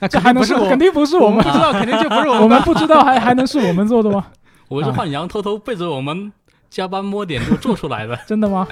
[0.01, 4.27] 那 这还能是我，肯定不是我们不知道，肯定就不是我我们不知道还还能是我们做的吗？
[4.69, 6.33] 我是幻阳偷偷背着我们
[6.73, 8.19] 加班摸点都做出来的。
[8.27, 8.67] 真的吗？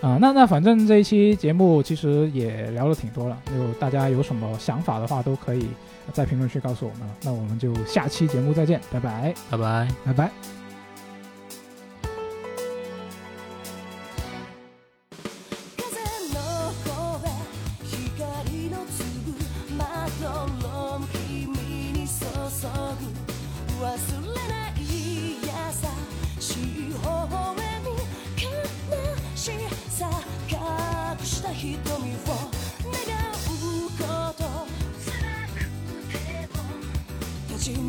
[0.00, 5.68] 啊，那那反正这一期节目其实也聊了挺多了，就大家有什么想法的话都可以
[6.12, 7.14] 在评论区告诉我们了。
[7.22, 9.34] 那我们就下期节目再见，拜拜。
[9.50, 9.88] 拜拜。
[10.04, 10.53] 拜拜。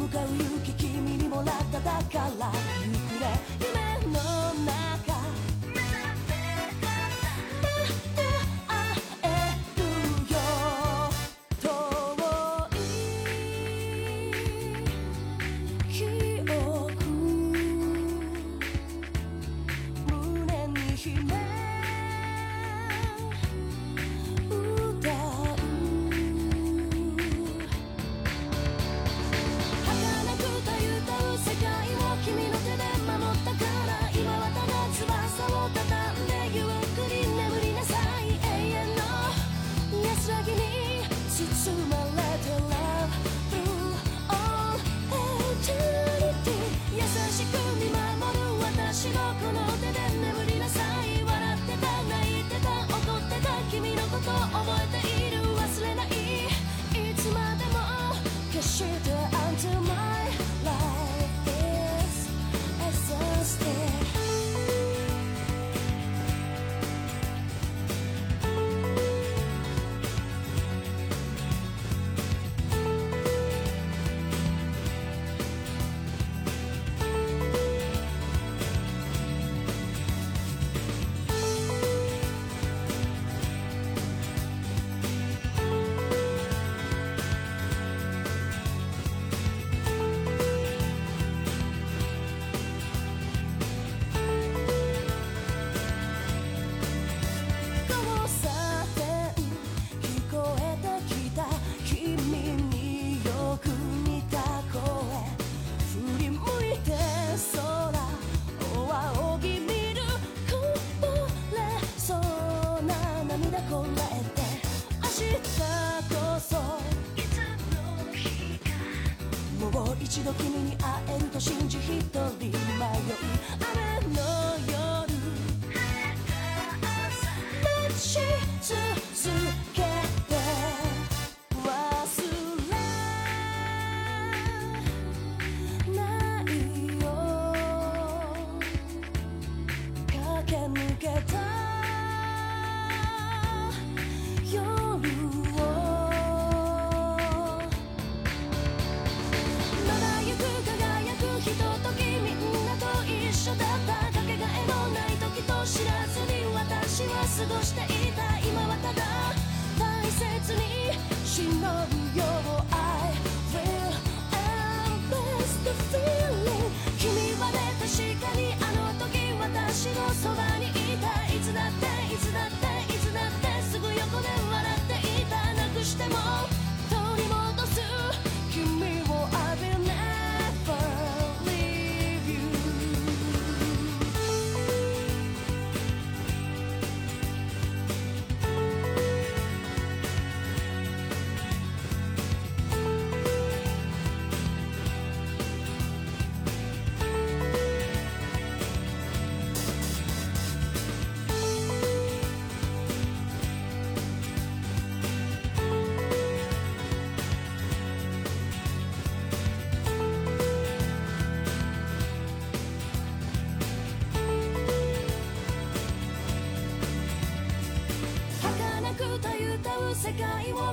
[0.06, 2.52] 向かう勇気君にもらっただから行
[3.10, 3.40] くね。
[3.60, 3.85] 夢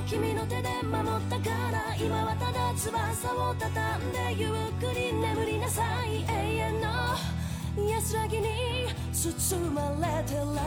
[0.07, 6.89] 君の手で守ったから今はただ翼を畳んでゆっくり眠りなさい永遠の
[7.89, 8.47] 安らぎに
[9.13, 10.59] 包まれて Love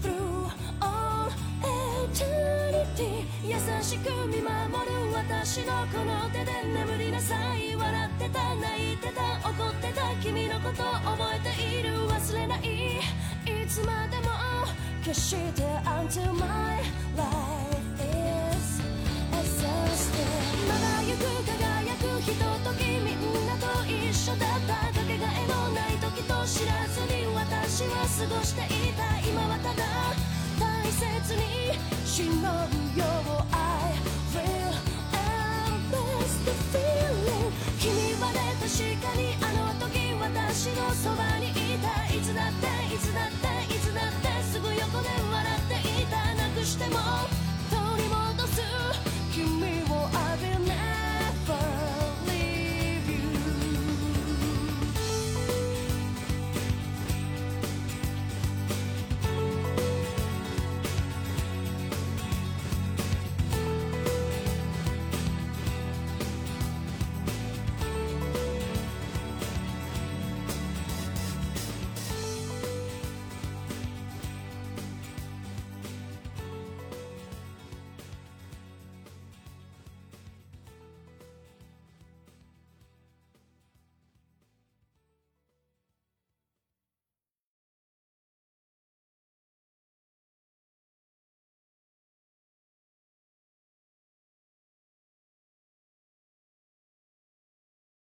[0.00, 1.30] through all
[2.12, 4.46] eternity 優しく見守
[4.86, 12.98] る私のこの手で眠りなさい笑ってた泣いてた怒ってた君のこと覚えている忘れない
[13.46, 14.30] いつまでも
[15.04, 16.79] 決して Until my